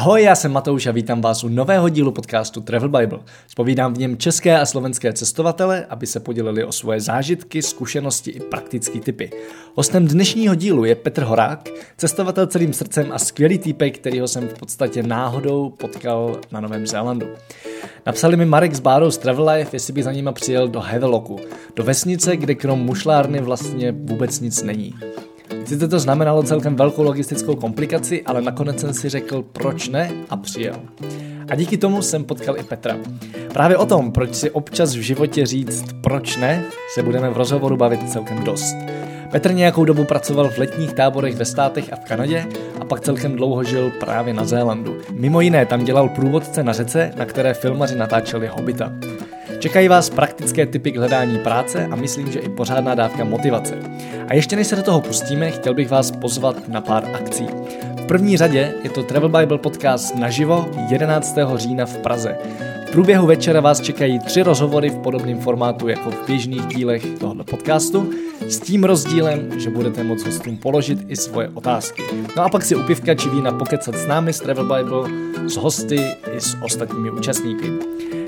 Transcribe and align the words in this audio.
Ahoj, 0.00 0.22
já 0.22 0.34
jsem 0.34 0.52
Matouš 0.52 0.86
a 0.86 0.92
vítám 0.92 1.20
vás 1.20 1.44
u 1.44 1.48
nového 1.48 1.88
dílu 1.88 2.12
podcastu 2.12 2.60
Travel 2.60 2.88
Bible. 2.88 3.18
Spovídám 3.46 3.94
v 3.94 3.98
něm 3.98 4.16
české 4.16 4.60
a 4.60 4.66
slovenské 4.66 5.12
cestovatele, 5.12 5.86
aby 5.88 6.06
se 6.06 6.20
podělili 6.20 6.64
o 6.64 6.72
svoje 6.72 7.00
zážitky, 7.00 7.62
zkušenosti 7.62 8.30
i 8.30 8.40
praktické 8.40 9.00
typy. 9.00 9.30
Hostem 9.74 10.06
dnešního 10.06 10.54
dílu 10.54 10.84
je 10.84 10.94
Petr 10.94 11.22
Horák, 11.22 11.68
cestovatel 11.96 12.46
celým 12.46 12.72
srdcem 12.72 13.12
a 13.12 13.18
skvělý 13.18 13.58
týpek, 13.58 13.98
kterýho 13.98 14.28
jsem 14.28 14.48
v 14.48 14.58
podstatě 14.58 15.02
náhodou 15.02 15.70
potkal 15.70 16.40
na 16.52 16.60
Novém 16.60 16.86
Zélandu. 16.86 17.26
Napsali 18.06 18.36
mi 18.36 18.46
Marek 18.46 18.74
z 18.74 18.80
Bárou 18.80 19.10
z 19.10 19.18
Travel 19.18 19.48
Life, 19.50 19.76
jestli 19.76 19.92
bych 19.92 20.04
za 20.04 20.12
nima 20.12 20.32
přijel 20.32 20.68
do 20.68 20.80
Havelocku, 20.80 21.40
do 21.76 21.84
vesnice, 21.84 22.36
kde 22.36 22.54
krom 22.54 22.80
mušlárny 22.80 23.40
vlastně 23.40 23.92
vůbec 23.92 24.40
nic 24.40 24.62
není. 24.62 24.94
Sice 25.64 25.88
to 25.88 25.98
znamenalo 25.98 26.42
celkem 26.42 26.76
velkou 26.76 27.02
logistickou 27.02 27.56
komplikaci, 27.56 28.22
ale 28.22 28.42
nakonec 28.42 28.80
jsem 28.80 28.94
si 28.94 29.08
řekl, 29.08 29.42
proč 29.42 29.88
ne 29.88 30.10
a 30.30 30.36
přijel. 30.36 30.76
A 31.48 31.54
díky 31.54 31.78
tomu 31.78 32.02
jsem 32.02 32.24
potkal 32.24 32.58
i 32.58 32.62
Petra. 32.62 32.96
Právě 33.52 33.76
o 33.76 33.86
tom, 33.86 34.12
proč 34.12 34.34
si 34.34 34.50
občas 34.50 34.94
v 34.94 35.00
životě 35.00 35.46
říct 35.46 35.84
proč 36.02 36.36
ne, 36.36 36.64
se 36.94 37.02
budeme 37.02 37.30
v 37.30 37.36
rozhovoru 37.36 37.76
bavit 37.76 38.12
celkem 38.12 38.44
dost. 38.44 38.76
Petr 39.30 39.52
nějakou 39.54 39.84
dobu 39.84 40.04
pracoval 40.04 40.48
v 40.48 40.58
letních 40.58 40.92
táborech 40.92 41.36
ve 41.36 41.44
státech 41.44 41.92
a 41.92 41.96
v 41.96 42.04
Kanadě 42.04 42.46
a 42.80 42.84
pak 42.84 43.00
celkem 43.00 43.36
dlouho 43.36 43.64
žil 43.64 43.90
právě 44.00 44.34
na 44.34 44.44
Zélandu. 44.44 44.96
Mimo 45.12 45.40
jiné 45.40 45.66
tam 45.66 45.84
dělal 45.84 46.08
průvodce 46.08 46.62
na 46.62 46.72
řece, 46.72 47.12
na 47.16 47.24
které 47.24 47.54
filmaři 47.54 47.96
natáčeli 47.96 48.46
Hobita. 48.46 48.92
Čekají 49.60 49.88
vás 49.88 50.10
praktické 50.10 50.66
typy 50.66 50.92
k 50.92 50.96
hledání 50.96 51.38
práce 51.38 51.86
a 51.90 51.96
myslím, 51.96 52.32
že 52.32 52.38
i 52.38 52.48
pořádná 52.48 52.94
dávka 52.94 53.24
motivace. 53.24 53.78
A 54.28 54.34
ještě 54.34 54.56
než 54.56 54.66
se 54.66 54.76
do 54.76 54.82
toho 54.82 55.00
pustíme, 55.00 55.50
chtěl 55.50 55.74
bych 55.74 55.90
vás 55.90 56.10
pozvat 56.10 56.68
na 56.68 56.80
pár 56.80 57.04
akcí. 57.14 57.46
V 57.96 58.06
první 58.06 58.36
řadě 58.36 58.74
je 58.82 58.90
to 58.90 59.02
Travel 59.02 59.28
Bible 59.28 59.58
podcast 59.58 60.14
naživo 60.14 60.70
11. 60.90 61.38
října 61.56 61.86
v 61.86 61.98
Praze. 61.98 62.36
Průběhu 62.92 63.26
večera 63.26 63.60
vás 63.60 63.80
čekají 63.80 64.18
tři 64.18 64.42
rozhovory 64.42 64.90
v 64.90 64.98
podobném 64.98 65.40
formátu 65.40 65.88
jako 65.88 66.10
v 66.10 66.26
běžných 66.26 66.66
dílech 66.66 67.06
tohoto 67.18 67.44
podcastu, 67.44 68.10
s 68.48 68.60
tím 68.60 68.84
rozdílem, 68.84 69.60
že 69.60 69.70
budete 69.70 70.04
moct 70.04 70.26
hostům 70.26 70.56
položit 70.56 70.98
i 71.08 71.16
svoje 71.16 71.48
otázky. 71.48 72.02
No 72.36 72.42
a 72.42 72.48
pak 72.48 72.64
si 72.64 72.74
u 72.74 72.82
pivka 72.82 73.14
či 73.14 73.28
vína 73.28 73.52
pokecat 73.52 73.96
s 73.96 74.06
námi 74.06 74.32
z 74.32 74.40
Travel 74.40 74.64
Bible, 74.64 75.10
s 75.48 75.56
hosty 75.56 75.96
i 76.36 76.40
s 76.40 76.56
ostatními 76.64 77.10
účastníky. 77.10 77.72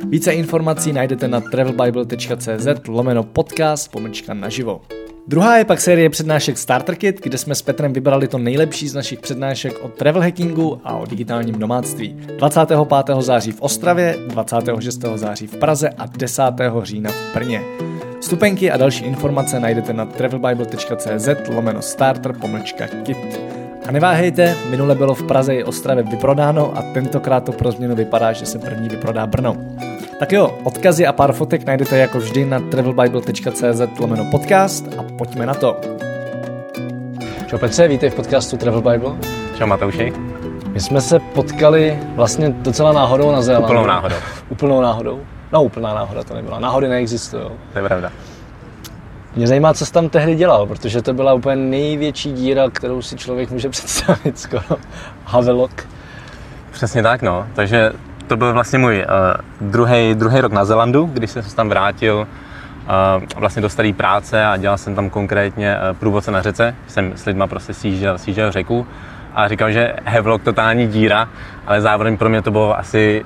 Více 0.08 0.32
informací 0.32 0.92
najdete 0.92 1.28
na 1.28 1.40
travelbible.cz 1.40 2.88
lomeno 2.88 3.22
podcast 3.22 3.92
pomlčka 3.92 4.34
naživo. 4.34 4.80
Druhá 5.26 5.56
je 5.56 5.64
pak 5.64 5.80
série 5.80 6.10
přednášek 6.10 6.58
Starter 6.58 6.96
Kit, 6.96 7.22
kde 7.22 7.38
jsme 7.38 7.54
s 7.54 7.62
Petrem 7.62 7.92
vybrali 7.92 8.28
to 8.28 8.38
nejlepší 8.38 8.88
z 8.88 8.94
našich 8.94 9.20
přednášek 9.20 9.84
o 9.84 9.88
travel 9.88 10.22
hackingu 10.22 10.80
a 10.84 10.96
o 10.96 11.06
digitálním 11.06 11.58
domáctví. 11.58 12.16
25. 12.36 12.78
září 13.20 13.52
v 13.52 13.60
Ostravě, 13.60 14.16
26. 14.26 15.04
září 15.14 15.46
v 15.46 15.56
Praze 15.56 15.90
a 15.90 16.06
10. 16.06 16.42
října 16.82 17.10
v 17.10 17.34
Brně. 17.34 17.62
Vstupenky 18.20 18.70
a 18.70 18.76
další 18.76 19.04
informace 19.04 19.60
najdete 19.60 19.92
na 19.92 20.06
travelbible.cz 20.06 21.28
lomeno 21.48 21.82
starter 21.82 22.32
pomlčka 22.32 22.86
kit. 22.86 23.40
A 23.86 23.92
neváhejte, 23.92 24.56
minule 24.70 24.94
bylo 24.94 25.14
v 25.14 25.22
Praze 25.22 25.54
i 25.54 25.64
Ostravě 25.64 26.04
vyprodáno 26.04 26.76
a 26.78 26.82
tentokrát 26.82 27.44
to 27.44 27.52
pro 27.52 27.72
změnu 27.72 27.94
vypadá, 27.94 28.32
že 28.32 28.46
se 28.46 28.58
první 28.58 28.88
vyprodá 28.88 29.26
Brno. 29.26 29.56
Tak 30.18 30.32
jo, 30.32 30.58
odkazy 30.64 31.06
a 31.06 31.12
pár 31.12 31.32
fotek 31.32 31.66
najdete 31.66 31.98
jako 31.98 32.18
vždy 32.18 32.44
na 32.44 32.60
travelbible.cz 32.60 33.80
lomeno 34.00 34.24
podcast 34.30 34.86
a 34.98 35.02
pojďme 35.18 35.46
na 35.46 35.54
to. 35.54 35.80
Čau 37.46 37.58
Petře, 37.58 37.88
vítej 37.88 38.10
v 38.10 38.14
podcastu 38.14 38.56
Travel 38.56 38.80
Bible. 38.80 39.12
Čau 39.58 39.66
Matouši. 39.66 40.12
My 40.72 40.80
jsme 40.80 41.00
se 41.00 41.18
potkali 41.18 41.98
vlastně 42.14 42.50
docela 42.50 42.92
náhodou 42.92 43.32
na 43.32 43.42
Zélandu. 43.42 43.66
Úplnou 43.68 43.86
náhodou. 43.86 44.16
Úplnou 44.48 44.80
náhodou? 44.80 45.20
No 45.52 45.62
úplná 45.64 45.94
náhoda 45.94 46.22
to 46.24 46.34
nebyla. 46.34 46.58
Náhody 46.58 46.88
neexistují. 46.88 47.44
To 47.72 47.78
je 47.78 47.84
pravda. 47.84 48.10
Mě 49.36 49.46
zajímá, 49.46 49.74
co 49.74 49.86
jsi 49.86 49.92
tam 49.92 50.08
tehdy 50.08 50.34
dělal, 50.34 50.66
protože 50.66 51.02
to 51.02 51.14
byla 51.14 51.34
úplně 51.34 51.56
největší 51.56 52.32
díra, 52.32 52.70
kterou 52.70 53.02
si 53.02 53.16
člověk 53.16 53.50
může 53.50 53.68
představit 53.74 54.38
skoro. 54.38 54.76
Havelock. 55.24 55.88
Přesně 56.70 57.02
tak, 57.02 57.22
no. 57.22 57.46
Takže 57.54 57.92
to 58.26 58.36
byl 58.36 58.52
vlastně 58.52 58.78
můj 58.78 59.06
uh, 59.08 59.68
druhý, 59.70 60.14
druhý 60.14 60.40
rok 60.40 60.52
na 60.52 60.64
Zelandu, 60.64 61.10
když 61.12 61.30
jsem 61.30 61.42
se 61.42 61.56
tam 61.56 61.68
vrátil 61.68 62.16
uh, 62.16 63.22
vlastně 63.36 63.62
do 63.62 63.68
staré 63.68 63.92
práce 63.92 64.44
a 64.44 64.56
dělal 64.56 64.78
jsem 64.78 64.94
tam 64.94 65.10
konkrétně 65.10 65.76
uh, 65.76 65.96
průvodce 65.96 66.30
na 66.30 66.42
řece. 66.42 66.74
Jsem 66.86 67.12
s 67.16 67.24
lidma 67.24 67.46
prostě 67.46 67.74
sjížděl, 67.74 68.18
sjížděl 68.18 68.52
řeku 68.52 68.86
a 69.34 69.48
říkal, 69.48 69.70
že 69.70 69.94
Havelock 70.04 70.44
totální 70.44 70.86
díra, 70.86 71.28
ale 71.66 71.80
zároveň 71.80 72.16
pro 72.16 72.28
mě 72.28 72.42
to 72.42 72.50
bylo 72.50 72.78
asi 72.78 73.24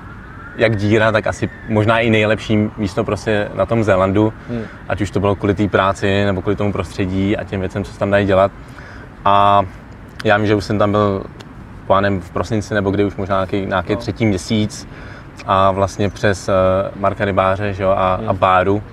jak 0.57 0.75
díra, 0.75 1.11
tak 1.11 1.27
asi 1.27 1.49
možná 1.69 1.99
i 1.99 2.09
nejlepší 2.09 2.69
místo 2.77 3.03
prostě 3.03 3.49
na 3.55 3.65
tom 3.65 3.83
Zélandu, 3.83 4.33
hmm. 4.49 4.61
ať 4.89 5.01
už 5.01 5.11
to 5.11 5.19
bylo 5.19 5.35
kvůli 5.35 5.53
té 5.53 5.67
práci 5.67 6.25
nebo 6.25 6.41
kvůli 6.41 6.55
tomu 6.55 6.71
prostředí 6.71 7.37
a 7.37 7.43
těm 7.43 7.59
věcem, 7.59 7.83
co 7.83 7.93
se 7.93 7.99
tam 7.99 8.11
dají 8.11 8.27
dělat. 8.27 8.51
A 9.25 9.65
já 10.23 10.37
vím, 10.37 10.47
že 10.47 10.55
už 10.55 10.63
jsem 10.63 10.77
tam 10.77 10.91
byl 10.91 11.23
plánem 11.87 12.21
v 12.21 12.29
prosinci 12.29 12.73
nebo 12.73 12.91
kdy 12.91 13.05
už 13.05 13.15
možná 13.15 13.35
nějaký, 13.35 13.65
nějaký 13.65 13.93
no. 13.93 13.99
třetí 13.99 14.25
měsíc 14.25 14.87
a 15.45 15.71
vlastně 15.71 16.09
přes 16.09 16.49
uh, 16.49 17.01
Marka 17.01 17.25
Rybáře 17.25 17.73
že 17.73 17.83
jo, 17.83 17.89
a, 17.89 18.15
hmm. 18.15 18.29
a 18.29 18.33
Báru, 18.33 18.83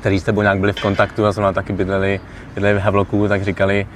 který 0.00 0.20
s 0.20 0.24
tebou 0.24 0.42
nějak 0.42 0.58
byli 0.58 0.72
v 0.72 0.82
kontaktu 0.82 1.26
a 1.26 1.32
zrovna 1.32 1.52
taky 1.52 1.72
bydleli, 1.72 2.20
bydleli 2.54 2.78
v 2.78 2.82
Havloku, 2.82 3.28
tak 3.28 3.42
říkali, 3.42 3.86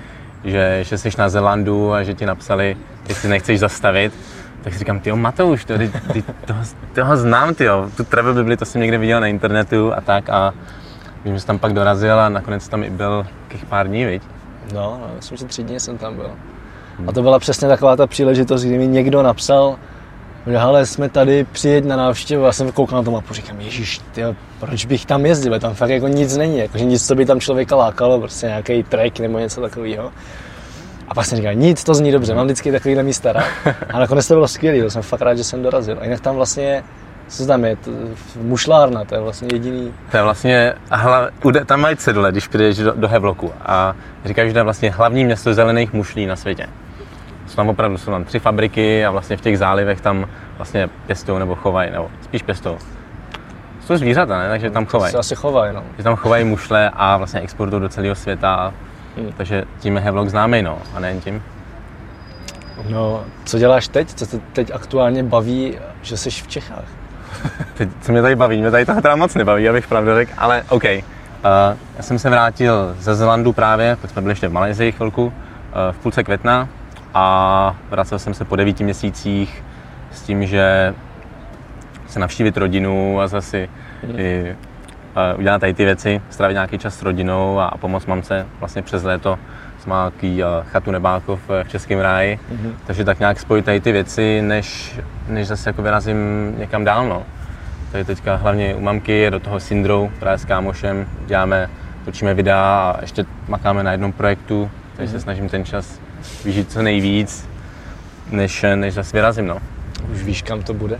že, 0.45 0.79
že 0.83 0.99
jsi 0.99 1.11
na 1.19 1.29
Zelandu 1.29 1.93
a 1.93 2.03
že 2.03 2.15
ti 2.15 2.27
napsali, 2.27 2.77
jestli 3.09 3.29
nechceš 3.29 3.61
zastavit. 3.61 4.13
Tak 4.63 4.73
si 4.73 4.79
říkám, 4.79 5.01
ty 5.01 5.13
Matouš, 5.13 5.65
to, 5.65 5.79
ty, 5.79 5.93
ty, 6.13 6.23
toho, 6.45 6.61
toho 6.95 7.17
znám, 7.17 7.55
ty 7.55 7.67
tu 7.97 8.05
travel 8.05 8.35
bibli, 8.35 8.57
to 8.57 8.65
jsem 8.65 8.81
někde 8.81 8.99
viděl 8.99 9.21
na 9.21 9.27
internetu 9.27 9.95
a 9.95 10.01
tak 10.01 10.31
a 10.31 10.55
vím, 11.25 11.35
že 11.35 11.41
jsem 11.41 11.47
tam 11.47 11.59
pak 11.59 11.73
dorazil 11.73 12.21
a 12.21 12.29
nakonec 12.29 12.69
tam 12.69 12.83
i 12.83 12.91
byl 12.91 13.27
těch 13.49 13.65
pár 13.65 13.89
dní, 13.89 14.05
viď? 14.05 14.23
No, 14.75 14.99
no, 15.01 15.11
myslím, 15.17 15.39
že 15.39 15.45
tři 15.45 15.63
dny 15.63 15.81
jsem 15.81 15.99
tam 15.99 16.15
byl. 16.17 16.31
A 17.07 17.13
to 17.13 17.23
byla 17.23 17.39
přesně 17.39 17.69
taková 17.69 17.97
ta 17.97 18.07
příležitost, 18.07 18.65
kdy 18.65 18.79
mi 18.79 18.87
někdo 18.87 19.23
napsal, 19.23 19.77
že 20.47 20.59
hele, 20.59 20.87
jsme 20.87 21.09
tady, 21.09 21.47
přijeď 21.53 21.85
na 21.85 21.97
návštěvu, 21.97 22.45
já 22.45 22.53
jsem 22.53 22.73
koukal 22.73 22.99
na 22.99 23.03
to 23.03 23.11
mapu, 23.11 23.35
říkám, 23.35 23.61
ježiš, 23.61 24.01
tyjo, 24.13 24.35
proč 24.61 24.85
bych 24.85 25.07
tam 25.07 25.27
jezdil, 25.27 25.61
tam 25.61 25.75
fakt 25.75 25.91
jako 25.91 26.09
nic 26.09 26.37
není, 26.37 26.59
jakože 26.59 26.85
nic, 26.85 27.07
co 27.07 27.15
by 27.15 27.27
tam 27.27 27.41
člověka 27.41 27.77
lákalo, 27.77 28.21
prostě 28.21 28.47
nějaký 28.47 28.83
trek 28.83 29.21
nebo 29.21 29.39
něco 29.39 29.61
takového. 29.61 30.13
A 31.09 31.15
pak 31.15 31.27
jsem 31.27 31.37
říkal, 31.37 31.55
nic, 31.55 31.85
to 31.85 31.95
zní 31.95 32.13
dobře, 32.13 32.35
mám 32.35 32.45
vždycky 32.45 32.73
takovýhle 32.73 33.03
místa 33.03 33.33
rád. 33.33 33.45
A 33.91 33.99
nakonec 33.99 34.29
to 34.29 34.35
bylo 34.35 34.49
skvělé, 34.49 34.91
jsem 34.91 35.03
fakt 35.03 35.23
rád, 35.23 35.35
že 35.35 35.45
jsem 35.45 35.63
dorazil. 35.63 35.99
A 36.01 36.05
jinak 36.05 36.21
tam 36.21 36.37
vlastně, 36.37 36.85
co 37.29 37.47
tam 37.47 37.65
je, 37.65 37.77
mušlárna, 38.43 39.05
to 39.05 39.15
je 39.15 39.21
vlastně 39.21 39.49
jediný. 39.53 39.95
To 40.11 40.17
je 40.17 40.23
vlastně, 40.23 40.75
hla, 40.91 41.31
tam 41.67 41.81
mají 41.81 41.97
cedule, 41.97 42.33
když 42.33 42.49
přijdeš 42.49 42.79
do, 42.79 42.93
do 42.97 43.09
Hevloku 43.09 43.53
a 43.61 43.95
říkáš, 44.25 44.47
že 44.47 44.53
to 44.53 44.59
je 44.59 44.63
vlastně 44.63 44.91
hlavní 44.91 45.25
město 45.25 45.55
zelených 45.55 45.93
mušlí 45.93 46.27
na 46.27 46.37
světě. 46.37 46.67
Jsou 47.53 47.57
tam 47.57 47.69
opravdu 47.69 47.99
jsou 47.99 48.11
tam 48.11 48.25
tři 48.25 48.39
fabriky 48.39 49.07
a 49.07 49.11
vlastně 49.11 49.37
v 49.37 49.41
těch 49.41 49.59
zálivech 49.59 50.01
tam 50.01 50.27
vlastně 50.57 50.89
pěstou 51.07 51.39
nebo 51.39 51.55
chovají, 51.55 51.91
nebo 51.91 52.11
spíš 52.23 52.43
pěstou. 52.43 52.79
Jsou 53.81 53.97
zvířata, 53.97 54.39
ne? 54.39 54.49
Takže 54.49 54.71
tam 54.71 54.87
chovají. 54.87 55.15
Asi 55.15 55.35
chovají, 55.35 55.75
no. 55.75 55.83
Že 55.97 56.03
tam 56.03 56.17
chovají 56.17 56.45
mušle 56.45 56.91
a 56.95 57.17
vlastně 57.17 57.41
exportují 57.41 57.83
do 57.83 57.89
celého 57.89 58.15
světa. 58.15 58.73
Hmm. 59.17 59.33
Takže 59.37 59.65
tím 59.79 59.97
je 59.97 60.03
Hevlog 60.03 60.29
známý, 60.29 60.63
no, 60.63 60.79
a 60.95 61.01
nejen 61.01 61.21
tím. 61.21 61.43
No, 62.89 63.25
co 63.45 63.59
děláš 63.59 63.89
teď? 63.89 64.15
Co 64.15 64.27
te 64.27 64.39
teď 64.53 64.71
aktuálně 64.75 65.23
baví, 65.23 65.79
že 66.03 66.17
jsi 66.17 66.31
v 66.31 66.49
Čechách? 66.49 66.85
teď, 67.75 67.89
co 68.01 68.13
mě 68.13 68.23
tady 68.23 68.37
baví? 68.37 68.61
Mě 68.61 68.71
tady 68.71 68.87
toho 68.87 69.03
teda 69.03 69.17
moc 69.17 69.35
nebaví, 69.35 69.69
abych 69.69 69.87
pravdu 69.87 70.15
řekl, 70.15 70.33
ale 70.39 70.63
OK. 70.69 70.85
Uh, 70.85 70.91
já 71.97 72.03
jsem 72.03 72.19
se 72.19 72.31
vrátil 72.31 72.97
ze 72.99 73.15
Zelandu 73.15 73.53
právě, 73.53 73.97
pak 74.01 74.11
jsme 74.11 74.23
byli 74.23 74.33
ještě 74.33 74.49
v 74.49 74.53
Malajzii 74.53 74.93
chvilku, 74.93 75.25
uh, 75.25 75.33
v 75.93 75.99
půlce 75.99 76.25
května 76.25 76.69
a 77.15 77.77
vracel 77.91 78.19
jsem 78.19 78.35
se 78.35 78.45
po 78.45 78.57
devíti 78.57 78.85
měsících 78.85 79.65
s 80.11 80.23
tím, 80.23 80.47
že 80.47 80.95
se 82.07 82.21
navštívit 82.21 82.57
rodinu 82.57 83.21
a 83.21 83.27
zase 83.27 83.69
mm. 84.07 84.19
i, 84.21 84.57
uh, 85.35 85.41
udělat 85.41 85.59
tady 85.59 85.75
ty 85.75 85.85
věci, 85.85 86.23
strávit 86.31 86.55
nějaký 86.55 86.79
čas 86.79 86.99
s 86.99 87.03
rodinou 87.03 87.59
a, 87.59 87.67
a 87.67 87.79
pomoct 87.79 88.07
mamce 88.07 88.47
vlastně 88.61 88.83
přes 88.83 89.03
léto. 89.03 89.39
Jsem 89.79 89.91
má 89.91 90.13
uh, 90.23 90.31
chatu 90.65 90.91
Nebákov 90.91 91.41
v 91.49 91.69
Českém 91.69 92.01
ráji, 92.01 92.39
mm-hmm. 92.53 92.73
takže 92.87 93.05
tak 93.05 93.19
nějak 93.19 93.41
spojit 93.41 93.65
tady 93.65 93.81
ty 93.81 93.93
věci, 93.93 94.43
než, 94.43 94.99
než 95.29 95.47
zase 95.47 95.69
jako 95.69 95.83
vyrazím 95.83 96.19
někam 96.59 96.85
dál. 96.85 97.09
No. 97.09 97.23
Tady 97.93 98.05
teďka 98.05 98.37
hlavně 98.37 98.75
u 98.75 98.81
mamky 98.81 99.13
je 99.13 99.31
do 99.31 99.41
toho 99.41 99.61
Syndrou, 99.61 100.11
právě 100.19 100.39
s 100.39 100.45
kámošem, 100.45 101.07
děláme, 101.27 101.71
točíme 102.05 102.35
videa 102.35 102.95
a 102.97 103.01
ještě 103.01 103.25
makáme 103.49 103.83
na 103.83 103.93
jednom 103.93 104.13
projektu, 104.13 104.71
takže 104.97 105.11
mm-hmm. 105.11 105.17
se 105.17 105.21
snažím 105.21 105.49
ten 105.49 105.65
čas 105.65 106.01
vyžít 106.45 106.73
co 106.73 106.83
nejvíc, 106.83 107.49
než, 108.31 108.65
než 108.75 108.95
zase 108.95 109.17
vyrazím. 109.17 109.47
No. 109.47 109.59
Už 110.13 110.23
víš, 110.23 110.43
kam 110.43 110.63
to 110.63 110.75
bude? 110.75 110.99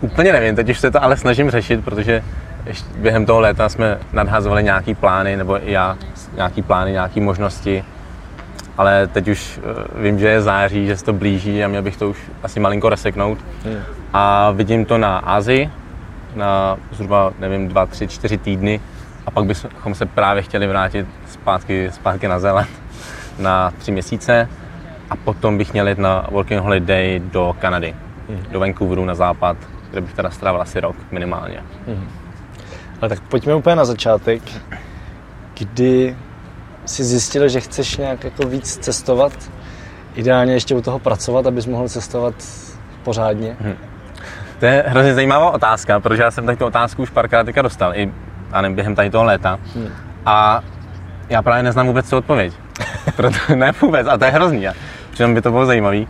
Úplně 0.00 0.32
nevím, 0.32 0.56
teď 0.56 0.68
už 0.70 0.78
se 0.78 0.90
to 0.90 1.04
ale 1.04 1.16
snažím 1.16 1.50
řešit, 1.50 1.84
protože 1.84 2.22
ještě 2.66 2.88
během 2.98 3.26
toho 3.26 3.40
léta 3.40 3.68
jsme 3.68 3.98
nadhazovali 4.12 4.62
nějaký 4.62 4.94
plány, 4.94 5.36
nebo 5.36 5.68
i 5.68 5.72
já 5.72 5.96
nějaký 6.36 6.62
plány, 6.62 6.92
nějaké 6.92 7.20
možnosti. 7.20 7.84
ale 8.78 9.06
teď 9.06 9.28
už 9.28 9.58
uh, 9.58 10.02
vím, 10.02 10.18
že 10.18 10.28
je 10.28 10.42
září, 10.42 10.86
že 10.86 10.96
se 10.96 11.04
to 11.04 11.12
blíží 11.12 11.64
a 11.64 11.68
měl 11.68 11.82
bych 11.82 11.96
to 11.96 12.10
už 12.10 12.18
asi 12.42 12.60
malinko 12.60 12.88
reseknout. 12.88 13.38
Hmm. 13.64 13.78
A 14.12 14.50
vidím 14.50 14.84
to 14.84 14.98
na 14.98 15.18
Azii, 15.18 15.70
na 16.34 16.76
zhruba, 16.92 17.32
nevím, 17.38 17.68
dva, 17.68 17.86
tři, 17.86 18.08
čtyři 18.08 18.38
týdny 18.38 18.80
a 19.26 19.30
pak 19.30 19.44
bychom 19.44 19.94
se 19.94 20.06
právě 20.06 20.42
chtěli 20.42 20.66
vrátit 20.66 21.06
zpátky, 21.26 21.90
zpátky 21.92 22.28
na 22.28 22.38
Zéland 22.38 22.68
na 23.38 23.70
tři 23.70 23.92
měsíce 23.92 24.48
a 25.10 25.16
potom 25.16 25.58
bych 25.58 25.72
měl 25.72 25.88
jít 25.88 25.98
na 25.98 26.26
working 26.30 26.62
holiday 26.62 27.20
do 27.24 27.56
Kanady, 27.58 27.94
hmm. 28.28 28.42
do 28.50 28.60
Vancouveru 28.60 29.04
na 29.04 29.14
západ, 29.14 29.56
kde 29.90 30.00
bych 30.00 30.14
teda 30.14 30.30
strávil 30.30 30.60
asi 30.60 30.80
rok 30.80 30.96
minimálně. 31.10 31.62
Hmm. 31.86 32.08
Ale 33.00 33.08
tak 33.08 33.20
pojďme 33.20 33.54
úplně 33.54 33.76
na 33.76 33.84
začátek, 33.84 34.42
kdy 35.58 36.16
jsi 36.84 37.04
zjistil, 37.04 37.48
že 37.48 37.60
chceš 37.60 37.96
nějak 37.96 38.24
jako 38.24 38.42
víc 38.42 38.76
cestovat, 38.76 39.32
ideálně 40.14 40.52
ještě 40.52 40.74
u 40.74 40.82
toho 40.82 40.98
pracovat, 40.98 41.46
abys 41.46 41.66
mohl 41.66 41.88
cestovat 41.88 42.34
pořádně? 43.02 43.56
Hmm. 43.60 43.74
To 44.58 44.66
je 44.66 44.84
hrozně 44.86 45.14
zajímavá 45.14 45.50
otázka, 45.50 46.00
protože 46.00 46.22
já 46.22 46.30
jsem 46.30 46.46
tady 46.46 46.56
tu 46.56 46.66
otázku 46.66 47.02
už 47.02 47.10
párkrát 47.10 47.46
dostal, 47.46 47.94
i 47.94 48.12
a 48.52 48.60
nevím, 48.60 48.74
během 48.74 48.94
tady 48.94 49.10
toho 49.10 49.24
léta. 49.24 49.58
Hmm. 49.74 49.88
A 50.26 50.62
já 51.28 51.42
právě 51.42 51.62
neznám 51.62 51.86
vůbec 51.86 52.08
co 52.08 52.18
odpověď. 52.18 52.54
Proto, 53.16 53.38
ne 53.54 53.72
vůbec, 53.80 54.06
a 54.06 54.16
to 54.16 54.24
je 54.24 54.30
hrozný. 54.30 54.66
Přitom 55.10 55.34
by 55.34 55.42
to 55.42 55.50
bylo 55.50 55.66
zajímavý. 55.66 56.08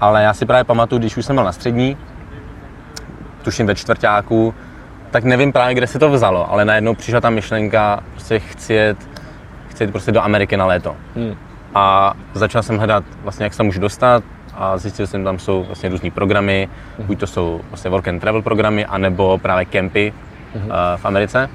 Ale 0.00 0.22
já 0.22 0.34
si 0.34 0.46
právě 0.46 0.64
pamatuju, 0.64 0.98
když 0.98 1.16
už 1.16 1.24
jsem 1.24 1.36
byl 1.36 1.44
na 1.44 1.52
střední, 1.52 1.96
tuším 3.42 3.66
ve 3.66 3.74
čtvrtáku, 3.74 4.54
tak 5.10 5.24
nevím 5.24 5.52
právě, 5.52 5.74
kde 5.74 5.86
se 5.86 5.98
to 5.98 6.10
vzalo, 6.10 6.52
ale 6.52 6.64
najednou 6.64 6.94
přišla 6.94 7.20
ta 7.20 7.30
myšlenka, 7.30 8.00
prostě 8.12 8.38
chci 8.38 8.74
jet, 8.74 9.08
chci 9.68 9.82
jet 9.82 9.90
prostě 9.90 10.12
do 10.12 10.22
Ameriky 10.22 10.56
na 10.56 10.66
léto. 10.66 10.96
Hmm. 11.16 11.36
A 11.74 12.14
začal 12.34 12.62
jsem 12.62 12.78
hledat 12.78 13.04
vlastně, 13.22 13.44
jak 13.44 13.52
se 13.52 13.56
tam 13.56 13.66
můžu 13.66 13.80
dostat 13.80 14.24
a 14.54 14.78
zjistil 14.78 15.06
jsem, 15.06 15.20
že 15.20 15.24
tam 15.24 15.38
jsou 15.38 15.64
vlastně 15.64 15.88
různý 15.88 16.10
programy, 16.10 16.68
hmm. 16.98 17.06
buď 17.06 17.20
to 17.20 17.26
jsou 17.26 17.60
vlastně 17.70 17.90
work 17.90 18.08
and 18.08 18.20
travel 18.20 18.42
programy, 18.42 18.86
anebo 18.86 19.38
právě 19.38 19.64
kempy 19.64 20.12
hmm. 20.54 20.64
uh, 20.64 20.70
v 20.96 21.04
Americe. 21.04 21.50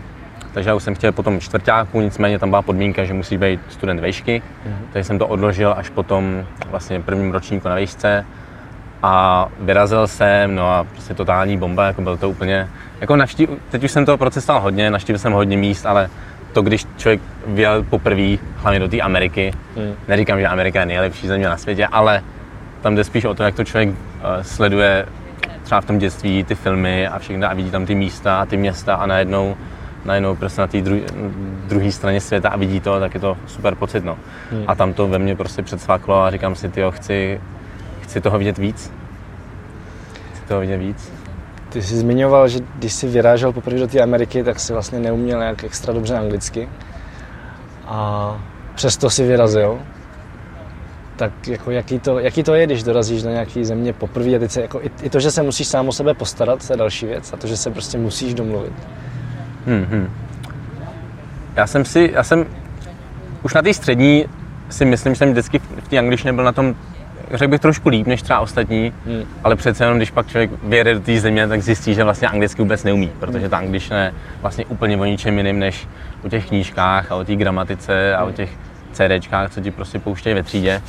Takže 0.54 0.70
já 0.70 0.76
už 0.76 0.84
jsem 0.84 0.96
chtěl 0.96 1.12
potom 1.12 1.40
čtvrtáku, 1.40 2.02
nicméně 2.02 2.40
tam 2.40 2.50
byla 2.50 2.62
podmínka, 2.62 3.04
že 3.04 3.14
musí 3.14 3.38
být 3.38 3.60
student 3.70 4.00
vejšky, 4.00 4.42
hmm. 4.66 4.78
takže 4.94 5.04
jsem 5.04 5.20
to 5.20 5.28
odložil 5.28 5.74
až 5.78 5.90
potom 5.90 6.46
vlastně 6.70 7.00
prvním 7.00 7.32
ročníku 7.32 7.68
na 7.68 7.76
vejšce 7.76 8.26
a 9.04 9.48
vyrazil 9.60 10.08
jsem, 10.08 10.56
no 10.56 10.70
a 10.70 10.84
prostě 10.84 11.14
totální 11.14 11.58
bomba, 11.58 11.86
jako 11.86 12.02
byl 12.02 12.18
to 12.18 12.30
úplně, 12.30 12.70
jako 13.02 13.16
navštív, 13.16 13.50
teď 13.70 13.84
už 13.84 13.92
jsem 13.92 14.06
toho 14.06 14.18
procesoval 14.18 14.62
hodně, 14.62 14.92
navštívil 14.92 15.20
jsem 15.20 15.34
hodně 15.34 15.58
míst, 15.58 15.86
ale 15.86 16.10
to, 16.54 16.62
když 16.62 16.86
člověk 16.98 17.22
vyjel 17.48 17.84
poprvé, 17.84 18.38
hlavně 18.56 18.80
do 18.80 18.88
té 18.88 19.00
Ameriky, 19.00 19.54
hmm. 19.78 19.94
neříkám, 20.08 20.40
že 20.40 20.48
Amerika 20.48 20.80
je 20.80 20.86
nejlepší 20.86 21.28
země 21.28 21.48
na 21.50 21.58
světě, 21.58 21.88
ale 21.88 22.24
tam 22.82 22.96
jde 22.96 23.04
spíš 23.04 23.26
o 23.26 23.34
to, 23.34 23.44
jak 23.44 23.56
to 23.56 23.64
člověk 23.64 23.90
uh, 23.90 23.96
sleduje 24.42 25.06
třeba 25.64 25.82
v 25.82 25.86
tom 25.86 25.98
dětství 25.98 26.44
ty 26.44 26.56
filmy 26.56 27.08
a 27.08 27.20
všechno 27.20 27.50
a 27.50 27.54
vidí 27.54 27.72
tam 27.72 27.86
ty 27.86 27.96
místa 27.96 28.42
a 28.42 28.46
ty 28.46 28.58
města 28.58 28.96
a 28.96 29.06
najednou 29.06 29.56
najednou 30.06 30.36
prostě 30.36 30.62
na 30.62 30.68
té 30.68 30.82
druhé 31.68 31.92
straně 31.92 32.22
světa 32.22 32.50
a 32.50 32.58
vidí 32.58 32.80
to, 32.80 33.00
tak 33.00 33.14
je 33.14 33.20
to 33.20 33.38
super 33.48 33.76
pocit. 33.76 34.06
No. 34.06 34.18
Hmm. 34.52 34.64
A 34.68 34.76
tam 34.76 34.94
to 34.94 35.08
ve 35.08 35.20
mně 35.20 35.36
prostě 35.36 35.62
předsvaklo 35.62 36.22
a 36.22 36.32
říkám 36.32 36.56
si, 36.56 36.70
tyjo, 36.70 36.92
chci, 36.92 37.42
chci 38.02 38.22
toho 38.22 38.38
vidět 38.38 38.58
víc. 38.58 38.94
Chci 40.34 40.48
toho 40.48 40.60
vidět 40.60 40.78
víc. 40.78 41.14
Ty 41.70 41.82
jsi 41.82 41.98
zmiňoval, 41.98 42.48
že 42.48 42.60
když 42.76 42.94
jsi 42.94 43.08
vyrážel 43.08 43.52
poprvé 43.52 43.80
do 43.80 43.88
té 43.88 44.02
Ameriky, 44.02 44.44
tak 44.44 44.60
jsi 44.60 44.74
vlastně 44.74 45.00
neuměl 45.00 45.40
nějak 45.40 45.64
extra 45.64 45.94
dobře 45.94 46.18
anglicky. 46.18 46.70
A 47.88 48.38
přesto 48.76 49.10
si 49.10 49.24
vyrazil. 49.24 49.80
Tak 51.16 51.48
jako 51.48 51.72
jaký, 51.72 52.00
to, 52.00 52.20
jaký 52.20 52.44
to 52.44 52.54
je, 52.54 52.66
když 52.66 52.84
dorazíš 52.84 53.24
do 53.24 53.30
nějaké 53.30 53.66
země 53.66 53.94
poprvé 53.94 54.36
a 54.36 54.40
teď 54.40 54.52
se 54.52 54.62
jako, 54.62 54.82
i, 54.82 54.92
i, 55.02 55.10
to, 55.10 55.20
že 55.20 55.32
se 55.32 55.44
musíš 55.44 55.68
sám 55.68 55.88
o 55.88 55.92
sebe 55.92 56.14
postarat, 56.14 56.68
to 56.68 56.74
je 56.74 56.78
další 56.78 57.06
věc 57.06 57.34
a 57.34 57.38
to, 57.38 57.48
že 57.48 57.58
se 57.58 57.72
prostě 57.72 57.98
musíš 57.98 58.34
domluvit. 58.34 58.74
Hmm, 59.66 59.86
hmm. 59.92 60.10
Já 61.56 61.68
jsem 61.68 61.86
si, 61.86 62.10
já 62.14 62.24
jsem 62.24 62.46
už 63.44 63.54
na 63.54 63.62
té 63.62 63.74
střední 63.74 64.26
si 64.70 64.86
myslím, 64.86 65.14
že 65.14 65.18
jsem 65.18 65.32
vždycky 65.32 65.60
v 65.60 65.88
té 65.88 65.98
angličtině 65.98 66.34
byl 66.34 66.44
na 66.44 66.52
tom 66.52 66.76
řekl 67.32 67.52
bych 67.52 67.60
trošku 67.60 67.90
líp 67.90 68.08
než 68.08 68.22
třeba 68.22 68.40
ostatní, 68.40 68.94
hmm. 69.06 69.24
ale 69.44 69.56
přece 69.56 69.84
jenom, 69.84 69.98
když 69.98 70.12
pak 70.12 70.28
člověk 70.28 70.52
vyjede 70.64 70.94
do 70.94 71.00
té 71.00 71.20
země, 71.20 71.48
tak 71.48 71.62
zjistí, 71.62 71.94
že 71.94 72.04
vlastně 72.04 72.28
anglicky 72.28 72.62
vůbec 72.62 72.84
neumí, 72.84 73.12
protože 73.20 73.50
ta 73.50 73.58
angličtina 73.58 74.04
je 74.04 74.14
vlastně 74.42 74.66
úplně 74.66 74.98
o 74.98 75.06
ničem 75.06 75.38
jiným 75.38 75.60
než 75.60 75.88
o 76.26 76.30
těch 76.30 76.48
knížkách 76.48 77.12
a 77.12 77.16
o 77.16 77.24
té 77.24 77.36
gramatice 77.36 78.16
a 78.16 78.24
o 78.24 78.32
těch 78.32 78.50
CDčkách, 78.92 79.52
co 79.52 79.62
ti 79.62 79.72
prostě 79.72 80.00
pouštějí 80.00 80.36
ve 80.36 80.44
třídě. 80.44 80.82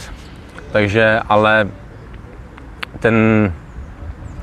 Takže, 0.73 1.21
ale 1.29 1.69
ten, 3.01 3.15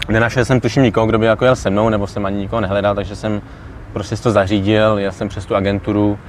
nenašel 0.10 0.46
jsem 0.46 0.60
tuším 0.60 0.84
nikoho, 0.84 1.08
kdo 1.08 1.20
by 1.20 1.26
jako 1.26 1.46
jel 1.46 1.56
se 1.56 1.70
mnou, 1.70 1.90
nebo 1.90 2.08
jsem 2.08 2.26
ani 2.26 2.38
nikoho 2.38 2.62
nehledal, 2.62 2.96
takže 2.96 3.16
jsem 3.16 3.42
prostě 3.94 4.16
to 4.16 4.32
zařídil, 4.32 4.98
já 4.98 5.12
jsem 5.12 5.30
přes 5.30 5.46
tu 5.46 5.56
agenturu 5.56 6.20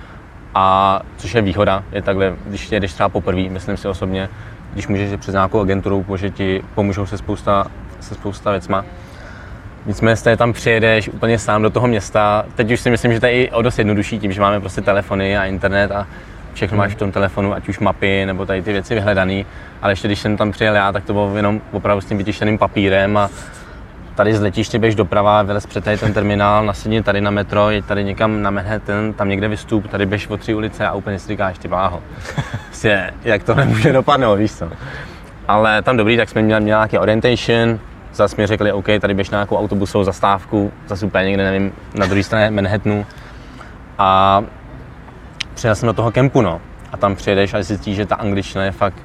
a 0.54 1.00
což 1.16 1.34
je 1.34 1.42
výhoda, 1.42 1.84
je 1.92 2.02
takhle, 2.02 2.34
když 2.46 2.72
jedeš 2.72 2.92
třeba 2.92 3.08
poprvé, 3.08 3.42
myslím 3.48 3.76
si 3.76 3.88
osobně, 3.88 4.28
když 4.72 4.88
můžeš 4.88 5.10
přes 5.20 5.32
nějakou 5.32 5.60
agenturu, 5.60 6.06
že 6.16 6.30
ti 6.30 6.62
pomůžou 6.74 7.06
se 7.06 7.18
spousta, 7.18 7.66
se 8.00 8.14
spousta 8.14 8.50
věcma. 8.50 8.84
Nicméně 9.86 10.16
jste 10.16 10.36
tam 10.36 10.52
přijedeš 10.52 11.08
úplně 11.08 11.38
sám 11.38 11.62
do 11.62 11.70
toho 11.70 11.86
města. 11.86 12.44
Teď 12.54 12.70
už 12.70 12.80
si 12.80 12.90
myslím, 12.90 13.12
že 13.12 13.20
to 13.20 13.26
je 13.26 13.32
i 13.32 13.50
o 13.50 13.62
dost 13.62 13.78
jednodušší 13.78 14.18
tím, 14.18 14.32
že 14.32 14.40
máme 14.40 14.60
prostě 14.60 14.80
telefony 14.80 15.38
a 15.38 15.44
internet 15.44 15.90
a 15.90 16.06
všechno 16.54 16.78
máš 16.78 16.92
v 16.92 16.98
tom 16.98 17.12
telefonu, 17.12 17.54
ať 17.54 17.68
už 17.68 17.78
mapy 17.78 18.26
nebo 18.26 18.46
tady 18.46 18.62
ty 18.62 18.72
věci 18.72 18.94
vyhledané. 18.94 19.44
Ale 19.82 19.92
ještě 19.92 20.08
když 20.08 20.18
jsem 20.18 20.36
tam 20.36 20.52
přijel 20.52 20.74
já, 20.74 20.92
tak 20.92 21.04
to 21.04 21.12
bylo 21.12 21.36
jenom 21.36 21.60
opravdu 21.72 22.00
s 22.00 22.04
tím 22.04 22.18
vytištěným 22.18 22.58
papírem 22.58 23.16
a 23.16 23.30
tady 24.14 24.34
z 24.34 24.40
letiště 24.40 24.78
běž 24.78 24.94
doprava, 24.94 25.42
vylez 25.42 25.66
před 25.66 25.84
tady 25.84 25.98
ten 25.98 26.12
terminál, 26.12 26.66
nasedni 26.66 27.02
tady 27.02 27.20
na 27.20 27.30
metro, 27.30 27.70
jeď 27.70 27.84
tady 27.84 28.04
někam 28.04 28.42
na 28.42 28.50
Manhattan, 28.50 29.12
tam 29.12 29.28
někde 29.28 29.48
vystup, 29.48 29.88
tady 29.88 30.06
běž 30.06 30.28
o 30.28 30.36
tři 30.36 30.54
ulice 30.54 30.86
a 30.86 30.92
úplně 30.92 31.18
si 31.18 31.28
říkáš, 31.28 31.58
ty 31.58 31.68
bláho, 31.68 32.02
prostě, 32.66 33.10
jak 33.24 33.42
to 33.42 33.54
nemůže 33.54 33.92
dopadnout, 33.92 34.36
víš 34.36 34.52
co. 34.52 34.68
Ale 35.48 35.82
tam 35.82 35.96
dobrý, 35.96 36.16
tak 36.16 36.28
jsme 36.28 36.42
měli, 36.42 36.60
měli 36.60 36.76
nějaký 36.76 36.98
orientation, 36.98 37.78
zase 38.14 38.36
mi 38.38 38.46
řekli, 38.46 38.72
OK, 38.72 38.86
tady 39.00 39.14
běž 39.14 39.30
na 39.30 39.36
nějakou 39.36 39.58
autobusovou 39.58 40.04
zastávku, 40.04 40.72
zase 40.86 41.06
úplně 41.06 41.24
někde, 41.24 41.44
nevím, 41.44 41.72
na 41.94 42.06
druhé 42.06 42.22
straně 42.22 42.50
Manhattanu. 42.50 43.06
A 43.98 44.42
přijel 45.54 45.74
jsem 45.74 45.86
do 45.86 45.92
toho 45.92 46.10
kempu, 46.10 46.42
no. 46.42 46.60
A 46.92 46.96
tam 46.96 47.16
přijedeš 47.16 47.54
a 47.54 47.62
zjistíš, 47.62 47.96
že 47.96 48.06
ta 48.06 48.14
angličtina 48.14 48.64
je 48.64 48.72
fakt, 48.72 49.02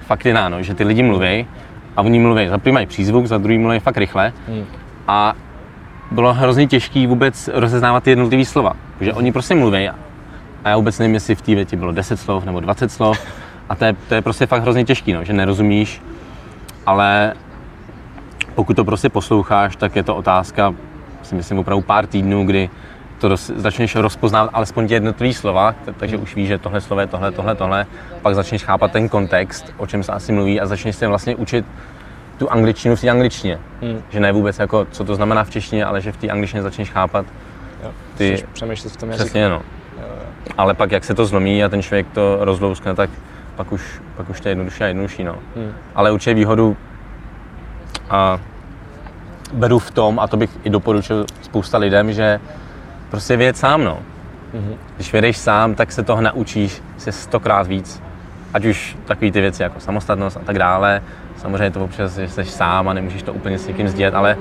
fakt 0.00 0.26
jiná, 0.26 0.48
no, 0.48 0.62
že 0.62 0.74
ty 0.74 0.84
lidi 0.84 1.02
mluví 1.02 1.46
a 2.00 2.02
oni 2.02 2.18
mluví, 2.18 2.48
za 2.48 2.58
první 2.58 2.72
mají 2.72 2.86
přízvuk, 2.86 3.26
za 3.26 3.38
druhý 3.38 3.58
mluví 3.58 3.78
fakt 3.78 3.96
rychle. 3.96 4.32
Hmm. 4.48 4.64
A 5.08 5.34
bylo 6.10 6.34
hrozně 6.34 6.66
těžké 6.66 7.06
vůbec 7.06 7.50
rozeznávat 7.52 8.02
ty 8.04 8.10
jednotlivé 8.10 8.44
slova. 8.44 8.72
Protože 8.98 9.12
oni 9.12 9.32
prostě 9.32 9.54
mluví 9.54 9.88
a 10.64 10.68
já 10.68 10.76
vůbec 10.76 10.98
nevím, 10.98 11.14
jestli 11.14 11.34
v 11.34 11.42
té 11.42 11.54
větě 11.54 11.76
bylo 11.76 11.92
10 11.92 12.16
slov 12.16 12.44
nebo 12.44 12.60
20 12.60 12.92
slov. 12.92 13.20
A 13.68 13.74
to 13.74 13.84
je, 13.84 13.96
to 14.08 14.14
je 14.14 14.22
prostě 14.22 14.46
fakt 14.46 14.62
hrozně 14.62 14.84
těžké, 14.84 15.14
no, 15.14 15.24
že 15.24 15.32
nerozumíš, 15.32 16.02
ale 16.86 17.34
pokud 18.54 18.76
to 18.76 18.84
prostě 18.84 19.08
posloucháš, 19.08 19.76
tak 19.76 19.96
je 19.96 20.02
to 20.02 20.16
otázka, 20.16 20.74
si 21.22 21.34
myslím, 21.34 21.58
opravdu 21.58 21.82
pár 21.82 22.06
týdnů, 22.06 22.44
kdy 22.44 22.70
to 23.20 23.28
roz, 23.28 23.50
začneš 23.56 23.96
rozpoznávat 23.96 24.50
alespoň 24.52 24.88
ty 24.88 24.94
jednotlivé 24.94 25.34
slova, 25.34 25.74
takže 25.96 26.16
už 26.16 26.36
víš, 26.36 26.48
že 26.48 26.58
tohle 26.58 26.80
slovo 26.80 27.00
je 27.00 27.06
tohle, 27.06 27.32
tohle, 27.32 27.54
tohle, 27.54 27.86
pak 28.22 28.34
začneš 28.34 28.64
chápat 28.64 28.92
ten 28.92 29.08
kontext, 29.08 29.74
o 29.76 29.86
čem 29.86 30.02
se 30.02 30.12
asi 30.12 30.32
mluví 30.32 30.60
a 30.60 30.66
začneš 30.66 30.96
se 30.96 31.08
vlastně 31.08 31.36
učit 31.36 31.66
tu 32.38 32.52
angličtinu 32.52 32.96
v 32.96 33.00
té 33.00 33.10
angličtině. 33.10 33.58
Hmm. 33.82 34.02
Že 34.10 34.20
ne 34.20 34.32
vůbec 34.32 34.58
jako, 34.58 34.86
co 34.90 35.04
to 35.04 35.14
znamená 35.14 35.44
v 35.44 35.50
češtině, 35.50 35.84
ale 35.84 36.00
že 36.00 36.12
v 36.12 36.16
té 36.16 36.28
angličtině 36.28 36.62
začneš 36.62 36.90
chápat 36.90 37.26
jo, 37.84 37.90
ty... 38.16 38.44
přemýšlet 38.52 38.92
v 38.92 38.96
tom 38.96 39.10
jazyku. 39.10 39.24
Přesně, 39.24 39.48
no. 39.48 39.62
Jo, 40.00 40.06
jo. 40.08 40.26
Ale 40.58 40.74
pak, 40.74 40.92
jak 40.92 41.04
se 41.04 41.14
to 41.14 41.26
zlomí 41.26 41.64
a 41.64 41.68
ten 41.68 41.82
člověk 41.82 42.06
to 42.12 42.38
rozlouskne, 42.40 42.94
tak 42.94 43.10
pak 43.56 43.72
už, 43.72 44.00
pak 44.16 44.30
už 44.30 44.40
to 44.40 44.48
je 44.48 44.50
jednodušší 44.50 44.84
a 44.84 44.86
jednodušší, 44.86 45.24
no. 45.24 45.36
Hmm. 45.56 45.72
Ale 45.94 46.10
určitě 46.10 46.34
výhodu 46.34 46.76
a 48.10 48.40
beru 49.52 49.78
v 49.78 49.90
tom, 49.90 50.18
a 50.18 50.26
to 50.26 50.36
bych 50.36 50.50
i 50.62 50.70
doporučil 50.70 51.26
spousta 51.42 51.78
lidem, 51.78 52.12
že 52.12 52.40
prostě 53.10 53.36
vědět 53.36 53.56
sám, 53.56 53.84
no. 53.84 53.98
Mm-hmm. 54.54 54.74
Když 54.96 55.12
vědeš 55.12 55.36
sám, 55.36 55.74
tak 55.74 55.92
se 55.92 56.02
toho 56.02 56.22
naučíš 56.22 56.82
se 56.98 57.12
stokrát 57.12 57.66
víc. 57.66 58.02
Ať 58.54 58.64
už 58.64 58.96
takové 59.04 59.30
ty 59.30 59.40
věci 59.40 59.62
jako 59.62 59.80
samostatnost 59.80 60.36
a 60.36 60.40
tak 60.40 60.58
dále. 60.58 61.02
Samozřejmě 61.36 61.70
to 61.70 61.84
občas, 61.84 62.14
že 62.14 62.28
jsi 62.28 62.44
sám 62.44 62.88
a 62.88 62.92
nemůžeš 62.92 63.22
to 63.22 63.32
úplně 63.32 63.58
s 63.58 63.66
někým 63.66 63.88
sdílet, 63.88 64.14
ale 64.14 64.36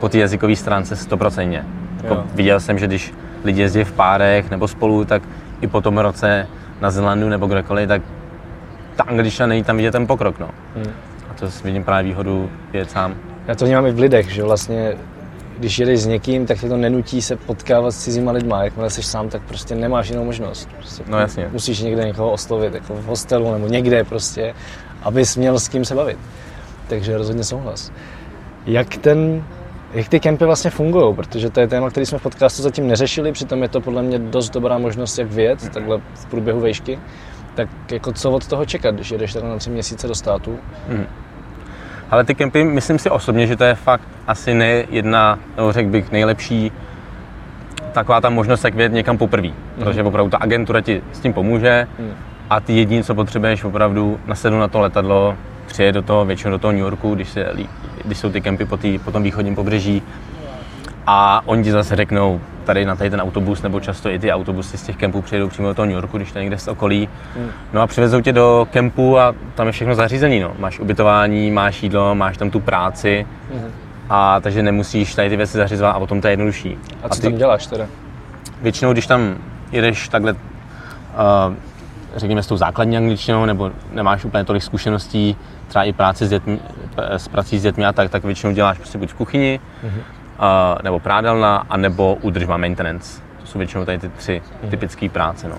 po 0.00 0.08
té 0.08 0.18
jazykové 0.18 0.56
stránce 0.56 0.96
stoprocentně. 0.96 1.64
Jako 2.02 2.24
viděl 2.34 2.60
jsem, 2.60 2.78
že 2.78 2.86
když 2.86 3.14
lidi 3.44 3.60
jezdí 3.60 3.84
v 3.84 3.92
párech 3.92 4.50
nebo 4.50 4.68
spolu, 4.68 5.04
tak 5.04 5.22
i 5.60 5.66
po 5.66 5.80
tom 5.80 5.98
roce 5.98 6.46
na 6.80 6.90
Zelandu 6.90 7.28
nebo 7.28 7.46
kdekoliv, 7.46 7.88
tak 7.88 8.02
ta 8.96 9.04
angličtina 9.04 9.46
není 9.46 9.64
tam 9.64 9.76
vidět 9.76 9.90
ten 9.90 10.06
pokrok. 10.06 10.38
No. 10.38 10.50
Hmm. 10.76 10.92
A 11.30 11.34
to 11.34 11.46
vidím 11.64 11.84
právě 11.84 12.10
výhodu 12.10 12.50
vědět 12.72 12.90
sám. 12.90 13.14
Já 13.48 13.54
to 13.54 13.64
vnímám 13.64 13.86
i 13.86 13.92
v 13.92 13.98
lidech, 13.98 14.30
že 14.30 14.42
vlastně 14.42 14.94
když 15.58 15.78
jedeš 15.78 16.00
s 16.00 16.06
někým, 16.06 16.46
tak 16.46 16.60
tě 16.60 16.68
to 16.68 16.76
nenutí 16.76 17.22
se 17.22 17.36
potkávat 17.36 17.94
s 17.94 18.04
cizíma 18.04 18.32
lidma. 18.32 18.64
Jakmile 18.64 18.90
jsi 18.90 19.02
sám, 19.02 19.28
tak 19.28 19.42
prostě 19.42 19.74
nemáš 19.74 20.08
jinou 20.08 20.24
možnost. 20.24 20.68
Prostě 20.76 21.02
no 21.06 21.18
jasně. 21.18 21.48
Musíš 21.52 21.80
někde 21.80 22.04
někoho 22.04 22.32
oslovit, 22.32 22.74
jako 22.74 22.94
v 22.94 23.04
hostelu 23.04 23.52
nebo 23.52 23.66
někde 23.66 24.04
prostě, 24.04 24.54
abys 25.02 25.36
měl 25.36 25.58
s 25.58 25.68
kým 25.68 25.84
se 25.84 25.94
bavit. 25.94 26.18
Takže 26.88 27.18
rozhodně 27.18 27.44
souhlas. 27.44 27.92
Jak 28.66 28.96
ten 28.96 29.44
jak 29.94 30.08
ty 30.08 30.20
kempy 30.20 30.44
vlastně 30.44 30.70
fungují, 30.70 31.14
protože 31.14 31.50
to 31.50 31.60
je 31.60 31.68
téma, 31.68 31.90
který 31.90 32.06
jsme 32.06 32.18
v 32.18 32.22
podcastu 32.22 32.62
zatím 32.62 32.86
neřešili, 32.86 33.32
přitom 33.32 33.62
je 33.62 33.68
to 33.68 33.80
podle 33.80 34.02
mě 34.02 34.18
dost 34.18 34.50
dobrá 34.50 34.78
možnost, 34.78 35.18
jak 35.18 35.32
vyjet 35.32 35.68
takhle 35.68 36.00
v 36.14 36.26
průběhu 36.26 36.60
vejšky. 36.60 36.98
Tak 37.54 37.68
jako 37.92 38.12
co 38.12 38.30
od 38.30 38.46
toho 38.46 38.66
čekat, 38.66 38.94
když 38.94 39.10
jedeš 39.10 39.32
teda 39.32 39.48
na 39.48 39.56
tři 39.56 39.70
měsíce 39.70 40.08
do 40.08 40.14
státu? 40.14 40.58
Hmm. 40.88 41.06
Ale 42.10 42.24
ty 42.24 42.34
kempy, 42.34 42.64
myslím 42.64 42.98
si 42.98 43.10
osobně, 43.10 43.46
že 43.46 43.56
to 43.56 43.64
je 43.64 43.74
fakt 43.74 44.08
asi 44.26 44.54
ne 44.54 44.84
jedna, 44.90 45.38
nebo 45.56 45.72
řekl 45.72 45.88
bych, 45.88 46.12
nejlepší 46.12 46.72
taková 47.92 48.20
ta 48.20 48.30
možnost, 48.30 48.64
jak 48.64 48.74
vyjet 48.74 48.92
někam 48.92 49.18
poprvé. 49.18 49.48
Mm. 49.48 49.54
Protože 49.78 50.02
opravdu 50.02 50.30
ta 50.30 50.36
agentura 50.36 50.80
ti 50.80 51.02
s 51.12 51.20
tím 51.20 51.32
pomůže 51.32 51.86
mm. 51.98 52.10
a 52.50 52.60
ty 52.60 52.72
jediné, 52.72 53.04
co 53.04 53.14
potřebuješ, 53.14 53.64
opravdu 53.64 54.20
nasednout 54.26 54.60
na 54.60 54.68
to 54.68 54.80
letadlo, 54.80 55.36
přijet 55.66 55.94
do 55.94 56.02
toho, 56.02 56.24
většinou 56.24 56.50
do 56.50 56.58
toho 56.58 56.72
New 56.72 56.80
Yorku, 56.80 57.14
když, 57.14 57.28
se, 57.28 57.52
když 58.04 58.18
jsou 58.18 58.30
ty 58.30 58.40
kempy 58.40 58.64
po, 58.64 58.76
tý, 58.76 58.98
po 58.98 59.10
tom 59.10 59.22
východním 59.22 59.54
pobřeží. 59.54 60.02
A 61.10 61.42
oni 61.46 61.64
ti 61.64 61.72
zase 61.72 61.96
řeknou, 61.96 62.40
tady 62.64 62.84
na 62.84 62.96
tady 62.96 63.10
ten 63.10 63.20
autobus, 63.20 63.62
nebo 63.62 63.80
často 63.80 64.10
i 64.10 64.18
ty 64.18 64.32
autobusy 64.32 64.78
z 64.78 64.82
těch 64.82 64.96
kempů 64.96 65.22
přijedou 65.22 65.48
přímo 65.48 65.68
do 65.68 65.74
toho 65.74 65.86
New 65.86 65.94
Yorku, 65.94 66.16
když 66.16 66.32
to 66.32 66.38
někde 66.38 66.58
z 66.58 66.68
okolí. 66.68 67.08
Hmm. 67.36 67.50
No 67.72 67.80
a 67.80 67.86
přivezou 67.86 68.20
tě 68.20 68.32
do 68.32 68.68
kempu 68.70 69.18
a 69.18 69.34
tam 69.54 69.66
je 69.66 69.72
všechno 69.72 69.94
zařízení. 69.94 70.40
No. 70.40 70.52
Máš 70.58 70.78
ubytování, 70.78 71.50
máš 71.50 71.82
jídlo, 71.82 72.14
máš 72.14 72.36
tam 72.36 72.50
tu 72.50 72.60
práci. 72.60 73.26
Hmm. 73.54 73.72
A 74.10 74.40
takže 74.40 74.62
nemusíš 74.62 75.14
tady 75.14 75.28
ty 75.28 75.36
věci 75.36 75.56
zařizovat 75.56 75.96
a 75.96 75.98
potom 75.98 76.20
to 76.20 76.26
je 76.26 76.32
jednodušší. 76.32 76.78
A 77.02 77.08
co 77.08 77.14
a 77.14 77.16
ty, 77.16 77.22
tam 77.22 77.34
děláš 77.34 77.66
teda? 77.66 77.86
Většinou, 78.62 78.92
když 78.92 79.06
tam 79.06 79.36
jedeš 79.72 80.08
takhle, 80.08 80.32
uh, 80.32 80.38
řekněme 82.16 82.42
s 82.42 82.46
tou 82.46 82.56
základní 82.56 82.96
angličtinou, 82.96 83.44
nebo 83.44 83.70
nemáš 83.92 84.24
úplně 84.24 84.44
tolik 84.44 84.62
zkušeností, 84.62 85.36
třeba 85.68 85.84
i 85.84 85.92
práci 85.92 86.26
s, 86.26 86.30
dětmi, 86.30 86.58
s 86.96 87.28
prací 87.28 87.58
s 87.58 87.62
dětmi 87.62 87.86
a 87.86 87.92
tak, 87.92 88.10
tak 88.10 88.24
většinou 88.24 88.52
děláš 88.52 88.78
prostě 88.78 88.98
buď 88.98 89.10
v 89.10 89.14
kuchyni, 89.14 89.60
mm-hmm. 89.84 90.17
Nebo 90.82 91.00
prádelna, 91.00 91.66
anebo 91.70 92.14
údržba 92.14 92.56
maintenance. 92.56 93.22
To 93.40 93.46
jsou 93.46 93.58
většinou 93.58 93.84
tady 93.84 93.98
ty 93.98 94.08
tři 94.08 94.42
typické 94.70 95.08
práce. 95.08 95.48
No. 95.48 95.56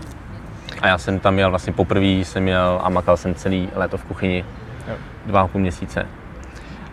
A 0.82 0.88
já 0.88 0.98
jsem 0.98 1.20
tam 1.20 1.40
jel 1.40 1.50
vlastně 1.50 1.74
poprvé, 1.74 2.06
jsem 2.06 2.48
jel 2.48 2.80
a 2.84 2.90
makal 2.90 3.18
jsem 3.18 3.36
celý 3.36 3.70
léto 3.76 3.98
v 3.98 4.04
kuchyni, 4.04 4.46
jo. 4.88 4.96
dva 5.26 5.42
a 5.42 5.48
půl 5.48 5.62
měsíce. 5.62 6.06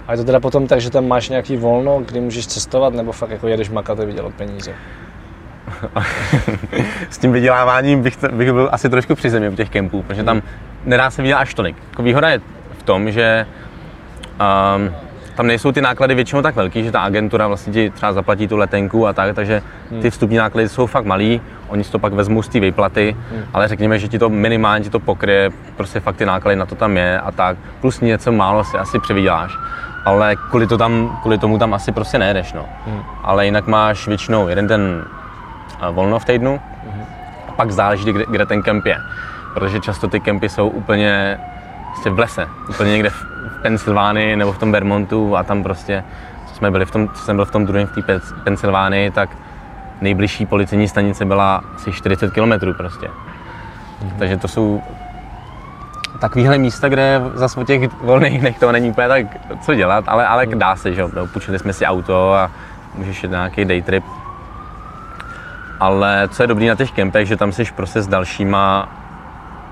A 0.07 0.13
je 0.13 0.19
to 0.19 0.25
teda 0.25 0.41
potom 0.41 0.67
tak, 0.67 0.81
že 0.81 0.91
tam 0.91 1.09
máš 1.09 1.29
nějaký 1.29 1.57
volno, 1.57 2.03
kdy 2.07 2.21
můžeš 2.21 2.47
cestovat, 2.47 2.95
nebo 2.95 3.13
fakt 3.13 3.31
jako 3.31 3.49
jedeš 3.49 3.71
makat 3.71 4.01
a 4.01 4.05
vydělat 4.05 4.35
peníze? 4.35 4.75
s 7.11 7.19
tím 7.19 7.33
vyděláváním 7.33 8.03
bych, 8.03 8.17
to, 8.17 8.29
bych 8.29 8.53
byl 8.53 8.69
asi 8.73 8.89
trošku 8.89 9.15
při 9.15 9.31
zemi 9.31 9.49
u 9.49 9.57
těch 9.57 9.71
kempů, 9.71 10.03
protože 10.03 10.25
tam 10.25 10.43
nedá 10.85 11.11
se 11.11 11.23
vydělat 11.23 11.41
až 11.41 11.55
tolik. 11.55 11.77
Jako 11.91 12.03
výhoda 12.03 12.29
je 12.29 12.41
v 12.79 12.83
tom, 12.83 13.11
že 13.11 13.47
um, 14.77 14.95
tam 15.37 15.47
nejsou 15.47 15.73
ty 15.73 15.81
náklady 15.81 16.15
většinou 16.15 16.43
tak 16.43 16.57
velký, 16.57 16.85
že 16.85 16.93
ta 16.93 17.01
agentura 17.01 17.49
vlastně 17.49 17.73
ti 17.73 17.91
třeba 17.91 18.13
zaplatí 18.13 18.49
tu 18.49 18.57
letenku 18.57 19.07
a 19.07 19.13
tak, 19.13 19.35
takže 19.35 19.63
hmm. 19.91 20.01
ty 20.01 20.11
vstupní 20.11 20.37
náklady 20.37 20.69
jsou 20.69 20.87
fakt 20.87 21.05
malý, 21.05 21.41
oni 21.69 21.85
si 21.85 21.93
to 21.93 21.99
pak 21.99 22.13
vezmou 22.13 22.43
z 22.43 22.49
té 22.49 22.61
výplaty, 22.61 23.17
hmm. 23.33 23.43
ale 23.53 23.69
řekněme, 23.69 23.99
že 23.99 24.09
ti 24.09 24.19
to 24.19 24.29
minimálně 24.29 24.85
ti 24.85 24.91
to 24.91 25.01
pokryje, 25.01 25.51
prostě 25.77 26.01
fakt 26.01 26.17
ty 26.17 26.27
náklady 26.27 26.57
na 26.57 26.67
to 26.67 26.75
tam 26.75 26.97
je 26.97 27.21
a 27.21 27.33
tak, 27.33 27.57
plus 27.81 28.01
něco 28.01 28.33
málo 28.33 28.65
si 28.65 28.79
asi 28.79 28.99
převyděláš 28.99 29.53
ale 30.05 30.37
kvůli, 30.37 30.67
to 30.67 30.79
tam, 30.79 31.19
kvůli 31.23 31.39
tomu 31.39 31.59
tam 31.59 31.75
asi 31.75 31.93
prostě 31.93 32.19
nejedeš. 32.19 32.53
No. 32.53 32.65
Hmm. 32.87 33.03
Ale 33.23 33.45
jinak 33.45 33.67
máš 33.67 34.09
většinou 34.09 34.49
jeden 34.49 34.67
den 34.67 35.05
eh, 35.83 35.91
volno 35.91 36.19
v 36.19 36.25
týdnu 36.25 36.61
hmm. 36.91 37.05
a 37.49 37.53
pak 37.53 37.71
záleží, 37.71 38.13
kde, 38.13 38.25
kde 38.31 38.47
ten 38.47 38.63
kemp 38.63 38.87
je. 38.87 38.97
Protože 39.55 39.81
často 39.81 40.09
ty 40.09 40.21
kempy 40.21 40.49
jsou 40.49 40.69
úplně 40.69 41.39
prostě 41.93 42.11
v 42.11 42.19
lese, 42.19 42.49
úplně 42.69 42.91
někde 42.91 43.11
v 43.11 43.36
Pensylvánii 43.63 44.37
nebo 44.37 44.53
v 44.53 44.59
tom 44.59 44.73
Vermontu 44.73 45.37
a 45.37 45.43
tam 45.43 45.63
prostě, 45.63 46.05
co 46.47 46.55
jsme 46.55 46.71
byli 46.71 46.87
v 46.87 46.91
tom, 46.91 47.09
co 47.09 47.25
jsem 47.25 47.37
byl 47.37 47.45
v 47.45 47.51
tom 47.51 47.67
druhém 47.67 47.87
v 47.87 48.03
té 48.03 48.21
Pensylvánii, 48.45 49.11
tak 49.11 49.31
nejbližší 50.01 50.47
policejní 50.47 50.89
stanice 50.89 51.25
byla 51.25 51.65
asi 51.77 51.93
40 51.93 52.33
km 52.33 52.75
prostě. 52.77 53.09
hmm 54.03 54.11
Takže 54.19 54.37
to 54.37 54.49
jsou 54.49 54.83
takovýhle 56.19 56.59
místa, 56.59 56.89
kde 56.89 57.21
zase 57.35 57.61
o 57.61 57.65
těch 57.65 58.03
volných 58.03 58.41
dnech 58.41 58.59
to 58.59 58.73
není 58.73 58.91
úplně 58.91 59.09
tak 59.09 59.27
co 59.61 59.75
dělat, 59.75 60.05
ale, 60.07 60.27
ale 60.27 60.47
dá 60.47 60.77
se, 60.77 60.95
že 60.95 61.01
jo, 61.01 61.11
půjčili 61.33 61.59
jsme 61.59 61.73
si 61.73 61.87
auto 61.87 62.35
a 62.35 62.51
můžeš 62.95 63.23
jít 63.23 63.31
nějaký 63.31 63.65
day 63.65 63.83
trip. 63.83 64.05
Ale 65.81 66.29
co 66.29 66.43
je 66.43 66.47
dobrý 66.47 66.69
na 66.69 66.75
těch 66.75 66.91
kempech, 66.91 67.29
že 67.29 67.37
tam 67.37 67.53
jsi 67.53 67.65
prostě 67.77 68.03
s 68.03 68.07
dalšíma, 68.07 68.89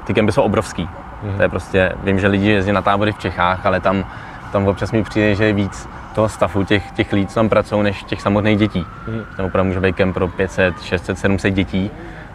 ty 0.05 0.15
kempy 0.15 0.33
jsou 0.33 0.43
obrovský. 0.43 0.89
Mm. 1.25 1.37
To 1.37 1.43
je 1.43 1.49
prostě, 1.49 1.93
vím, 2.05 2.21
že 2.21 2.27
lidi 2.27 2.49
jezdí 2.49 2.73
na 2.73 2.83
tábory 2.83 3.13
v 3.13 3.19
Čechách, 3.19 3.67
ale 3.67 3.81
tam, 3.81 4.05
tam 4.53 4.67
občas 4.67 4.93
mi 4.93 5.03
přijde, 5.03 5.35
že 5.35 5.45
je 5.45 5.53
víc 5.53 5.89
toho 6.15 6.29
stavu 6.29 6.65
těch, 6.65 6.91
těch 6.91 7.13
lidí, 7.13 7.27
co 7.27 7.35
tam 7.35 7.49
pracují, 7.49 7.83
než 7.83 8.03
těch 8.03 8.21
samotných 8.21 8.59
dětí. 8.59 8.87
Mm. 9.09 9.23
Tam 9.37 9.47
opravdu 9.47 9.69
může 9.69 9.81
být 9.81 9.97
kemp 9.97 10.15
pro 10.15 10.29
500, 10.29 10.83
600, 10.83 11.19
700 11.19 11.55
dětí 11.55 11.91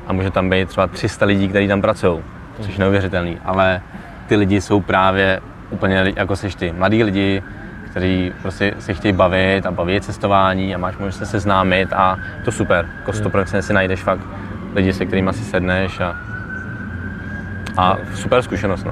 a 0.08 0.13
může 0.13 0.31
tam 0.31 0.50
být 0.50 0.69
třeba 0.69 0.88
300 0.88 1.25
lidí, 1.25 1.48
kteří 1.48 1.67
tam 1.67 1.81
pracují 1.81 2.24
což 2.62 2.74
je 2.74 2.79
neuvěřitelný, 2.79 3.38
ale 3.46 3.81
ty 4.27 4.36
lidi 4.36 4.62
jsou 4.62 4.81
právě 4.81 5.39
úplně 5.69 6.13
jako 6.15 6.36
seš 6.36 6.55
ty, 6.55 6.74
mladí 6.77 7.03
lidi, 7.03 7.43
kteří 7.91 8.34
prostě 8.41 8.74
se 8.79 8.93
chtějí 8.93 9.13
bavit 9.13 9.65
a 9.65 9.72
baví 9.72 10.01
cestování 10.01 10.75
a 10.75 10.77
máš 10.77 10.98
možnost 10.98 11.17
se 11.17 11.25
seznámit 11.25 11.93
a 11.93 12.17
to 12.46 12.51
super, 12.51 12.89
jako 13.00 13.12
100% 13.12 13.53
hmm. 13.53 13.62
si 13.62 13.74
najdeš 13.74 14.03
fakt 14.03 14.22
lidi, 14.75 14.93
se 14.93 15.05
kterými 15.05 15.34
si 15.34 15.43
sedneš 15.43 16.00
a, 16.00 16.15
a 17.80 17.98
super 18.16 18.42
zkušenost. 18.42 18.84
No. 18.84 18.92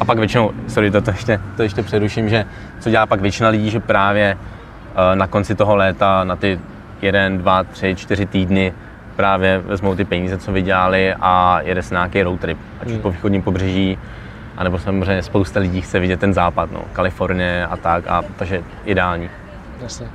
A 0.00 0.04
pak 0.04 0.18
většinou, 0.18 0.50
sorry, 0.68 0.90
to, 0.90 1.00
to, 1.00 1.10
ještě, 1.10 1.40
to 1.56 1.62
ještě 1.62 1.82
přeruším, 1.82 2.28
že 2.28 2.44
co 2.80 2.90
dělá 2.90 3.06
pak 3.06 3.20
většina 3.20 3.48
lidí, 3.48 3.70
že 3.70 3.80
právě 3.80 4.36
uh, 4.36 5.18
na 5.18 5.26
konci 5.26 5.54
toho 5.54 5.76
léta, 5.76 6.24
na 6.24 6.36
ty 6.36 6.60
jeden, 7.02 7.38
dva, 7.38 7.64
tři, 7.64 7.94
čtyři 7.94 8.26
týdny 8.26 8.72
právě 9.16 9.58
vezmou 9.58 9.94
ty 9.94 10.04
peníze, 10.04 10.38
co 10.38 10.52
vydělali 10.52 11.14
a 11.20 11.60
jede 11.62 11.82
se 11.82 11.94
nějaký 11.94 12.22
road 12.22 12.40
trip, 12.40 12.58
ať 12.80 12.86
už 12.86 12.92
hmm. 12.92 13.02
po 13.02 13.10
východním 13.10 13.42
pobřeží, 13.42 13.98
anebo 14.56 14.78
samozřejmě 14.78 15.22
spousta 15.22 15.60
lidí 15.60 15.80
chce 15.80 15.98
vidět 15.98 16.20
ten 16.20 16.34
západ, 16.34 16.72
no, 16.72 16.80
Kalifornie 16.92 17.66
a 17.66 17.76
tak, 17.76 18.04
a 18.08 18.22
takže 18.36 18.62
ideální. 18.84 19.30
Jasně. 19.82 20.06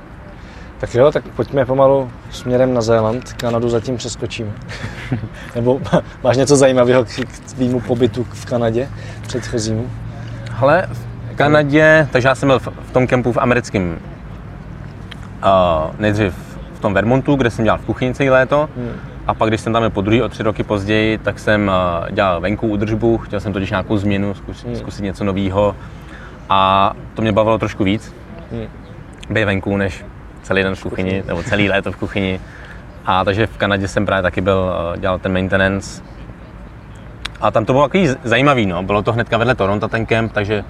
Tak 0.82 0.94
jo, 0.94 1.12
tak 1.12 1.24
pojďme 1.24 1.64
pomalu 1.64 2.10
směrem 2.30 2.74
na 2.74 2.80
Zéland, 2.80 3.32
Kanadu 3.32 3.68
zatím 3.68 3.96
přeskočíme. 3.96 4.50
Nebo 5.54 5.80
máš 6.24 6.36
něco 6.36 6.56
zajímavého 6.56 7.04
k 7.04 7.54
tvýmu 7.54 7.80
pobytu 7.80 8.24
v 8.24 8.44
Kanadě 8.44 8.88
předchozímu? 9.22 9.90
Ale 10.60 10.88
v 10.92 11.36
Kanadě, 11.36 12.08
takže 12.12 12.28
já 12.28 12.34
jsem 12.34 12.48
byl 12.48 12.58
v, 12.58 12.90
tom 12.92 13.06
kempu 13.06 13.32
v 13.32 13.36
americkém, 13.36 13.98
uh, 15.44 15.94
nejdřív 15.98 16.34
tom 16.82 16.94
Vermontu, 16.94 17.34
kde 17.34 17.50
jsem 17.50 17.64
dělal 17.64 17.78
v 17.78 17.84
kuchyni 17.84 18.14
celé 18.14 18.30
léto. 18.30 18.68
Hmm. 18.76 18.92
A 19.26 19.34
pak, 19.34 19.48
když 19.48 19.60
jsem 19.60 19.72
tam 19.72 19.82
byl 19.82 19.90
po 19.90 20.00
druhý 20.00 20.22
o 20.22 20.28
tři 20.28 20.42
roky 20.42 20.62
později, 20.62 21.18
tak 21.18 21.38
jsem 21.38 21.70
eh, 21.70 22.12
dělal 22.12 22.40
venku 22.40 22.68
údržbu, 22.68 23.18
chtěl 23.18 23.40
jsem 23.40 23.52
totiž 23.52 23.70
nějakou 23.70 23.96
změnu, 23.96 24.34
zkusit, 24.34 24.66
hmm. 24.66 24.76
zkusit 24.76 25.02
něco 25.02 25.24
nového. 25.24 25.76
A 26.48 26.92
to 27.14 27.22
mě 27.22 27.32
bavilo 27.32 27.58
trošku 27.58 27.84
víc, 27.84 28.14
hmm. 28.52 28.66
být 29.30 29.44
venku, 29.44 29.76
než 29.76 30.04
celý 30.42 30.62
den 30.62 30.74
v 30.74 30.82
kuchyni, 30.82 31.22
nebo 31.26 31.42
celý 31.42 31.68
léto 31.68 31.92
v 31.92 31.96
kuchyni. 31.96 32.40
A 33.06 33.24
takže 33.24 33.46
v 33.46 33.56
Kanadě 33.56 33.88
jsem 33.88 34.06
právě 34.06 34.22
taky 34.22 34.40
byl, 34.40 34.72
eh, 34.94 34.98
dělal 34.98 35.18
ten 35.18 35.32
maintenance. 35.32 36.02
A 37.40 37.50
tam 37.50 37.64
to 37.64 37.72
bylo 37.72 37.84
takový 37.84 38.08
zajímavý, 38.24 38.66
no. 38.66 38.82
Bylo 38.82 39.02
to 39.02 39.12
hnedka 39.12 39.38
vedle 39.38 39.54
Toronto 39.54 39.88
ten 39.88 40.06
kemp, 40.06 40.32
takže, 40.32 40.64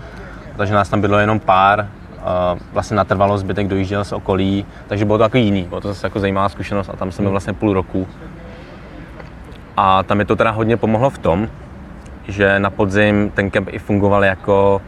takže 0.56 0.74
nás 0.74 0.88
tam 0.88 1.00
bylo 1.00 1.18
jenom 1.18 1.40
pár 1.40 1.88
vlastně 2.72 2.96
natrvalo, 2.96 3.38
zbytek 3.38 3.68
dojížděl 3.68 4.04
z 4.04 4.12
okolí, 4.12 4.66
takže 4.86 5.04
bylo 5.04 5.18
to 5.18 5.24
jako 5.24 5.36
jiný, 5.38 5.62
bylo 5.62 5.80
to 5.80 5.88
zase 5.88 6.06
jako 6.06 6.20
zajímavá 6.20 6.48
zkušenost 6.48 6.90
a 6.92 6.96
tam 6.96 7.12
jsem 7.12 7.22
byl 7.22 7.28
hmm. 7.28 7.32
vlastně 7.32 7.52
půl 7.52 7.72
roku. 7.72 8.08
A 9.76 10.02
tam 10.02 10.18
mi 10.18 10.24
to 10.24 10.36
teda 10.36 10.50
hodně 10.50 10.76
pomohlo 10.76 11.10
v 11.10 11.18
tom, 11.18 11.48
že 12.28 12.58
na 12.58 12.70
podzim 12.70 13.30
ten 13.34 13.50
kemp 13.50 13.68
i 13.72 13.78
fungoval 13.78 14.24
jako 14.24 14.82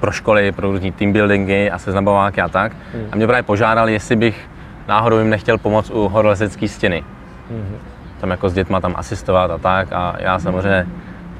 pro 0.00 0.12
školy, 0.12 0.52
pro 0.52 0.70
různý 0.70 0.92
team 0.92 1.12
buildingy 1.12 1.70
a 1.70 1.78
seznamováky 1.78 2.40
a 2.40 2.48
tak. 2.48 2.72
Hmm. 2.94 3.08
A 3.12 3.16
mě 3.16 3.26
právě 3.26 3.42
požádal, 3.42 3.88
jestli 3.88 4.16
bych 4.16 4.50
náhodou 4.88 5.18
jim 5.18 5.30
nechtěl 5.30 5.58
pomoct 5.58 5.90
u 5.90 6.08
horolezecké 6.08 6.68
stěny. 6.68 7.04
Hmm. 7.50 7.78
Tam 8.20 8.30
jako 8.30 8.48
s 8.48 8.54
dětma 8.54 8.80
tam 8.80 8.94
asistovat 8.96 9.50
a 9.50 9.58
tak. 9.58 9.92
A 9.92 10.16
já 10.18 10.38
samozřejmě 10.38 10.86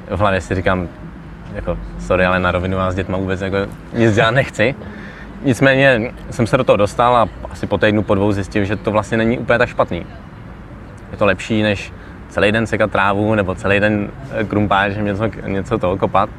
v 0.09 0.19
hlavě 0.19 0.41
si 0.41 0.55
říkám, 0.55 0.87
jako, 1.53 1.77
sorry, 1.99 2.25
ale 2.25 2.39
na 2.39 2.51
rovinu 2.51 2.77
vás 2.77 2.93
s 2.93 2.95
dětma 2.95 3.17
vůbec 3.17 3.41
jako 3.41 3.57
nic 3.93 4.15
dělat 4.15 4.31
nechci. 4.31 4.75
Nicméně 5.43 6.11
jsem 6.31 6.47
se 6.47 6.57
do 6.57 6.63
toho 6.63 6.77
dostal 6.77 7.15
a 7.15 7.29
asi 7.49 7.67
po 7.67 7.77
týdnu, 7.77 8.03
po 8.03 8.15
dvou 8.15 8.31
zjistil, 8.31 8.65
že 8.65 8.75
to 8.75 8.91
vlastně 8.91 9.17
není 9.17 9.39
úplně 9.39 9.59
tak 9.59 9.69
špatný. 9.69 10.05
Je 11.11 11.17
to 11.17 11.25
lepší, 11.25 11.63
než 11.63 11.93
celý 12.29 12.51
den 12.51 12.67
sekat 12.67 12.91
trávu 12.91 13.35
nebo 13.35 13.55
celý 13.55 13.79
den 13.79 14.09
eh, 14.31 14.43
krumpáč, 14.43 14.93
něco, 14.95 15.23
něco 15.45 15.77
toho 15.77 15.97
kopat. 15.97 16.29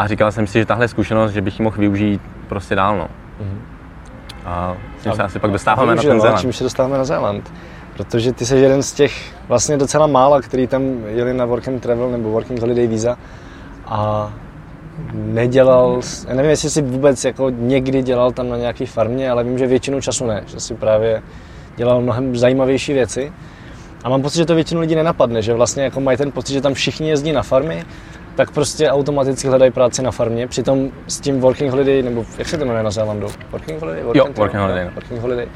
A 0.00 0.06
říkal 0.06 0.32
jsem 0.32 0.46
si, 0.46 0.58
že 0.58 0.66
tahle 0.66 0.88
zkušenost, 0.88 1.32
že 1.32 1.40
bych 1.40 1.58
ji 1.58 1.62
mohl 1.62 1.76
využít 1.78 2.20
prostě 2.48 2.74
dál. 2.74 2.98
No. 2.98 3.04
Mm-hmm. 3.04 3.58
A 4.44 4.76
tím 5.02 5.12
se 5.12 5.22
asi 5.22 5.38
pak 5.38 5.50
dostáváme 5.50 5.94
na 5.94 6.02
ten 6.02 6.16
no, 6.16 6.20
Zéland. 6.20 6.40
Čím 6.40 6.52
se 6.52 6.64
dostáváme 6.64 6.98
na 6.98 7.04
Zéland. 7.04 7.52
Protože 7.96 8.32
ty 8.32 8.46
jsi 8.46 8.56
jeden 8.56 8.82
z 8.82 8.92
těch 8.92 9.34
vlastně 9.48 9.76
docela 9.76 10.06
mála, 10.06 10.40
který 10.40 10.66
tam 10.66 10.82
jeli 11.06 11.34
na 11.34 11.44
work 11.44 11.68
and 11.68 11.80
travel 11.80 12.10
nebo 12.10 12.30
working 12.30 12.60
holiday 12.60 12.86
visa 12.86 13.18
a 13.86 14.32
nedělal, 15.12 16.00
já 16.28 16.34
nevím, 16.34 16.50
jestli 16.50 16.70
jsi 16.70 16.82
vůbec 16.82 17.24
jako 17.24 17.50
někdy 17.50 18.02
dělal 18.02 18.32
tam 18.32 18.48
na 18.48 18.56
nějaký 18.56 18.86
farmě, 18.86 19.30
ale 19.30 19.44
vím, 19.44 19.58
že 19.58 19.66
většinu 19.66 20.00
času 20.00 20.26
ne, 20.26 20.42
že 20.46 20.60
si 20.60 20.74
právě 20.74 21.22
dělal 21.76 22.00
mnohem 22.00 22.36
zajímavější 22.36 22.92
věci. 22.92 23.32
A 24.04 24.08
mám 24.08 24.22
pocit, 24.22 24.38
že 24.38 24.46
to 24.46 24.54
většinu 24.54 24.80
lidí 24.80 24.94
nenapadne, 24.94 25.42
že 25.42 25.54
vlastně 25.54 25.82
jako 25.82 26.00
mají 26.00 26.18
ten 26.18 26.32
pocit, 26.32 26.52
že 26.52 26.60
tam 26.60 26.74
všichni 26.74 27.08
jezdí 27.08 27.32
na 27.32 27.42
farmy, 27.42 27.84
tak 28.40 28.50
prostě 28.50 28.90
automaticky 28.90 29.48
hledají 29.48 29.70
práci 29.70 30.02
na 30.02 30.10
farmě. 30.10 30.46
Přitom 30.46 30.90
s 31.06 31.20
tím 31.20 31.40
working 31.40 31.70
holiday, 31.70 32.02
nebo 32.02 32.24
jak 32.38 32.48
se 32.48 32.58
to 32.58 32.64
jmenuje 32.64 32.82
na 32.82 32.90
Zélandu? 32.90 33.28
Working 33.52 33.80
holiday? 33.80 34.02
Work 34.02 34.16
jo, 34.16 34.26
working 34.36 34.60
holiday. 34.60 34.84
No. 34.84 34.90
Working 34.94 35.20
holiday. 35.20 35.46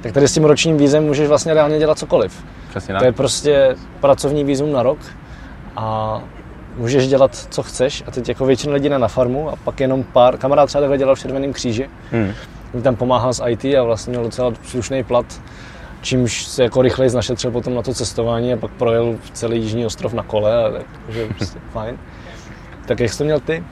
Tak 0.00 0.12
tady 0.12 0.28
s 0.28 0.34
tím 0.34 0.44
ročním 0.44 0.76
vízem 0.76 1.04
můžeš 1.04 1.28
vlastně 1.28 1.54
reálně 1.54 1.78
dělat 1.78 1.98
cokoliv. 1.98 2.44
Přesně. 2.68 2.94
To 2.94 3.04
je 3.04 3.12
prostě 3.12 3.76
pracovní 4.00 4.44
vízum 4.44 4.72
na 4.72 4.82
rok 4.82 4.98
a 5.76 6.22
můžeš 6.76 7.08
dělat, 7.08 7.46
co 7.50 7.62
chceš 7.62 8.04
a 8.06 8.10
teď 8.10 8.28
jako 8.28 8.46
většina 8.46 8.74
lidí 8.74 8.88
na 8.88 9.08
farmu 9.08 9.50
a 9.50 9.56
pak 9.64 9.80
jenom 9.80 10.02
pár, 10.02 10.36
kamarád 10.36 10.68
třeba 10.68 10.80
takhle 10.80 10.98
dělal 10.98 11.14
v 11.14 11.20
Červeném 11.20 11.52
kříži, 11.52 11.90
hmm. 12.10 12.32
mi 12.74 12.82
tam 12.82 12.96
pomáhal 12.96 13.32
s 13.32 13.44
IT 13.46 13.64
a 13.64 13.82
vlastně 13.82 14.10
měl 14.10 14.22
docela 14.22 14.52
slušný 14.62 15.04
plat, 15.04 15.26
čímž 16.02 16.44
se 16.44 16.62
jako 16.62 16.82
rychleji 16.82 17.14
našetřil 17.14 17.50
potom 17.50 17.74
na 17.74 17.82
to 17.82 17.94
cestování 17.94 18.52
a 18.52 18.56
pak 18.56 18.70
projel 18.70 19.16
celý 19.32 19.62
Jižní 19.62 19.86
ostrov 19.86 20.12
na 20.12 20.22
kole 20.22 20.64
a 20.64 20.70
takže 21.06 21.26
prostě 21.26 21.58
fajn. 21.70 21.98
Tak 22.90 23.00
jak 23.00 23.10
jsi 23.10 23.18
to 23.18 23.24
měl 23.24 23.40
ty? 23.40 23.64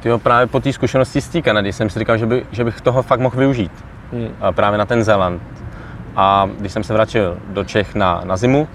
Tyjo, 0.00 0.18
právě 0.18 0.46
po 0.46 0.60
té 0.60 0.72
zkušenosti 0.72 1.20
z 1.20 1.28
té 1.28 1.42
Kanady 1.42 1.72
jsem 1.72 1.90
si 1.90 1.98
říkal, 1.98 2.16
že, 2.16 2.26
by, 2.26 2.46
že 2.50 2.64
bych 2.64 2.80
toho 2.80 3.02
fakt 3.02 3.20
mohl 3.20 3.36
využít. 3.36 3.84
Hmm. 4.12 4.28
A 4.40 4.52
právě 4.52 4.78
na 4.78 4.86
ten 4.86 5.04
Zéland. 5.04 5.42
A 6.16 6.48
když 6.58 6.72
jsem 6.72 6.84
se 6.84 6.92
vrátil 6.92 7.38
do 7.48 7.64
Čech 7.64 7.94
na, 7.94 8.20
na 8.24 8.36
zimu, 8.36 8.68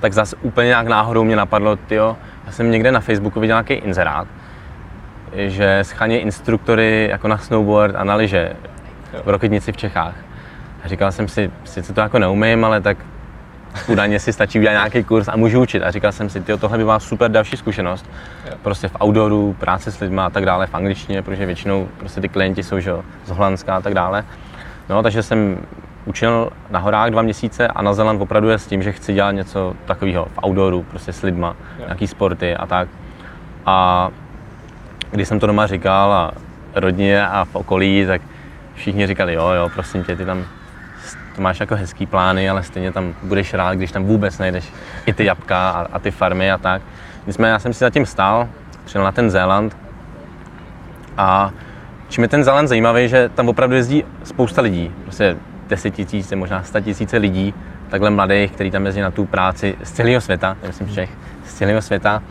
tak 0.00 0.12
zase 0.12 0.36
úplně 0.36 0.66
nějak 0.66 0.86
náhodou 0.86 1.24
mě 1.24 1.36
napadlo, 1.36 1.76
tyjo, 1.76 2.16
já 2.46 2.52
jsem 2.52 2.70
někde 2.70 2.92
na 2.92 3.00
Facebooku 3.00 3.40
viděl 3.40 3.54
nějaký 3.54 3.74
inzerát, 3.74 4.28
že 5.32 5.78
scháně 5.82 6.20
instruktory 6.20 7.08
jako 7.10 7.28
na 7.28 7.38
snowboard 7.38 7.94
a 7.96 8.04
na 8.04 8.14
lyže 8.14 8.56
v 9.24 9.28
Roketnici 9.28 9.72
v 9.72 9.76
Čechách. 9.76 10.14
A 10.84 10.88
říkal 10.88 11.12
jsem 11.12 11.28
si, 11.28 11.50
sice 11.64 11.92
to 11.92 12.00
jako 12.00 12.18
neumím, 12.18 12.64
ale 12.64 12.80
tak 12.80 12.96
údajně 13.88 14.20
si 14.20 14.32
stačí 14.32 14.58
udělat 14.58 14.72
nějaký 14.72 15.04
kurz 15.04 15.28
a 15.28 15.36
můžu 15.36 15.62
učit. 15.62 15.82
A 15.82 15.90
říkal 15.90 16.12
jsem 16.12 16.28
si, 16.28 16.40
tyjo, 16.40 16.58
tohle 16.58 16.78
by 16.78 16.84
byla 16.84 17.00
super 17.00 17.30
další 17.30 17.56
zkušenost. 17.56 18.10
Prostě 18.62 18.88
v 18.88 18.96
outdooru, 19.04 19.56
práce 19.58 19.92
s 19.92 20.00
lidmi 20.00 20.20
a 20.20 20.30
tak 20.30 20.46
dále, 20.46 20.66
v 20.66 20.74
angličtině, 20.74 21.22
protože 21.22 21.46
většinou 21.46 21.88
prostě 21.98 22.20
ty 22.20 22.28
klienti 22.28 22.62
jsou 22.62 22.80
že, 22.80 22.92
z 23.24 23.30
Holandska 23.30 23.76
a 23.76 23.80
tak 23.80 23.94
dále. 23.94 24.24
No, 24.88 25.02
takže 25.02 25.22
jsem 25.22 25.58
učil 26.04 26.50
na 26.70 26.78
horách 26.78 27.10
dva 27.10 27.22
měsíce 27.22 27.68
a 27.68 27.82
na 27.82 27.94
Zeland 27.94 28.22
opravdu 28.22 28.48
je 28.48 28.58
s 28.58 28.66
tím, 28.66 28.82
že 28.82 28.92
chci 28.92 29.14
dělat 29.14 29.32
něco 29.32 29.74
takového 29.84 30.24
v 30.24 30.38
outdooru, 30.46 30.82
prostě 30.82 31.12
s 31.12 31.22
lidma, 31.22 31.56
yeah. 31.76 31.88
nějaký 31.88 32.06
sporty 32.06 32.56
a 32.56 32.66
tak. 32.66 32.88
A 33.66 34.08
když 35.10 35.28
jsem 35.28 35.40
to 35.40 35.46
doma 35.46 35.66
říkal 35.66 36.12
a 36.12 36.32
rodině 36.74 37.26
a 37.26 37.44
v 37.44 37.54
okolí, 37.54 38.06
tak 38.06 38.22
všichni 38.74 39.06
říkali, 39.06 39.34
jo, 39.34 39.48
jo, 39.48 39.68
prosím 39.74 40.04
tě, 40.04 40.16
ty 40.16 40.24
tam 40.24 40.44
to 41.36 41.42
máš 41.42 41.60
jako 41.60 41.76
hezký 41.76 42.06
plány, 42.06 42.50
ale 42.50 42.62
stejně 42.62 42.92
tam 42.92 43.14
budeš 43.22 43.54
rád, 43.54 43.74
když 43.74 43.92
tam 43.92 44.04
vůbec 44.04 44.38
najdeš 44.38 44.72
i 45.06 45.12
ty 45.12 45.24
jabka 45.24 45.70
a, 45.70 45.86
a 45.92 45.98
ty 45.98 46.10
farmy 46.10 46.52
a 46.52 46.58
tak. 46.58 46.82
Nicméně 47.26 47.52
já 47.52 47.58
jsem 47.58 47.72
si 47.72 47.78
zatím 47.78 48.06
stál, 48.06 48.48
přijel 48.84 49.04
na 49.04 49.12
ten 49.12 49.30
Zéland 49.30 49.76
a 51.16 51.50
čím 52.08 52.22
je 52.22 52.28
ten 52.28 52.44
Zéland 52.44 52.68
zajímavý, 52.68 53.08
že 53.08 53.28
tam 53.28 53.48
opravdu 53.48 53.76
jezdí 53.76 54.04
spousta 54.24 54.62
lidí. 54.62 54.92
Prostě 55.02 55.36
desetitisíce, 55.68 56.36
možná 56.36 56.62
sta 56.62 56.80
tisíce 56.80 57.16
lidí, 57.16 57.54
takhle 57.88 58.10
mladých, 58.10 58.52
kteří 58.52 58.70
tam 58.70 58.86
jezdí 58.86 59.00
na 59.00 59.10
tu 59.10 59.24
práci 59.24 59.76
z 59.82 59.92
celého 59.92 60.20
světa, 60.20 60.56
myslím 60.66 60.88
Čech, 60.88 61.10
z 61.44 61.54
celého 61.54 61.82
světa. 61.82 62.22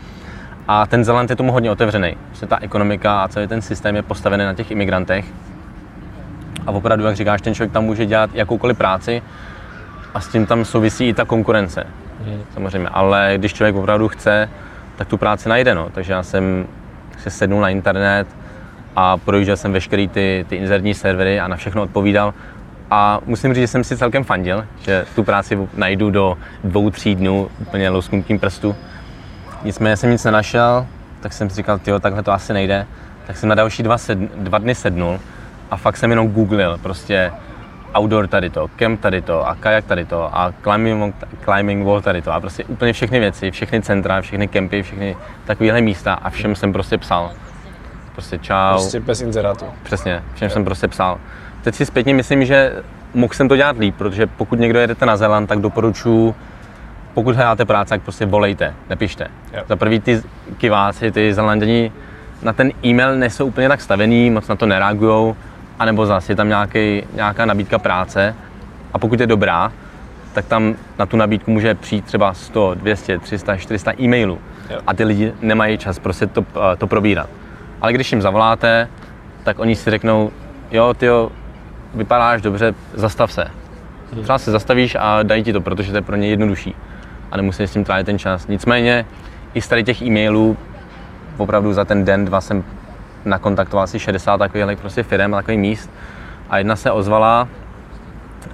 A 0.68 0.86
ten 0.86 1.04
Zeland 1.04 1.30
je 1.30 1.36
tomu 1.36 1.52
hodně 1.52 1.70
otevřený. 1.70 2.16
Prostě 2.28 2.46
ta 2.46 2.58
ekonomika 2.60 3.22
a 3.22 3.28
celý 3.28 3.46
ten 3.46 3.62
systém 3.62 3.96
je 3.96 4.02
postavený 4.02 4.44
na 4.44 4.54
těch 4.54 4.70
imigrantech. 4.70 5.24
A 6.66 6.70
opravdu, 6.70 7.04
jak 7.04 7.16
říkáš, 7.16 7.40
ten 7.40 7.54
člověk 7.54 7.72
tam 7.72 7.84
může 7.84 8.06
dělat 8.06 8.30
jakoukoliv 8.34 8.78
práci 8.78 9.22
a 10.14 10.20
s 10.20 10.28
tím 10.28 10.46
tam 10.46 10.64
souvisí 10.64 11.08
i 11.08 11.14
ta 11.14 11.24
konkurence. 11.24 11.86
Mm. 12.26 12.42
Samozřejmě, 12.54 12.88
ale 12.88 13.34
když 13.36 13.54
člověk 13.54 13.76
opravdu 13.76 14.08
chce, 14.08 14.48
tak 14.96 15.08
tu 15.08 15.16
práci 15.16 15.48
najde. 15.48 15.74
No. 15.74 15.90
Takže 15.90 16.12
já 16.12 16.22
jsem 16.22 16.66
se 17.18 17.30
sednul 17.30 17.60
na 17.60 17.68
internet 17.68 18.26
a 18.96 19.16
projížděl 19.16 19.56
jsem 19.56 19.72
veškerý 19.72 20.08
ty, 20.08 20.46
ty 20.48 20.56
inzertní 20.56 20.94
servery 20.94 21.40
a 21.40 21.48
na 21.48 21.56
všechno 21.56 21.82
odpovídal. 21.82 22.34
A 22.90 23.20
musím 23.26 23.54
říct, 23.54 23.62
že 23.62 23.68
jsem 23.68 23.84
si 23.84 23.96
celkem 23.96 24.24
fandil, 24.24 24.66
že 24.80 25.06
tu 25.14 25.24
práci 25.24 25.58
najdu 25.76 26.10
do 26.10 26.38
dvou, 26.64 26.90
tří 26.90 27.14
dnů 27.14 27.48
úplně 27.60 27.88
lusknutím 27.88 28.38
prstu. 28.38 28.76
Nicméně 29.64 29.96
jsem 29.96 30.10
nic 30.10 30.24
nenašel, 30.24 30.86
tak 31.20 31.32
jsem 31.32 31.50
si 31.50 31.56
říkal, 31.56 31.78
tyjo, 31.78 32.00
takhle 32.00 32.22
to 32.22 32.32
asi 32.32 32.52
nejde. 32.52 32.86
Tak 33.26 33.36
jsem 33.36 33.48
na 33.48 33.54
další 33.54 33.82
dva, 33.82 33.98
sed, 33.98 34.18
dva 34.18 34.58
dny 34.58 34.74
sednul 34.74 35.20
a 35.70 35.76
fakt 35.76 35.96
jsem 35.96 36.10
jenom 36.10 36.28
googlil 36.28 36.78
prostě 36.82 37.32
outdoor 37.98 38.26
tady 38.26 38.50
to, 38.50 38.68
camp 38.76 39.00
tady 39.00 39.22
to 39.22 39.48
a 39.48 39.54
kajak 39.54 39.84
tady 39.84 40.04
to 40.04 40.38
a 40.38 40.52
climbing, 40.62 41.14
climbing 41.44 41.86
wall 41.86 42.00
tady 42.00 42.22
to 42.22 42.32
a 42.32 42.40
prostě 42.40 42.64
úplně 42.64 42.92
všechny 42.92 43.20
věci, 43.20 43.50
všechny 43.50 43.82
centra, 43.82 44.20
všechny 44.20 44.48
kempy, 44.48 44.82
všechny 44.82 45.16
takovéhle 45.44 45.80
místa 45.80 46.14
a 46.14 46.30
všem 46.30 46.54
jsem 46.54 46.72
prostě 46.72 46.98
psal. 46.98 47.30
Prostě 48.12 48.38
čau. 48.38 48.72
Prostě 48.72 49.00
bez 49.00 49.20
inzerátu. 49.20 49.64
Přesně, 49.82 50.22
všem 50.34 50.50
jsem 50.50 50.64
prostě 50.64 50.88
psal. 50.88 51.18
Teď 51.62 51.74
si 51.74 51.86
zpětně 51.86 52.14
myslím, 52.14 52.44
že 52.44 52.72
mohl 53.14 53.34
jsem 53.34 53.48
to 53.48 53.56
dělat 53.56 53.78
líp, 53.78 53.94
protože 53.98 54.26
pokud 54.26 54.58
někdo 54.58 54.78
jedete 54.78 55.06
na 55.06 55.16
Zeland, 55.16 55.46
tak 55.46 55.58
doporučuji, 55.58 56.34
pokud 57.14 57.34
hledáte 57.34 57.64
práci, 57.64 57.90
tak 57.90 58.02
prostě 58.02 58.26
volejte, 58.26 58.74
nepište. 58.90 59.26
Yep. 59.52 59.68
Za 59.68 59.76
prvý 59.76 60.00
ty 60.00 60.22
kiváci, 60.58 61.12
ty 61.12 61.34
Zelanděni 61.34 61.92
na 62.42 62.52
ten 62.52 62.72
e-mail 62.84 63.16
nejsou 63.16 63.46
úplně 63.46 63.68
tak 63.68 63.80
stavený, 63.80 64.30
moc 64.30 64.48
na 64.48 64.56
to 64.56 64.66
nereagují, 64.66 65.34
anebo 65.78 66.06
zase 66.06 66.32
je 66.32 66.36
tam 66.36 66.48
nějaký, 66.48 67.02
nějaká 67.14 67.44
nabídka 67.44 67.78
práce 67.78 68.34
a 68.92 68.98
pokud 68.98 69.20
je 69.20 69.26
dobrá, 69.26 69.72
tak 70.32 70.44
tam 70.44 70.74
na 70.98 71.06
tu 71.06 71.16
nabídku 71.16 71.50
může 71.50 71.74
přijít 71.74 72.04
třeba 72.04 72.34
100, 72.34 72.74
200, 72.74 73.18
300, 73.18 73.56
400 73.56 73.92
e-mailů 74.00 74.38
a 74.86 74.94
ty 74.94 75.04
lidi 75.04 75.32
nemají 75.40 75.78
čas 75.78 75.98
prostě 75.98 76.26
to, 76.26 76.44
to 76.78 76.86
probírat. 76.86 77.30
Ale 77.80 77.92
když 77.92 78.12
jim 78.12 78.22
zavoláte, 78.22 78.88
tak 79.44 79.58
oni 79.58 79.76
si 79.76 79.90
řeknou, 79.90 80.30
jo, 80.70 80.94
ty 80.94 81.06
vypadáš 81.94 82.42
dobře, 82.42 82.74
zastav 82.94 83.32
se. 83.32 83.44
Hmm. 84.12 84.22
Třeba 84.22 84.38
se 84.38 84.50
zastavíš 84.50 84.96
a 85.00 85.22
dají 85.22 85.42
ti 85.42 85.52
to, 85.52 85.60
protože 85.60 85.90
to 85.90 85.96
je 85.96 86.02
pro 86.02 86.16
ně 86.16 86.28
jednodušší 86.28 86.74
a 87.30 87.36
nemusíš 87.36 87.70
s 87.70 87.72
tím 87.72 87.84
trávit 87.84 88.06
ten 88.06 88.18
čas. 88.18 88.46
Nicméně 88.46 89.06
i 89.54 89.60
z 89.60 89.68
tady 89.68 89.84
těch 89.84 90.02
e-mailů 90.02 90.56
opravdu 91.36 91.72
za 91.72 91.84
ten 91.84 92.04
den, 92.04 92.24
dva 92.24 92.40
jsem 92.40 92.64
nakontaktoval 93.24 93.84
asi 93.84 93.98
60 93.98 94.36
takových 94.36 94.78
prostě 94.78 95.02
firm 95.02 95.34
a 95.34 95.36
takových 95.36 95.60
míst 95.60 95.90
a 96.50 96.58
jedna 96.58 96.76
se 96.76 96.90
ozvala, 96.90 97.48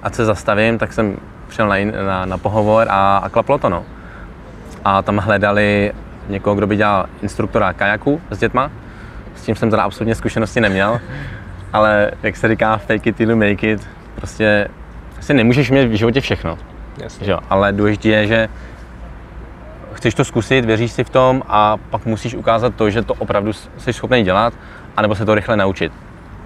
a 0.03 0.09
se 0.09 0.25
zastavím, 0.25 0.77
tak 0.77 0.93
jsem 0.93 1.17
přijel 1.47 1.67
na, 1.67 1.75
na, 2.05 2.25
na 2.25 2.37
pohovor 2.37 2.87
a, 2.89 3.17
a 3.17 3.29
klaplo 3.29 3.57
to 3.57 3.69
no. 3.69 3.83
A 4.85 5.01
tam 5.01 5.17
hledali 5.17 5.91
někoho, 6.29 6.55
kdo 6.55 6.67
by 6.67 6.75
dělal 6.75 7.05
instruktora 7.21 7.73
kajaku 7.73 8.21
s 8.31 8.37
dětma. 8.37 8.71
S 9.35 9.41
tím 9.41 9.55
jsem 9.55 9.69
teda 9.69 9.83
absolutně 9.83 10.15
zkušenosti 10.15 10.61
neměl 10.61 10.99
ale 11.73 12.11
jak 12.23 12.35
se 12.35 12.47
říká, 12.47 12.77
fake 12.77 13.07
it 13.07 13.15
till 13.15 13.29
you 13.29 13.35
make 13.35 13.71
it, 13.71 13.87
prostě 14.15 14.67
asi 15.19 15.33
nemůžeš 15.33 15.71
mít 15.71 15.85
v 15.85 15.93
životě 15.93 16.21
všechno. 16.21 16.57
Jasně. 16.97 17.25
Že? 17.25 17.33
Ale 17.49 17.73
důležité 17.73 18.07
je, 18.07 18.27
že 18.27 18.49
chceš 20.01 20.13
to 20.13 20.25
zkusit, 20.25 20.65
věříš 20.65 20.91
si 20.91 21.03
v 21.03 21.09
tom 21.09 21.43
a 21.47 21.77
pak 21.77 22.05
musíš 22.05 22.35
ukázat 22.35 22.75
to, 22.75 22.89
že 22.89 23.01
to 23.01 23.13
opravdu 23.13 23.53
jsi 23.53 23.93
schopný 23.93 24.23
dělat, 24.23 24.53
anebo 24.97 25.15
se 25.15 25.25
to 25.25 25.35
rychle 25.35 25.57
naučit. 25.57 25.93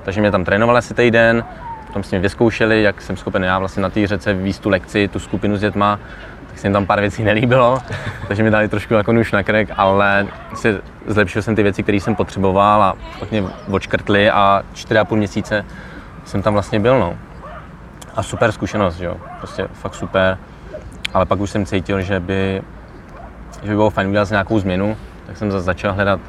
Takže 0.03 0.21
mě 0.21 0.31
tam 0.31 0.45
trénovali 0.45 0.77
asi 0.77 0.93
týden, 0.93 1.43
potom 1.87 2.03
s 2.03 2.11
ním 2.11 2.21
vyzkoušeli, 2.21 2.83
jak 2.83 3.01
jsem 3.01 3.17
schopen 3.17 3.43
já 3.43 3.59
vlastně 3.59 3.83
na 3.83 3.89
té 3.89 4.07
řece 4.07 4.33
výst 4.33 4.61
tu 4.61 4.69
lekci, 4.69 5.07
tu 5.07 5.19
skupinu 5.19 5.57
s 5.57 5.59
dětma, 5.59 5.99
tak 6.47 6.59
se 6.59 6.67
jim 6.67 6.73
tam 6.73 6.85
pár 6.85 6.99
věcí 6.99 7.23
nelíbilo, 7.23 7.79
takže 8.27 8.43
mi 8.43 8.51
dali 8.51 8.67
trošku 8.67 8.93
jako 8.93 9.11
nůž 9.11 9.31
na 9.31 9.43
krek, 9.43 9.69
ale 9.77 10.27
si 10.53 10.75
zlepšil 11.07 11.41
jsem 11.41 11.55
ty 11.55 11.63
věci, 11.63 11.83
které 11.83 11.99
jsem 11.99 12.15
potřeboval 12.15 12.83
a 12.83 12.95
pak 13.19 13.31
mě 13.31 13.43
odškrtli 13.71 14.29
a 14.29 14.63
4,5 14.73 15.15
měsíce 15.15 15.65
jsem 16.25 16.41
tam 16.41 16.53
vlastně 16.53 16.79
byl. 16.79 16.99
No. 16.99 17.17
A 18.15 18.23
super 18.23 18.51
zkušenost, 18.51 18.99
jo. 18.99 19.17
Prostě 19.37 19.67
fakt 19.73 19.95
super. 19.95 20.37
Ale 21.13 21.25
pak 21.25 21.39
už 21.39 21.49
jsem 21.49 21.65
cítil, 21.65 22.01
že 22.01 22.19
by, 22.19 22.61
že 23.63 23.69
by 23.69 23.75
bylo 23.75 23.89
fajn 23.89 24.07
udělat 24.07 24.29
nějakou 24.29 24.59
změnu, 24.59 24.97
tak 25.27 25.37
jsem 25.37 25.51
zase 25.51 25.63
začal 25.63 25.93
hledat 25.93 26.19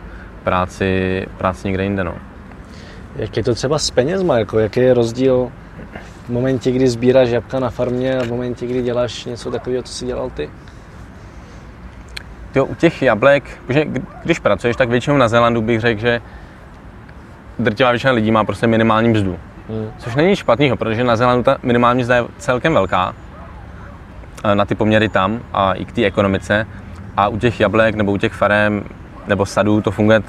práci, 0.44 1.26
práci 1.38 1.68
někde 1.68 1.82
jinde. 1.82 2.04
No. 2.04 2.14
Jak 3.16 3.36
je 3.36 3.44
to 3.44 3.54
třeba 3.54 3.78
s 3.78 3.90
penězma? 3.90 4.38
Jako, 4.38 4.58
jaký 4.58 4.80
je 4.80 4.94
rozdíl 4.94 5.52
v 6.26 6.28
momentě, 6.28 6.70
kdy 6.72 6.88
sbíráš 6.88 7.28
jabka 7.28 7.60
na 7.60 7.70
farmě 7.70 8.18
a 8.18 8.24
v 8.24 8.28
momentě, 8.28 8.66
kdy 8.66 8.82
děláš 8.82 9.24
něco 9.24 9.50
takového, 9.50 9.82
co 9.82 9.92
jsi 9.92 10.06
dělal 10.06 10.30
ty? 10.30 10.50
Tyjo, 12.52 12.64
u 12.64 12.74
těch 12.74 13.02
jablek, 13.02 13.44
že 13.68 13.84
když 14.24 14.38
pracuješ, 14.38 14.76
tak 14.76 14.88
většinou 14.88 15.16
na 15.16 15.28
Zélandu 15.28 15.62
bych 15.62 15.80
řekl, 15.80 16.00
že 16.00 16.20
drtivá 17.58 17.90
většina 17.90 18.12
lidí 18.12 18.30
má 18.30 18.44
prostě 18.44 18.66
minimální 18.66 19.08
mzdu. 19.08 19.38
Hmm. 19.68 19.90
Což 19.98 20.14
není 20.14 20.36
špatného, 20.36 20.76
protože 20.76 21.04
na 21.04 21.16
Zelandu 21.16 21.42
ta 21.42 21.58
minimální 21.62 22.02
mzda 22.02 22.16
je 22.16 22.24
celkem 22.38 22.74
velká 22.74 23.14
eh, 24.44 24.54
na 24.54 24.64
ty 24.64 24.74
poměry 24.74 25.08
tam 25.08 25.40
a 25.52 25.72
i 25.72 25.84
k 25.84 25.92
té 25.92 26.04
ekonomice. 26.04 26.66
A 27.16 27.28
u 27.28 27.38
těch 27.38 27.60
jablek 27.60 27.94
nebo 27.94 28.12
u 28.12 28.16
těch 28.16 28.32
farem 28.32 28.84
nebo 29.26 29.46
sadů 29.46 29.80
to 29.80 29.90
funguje 29.90 30.22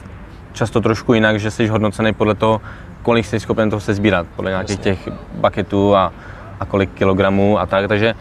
často 0.53 0.81
trošku 0.81 1.13
jinak, 1.13 1.39
že 1.39 1.51
jsi 1.51 1.67
hodnocený 1.67 2.13
podle 2.13 2.35
toho, 2.35 2.61
kolik 3.01 3.25
jsi 3.25 3.39
schopen 3.39 3.69
toho 3.69 3.79
se 3.79 3.93
sbírat, 3.93 4.27
podle 4.35 4.51
nějakých 4.51 4.79
těch 4.79 5.09
baketů 5.33 5.95
a, 5.95 6.13
a 6.59 6.65
kolik 6.65 6.93
kilogramů 6.93 7.59
a 7.59 7.65
tak. 7.65 7.87
Takže 7.87 8.15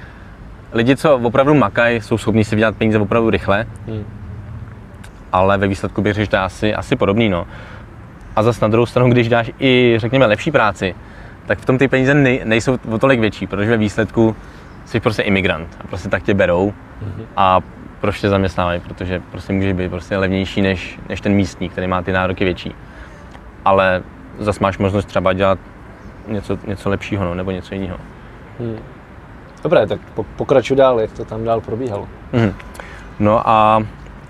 lidi, 0.72 0.96
co 0.96 1.18
opravdu 1.18 1.55
makají, 1.55 2.00
jsou 2.00 2.18
schopni 2.18 2.44
si 2.44 2.57
vydělat 2.57 2.76
peníze 2.76 2.98
opravdu 2.98 3.31
rychle, 3.31 3.66
hmm. 3.87 4.05
ale 5.33 5.59
ve 5.59 5.68
výsledku 5.68 6.02
bych 6.02 6.14
řekl, 6.14 6.24
že 6.24 6.31
to 6.31 6.37
je 6.37 6.42
asi, 6.42 6.74
asi 6.74 6.96
podobný. 6.96 7.29
No. 7.29 7.46
A 8.37 8.42
zase 8.42 8.64
na 8.64 8.68
druhou 8.68 8.87
stranu, 8.87 9.11
když 9.11 9.29
dáš 9.29 9.50
i, 9.61 9.94
řekněme, 9.96 10.26
lepší 10.26 10.50
práci, 10.50 10.94
tak 11.46 11.59
v 11.59 11.64
tom 11.64 11.79
ty 11.79 11.88
peníze 11.88 12.14
nej, 12.14 12.40
nejsou 12.44 12.79
o 12.90 12.98
tolik 12.98 13.20
větší, 13.20 13.46
protože 13.46 13.70
ve 13.70 13.76
výsledku 13.76 14.37
jsi 14.85 15.00
prostě 15.00 15.22
imigrant 15.22 15.68
a 15.85 15.87
prostě 15.87 16.09
tak 16.09 16.22
tě 16.22 16.35
berou 16.35 16.74
mm-hmm. 17.02 17.24
a 17.37 17.61
proč 18.00 18.20
tě 18.20 18.28
zaměstnávají, 18.28 18.80
protože 18.80 19.22
prostě 19.30 19.52
může 19.52 19.74
být 19.74 19.90
prostě 19.90 20.16
levnější 20.16 20.62
než, 20.62 20.98
než 21.09 21.20
ten 21.20 21.32
místní, 21.32 21.68
který 21.68 21.87
má 21.87 22.02
ty 22.02 22.12
nároky 22.12 22.44
větší. 22.44 22.74
Ale 23.64 24.02
zase 24.38 24.61
máš 24.62 24.78
možnost 24.78 25.04
třeba 25.04 25.32
dělat 25.32 25.59
něco, 26.28 26.59
něco 26.66 26.90
lepšího 26.90 27.24
no, 27.24 27.35
nebo 27.35 27.50
něco 27.50 27.74
jiného. 27.74 27.98
Hmm. 28.61 28.78
Dobré, 29.62 29.87
tak 29.87 30.00
pokračuj 30.37 30.76
dál, 30.76 31.00
jak 31.00 31.12
to 31.12 31.24
tam 31.24 31.44
dál 31.44 31.61
probíhalo. 31.61 32.09
Mm-hmm. 32.32 32.54
No 33.18 33.48
a 33.48 33.87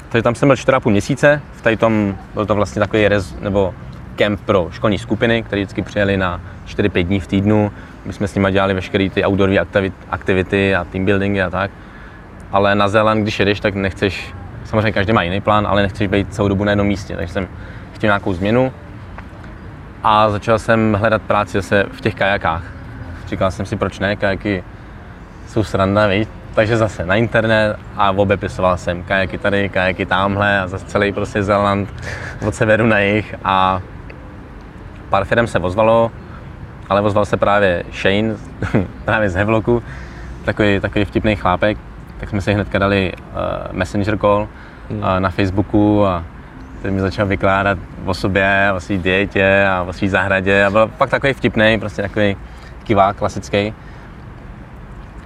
tady 0.09 0.23
tam 0.23 0.35
jsem 0.35 0.49
byl 0.49 0.57
4,5 0.57 0.91
měsíce, 0.91 1.43
v 1.53 1.63
tady 1.63 1.77
tom 1.77 2.17
byl 2.35 2.47
to 2.47 2.55
vlastně 2.55 2.81
takový 2.81 3.09
rez, 3.09 3.37
nebo 3.41 3.75
kemp 4.17 4.41
pro 4.41 4.69
školní 4.73 4.99
skupiny, 4.99 5.43
které 5.43 5.63
vždycky 5.63 5.83
přijeli 5.83 6.17
na 6.17 6.41
4-5 6.67 7.05
dní 7.05 7.21
v 7.21 7.27
týdnu. 7.27 7.73
My 8.05 8.13
jsme 8.13 8.29
s 8.29 8.35
nimi 8.35 8.53
dělali 8.53 8.75
veškeré 8.75 9.11
ty 9.11 9.27
outdoorové 9.27 9.59
aktivity 10.11 10.75
a 10.75 10.85
team 10.85 11.05
buildingy 11.05 11.43
a 11.43 11.51
tak. 11.51 11.71
Ale 12.53 12.75
na 12.75 12.89
Zéland, 12.89 13.23
když 13.23 13.41
jedeš, 13.41 13.61
tak 13.61 13.75
nechceš, 13.75 14.35
samozřejmě 14.65 14.93
každý 14.93 15.13
má 15.13 15.23
jiný 15.23 15.41
plán, 15.41 15.67
ale 15.67 15.83
nechceš 15.83 16.09
být 16.09 16.35
celou 16.35 16.49
dobu 16.49 16.65
na 16.65 16.73
jednom 16.73 16.87
místě. 16.87 17.17
Takže 17.17 17.33
jsem 17.33 17.49
chtěl 17.93 18.09
nějakou 18.09 18.33
změnu 18.33 18.73
a 20.03 20.31
začal 20.31 20.59
jsem 20.59 20.95
hledat 20.95 21.23
práci 21.23 21.53
zase 21.53 21.85
v 21.93 22.01
těch 22.01 22.15
kajakách. 22.15 22.63
Říkal 23.27 23.51
jsem 23.51 23.67
si, 23.67 23.77
proč 23.77 23.99
ne, 23.99 24.17
kajaky 24.17 24.65
jsou 25.47 25.65
sranda, 25.65 26.07
víš? 26.07 26.29
Takže 26.55 26.77
zase 26.77 27.07
na 27.07 27.15
internet 27.15 27.77
a 27.97 28.11
obepisoval 28.11 28.77
jsem 28.77 29.03
kajaky 29.03 29.39
tady, 29.39 29.69
kajaky 29.69 30.07
tamhle 30.07 30.61
a 30.61 30.69
zase 30.69 30.85
celý 30.85 31.13
prostě 31.13 31.43
Zeland 31.43 31.89
od 32.47 32.55
severu 32.55 32.87
na 32.87 32.99
jih 32.99 33.35
a 33.45 33.81
pár 35.09 35.25
firm 35.25 35.47
se 35.47 35.59
ozvalo, 35.59 36.11
ale 36.89 37.01
ozval 37.01 37.25
se 37.25 37.37
právě 37.37 37.85
Shane, 37.93 38.35
právě 39.05 39.31
z 39.31 39.35
Hevloku, 39.35 39.83
takový, 40.45 40.81
takový 40.81 41.05
vtipný 41.05 41.37
chlápek, 41.37 41.79
tak 42.21 42.29
jsme 42.29 42.41
si 42.41 42.53
hnedka 42.53 42.79
dali 42.79 43.13
uh, 43.17 43.73
messenger 43.73 44.19
call 44.19 44.49
hmm. 44.91 44.99
uh, 44.99 45.21
na 45.21 45.31
Facebooku 45.31 46.07
a 46.07 46.25
ten 46.83 46.95
mi 46.95 47.01
začal 47.01 47.27
vykládat 47.27 47.79
o 48.05 48.15
sobě, 48.15 48.73
o 48.75 48.81
svý 48.81 48.99
dietě 48.99 49.67
a 49.71 49.83
o 49.83 49.93
svý 49.93 50.09
zahradě 50.09 50.65
a 50.65 50.71
byl 50.71 50.87
pak 50.99 51.11
takový 51.11 51.33
vtipný, 51.33 51.77
prostě 51.81 52.03
takový 52.03 52.37
kivák 52.85 53.17
klasický. 53.17 53.75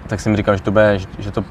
Tak 0.06 0.20
jsem 0.20 0.36
říkal, 0.36 0.56
že 0.56 0.62
to 0.62 0.70
bude, 0.70 0.98
že 1.18 1.30
to 1.30 1.44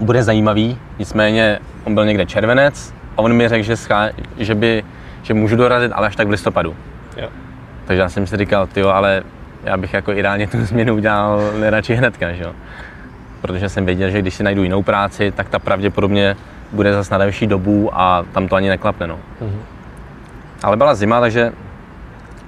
bude 0.00 0.22
zajímavý, 0.22 0.78
nicméně 0.98 1.58
on 1.84 1.94
byl 1.94 2.06
někde 2.06 2.26
červenec 2.26 2.94
a 3.16 3.18
on 3.18 3.32
mi 3.32 3.48
řekl, 3.48 3.64
že, 3.64 3.76
schá, 3.76 4.08
že, 4.38 4.54
by, 4.54 4.84
že 5.22 5.34
můžu 5.34 5.56
dorazit, 5.56 5.92
ale 5.94 6.06
až 6.06 6.16
tak 6.16 6.26
v 6.26 6.30
listopadu. 6.30 6.76
Jo. 7.16 7.28
Takže 7.84 8.02
já 8.02 8.08
jsem 8.08 8.26
si 8.26 8.36
říkal, 8.36 8.66
ty 8.66 8.82
ale 8.82 9.22
já 9.64 9.76
bych 9.76 9.94
jako 9.94 10.12
ideálně 10.12 10.46
tu 10.46 10.64
změnu 10.64 10.94
udělal 10.94 11.52
nejradši 11.60 11.94
hnedka, 11.94 12.32
že 12.32 12.42
jo. 12.42 12.52
Protože 13.44 13.68
jsem 13.68 13.86
věděl, 13.86 14.10
že 14.10 14.22
když 14.22 14.34
si 14.34 14.42
najdu 14.42 14.62
jinou 14.62 14.82
práci, 14.82 15.32
tak 15.36 15.48
ta 15.48 15.58
pravděpodobně 15.58 16.36
bude 16.72 16.92
zase 16.92 17.14
na 17.14 17.18
další 17.18 17.46
dobu 17.46 17.90
a 17.92 18.24
tam 18.32 18.48
to 18.48 18.56
ani 18.56 18.68
neklapne. 18.68 19.06
No. 19.06 19.18
Mm-hmm. 19.40 19.60
Ale 20.62 20.76
byla 20.76 20.94
zima, 20.94 21.20
takže 21.20 21.52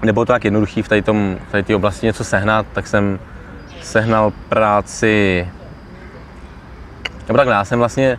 nebylo 0.02 0.24
to 0.24 0.32
tak 0.32 0.44
jednoduchý 0.44 0.82
v 0.82 0.88
té 0.88 1.02
v 1.62 1.74
oblasti 1.74 2.06
něco 2.06 2.24
sehnat, 2.24 2.66
tak 2.72 2.87
jsem 2.87 3.18
sehnal 3.82 4.32
práci, 4.48 5.48
nebo 7.28 7.37
takhle, 7.37 7.54
já 7.54 7.64
jsem 7.64 7.78
vlastně, 7.78 8.18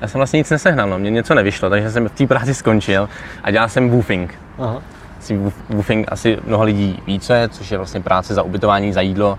já 0.00 0.08
jsem 0.08 0.18
vlastně 0.18 0.38
nic 0.38 0.50
nesehnal, 0.50 0.88
no. 0.88 0.98
mě 0.98 1.10
něco 1.10 1.34
nevyšlo, 1.34 1.70
takže 1.70 1.90
jsem 1.90 2.08
v 2.08 2.12
té 2.12 2.26
práci 2.26 2.54
skončil 2.54 3.08
a 3.42 3.50
dělal 3.50 3.68
jsem 3.68 3.90
woofing. 3.90 4.34
Aha 4.58 4.82
si 5.26 5.40
woofing 5.68 6.12
asi 6.12 6.38
mnoho 6.46 6.64
lidí 6.64 7.02
více, 7.06 7.48
což 7.52 7.70
je 7.70 7.78
vlastně 7.78 8.00
práce 8.00 8.34
za 8.34 8.42
ubytování, 8.42 8.92
za 8.92 9.00
jídlo. 9.00 9.38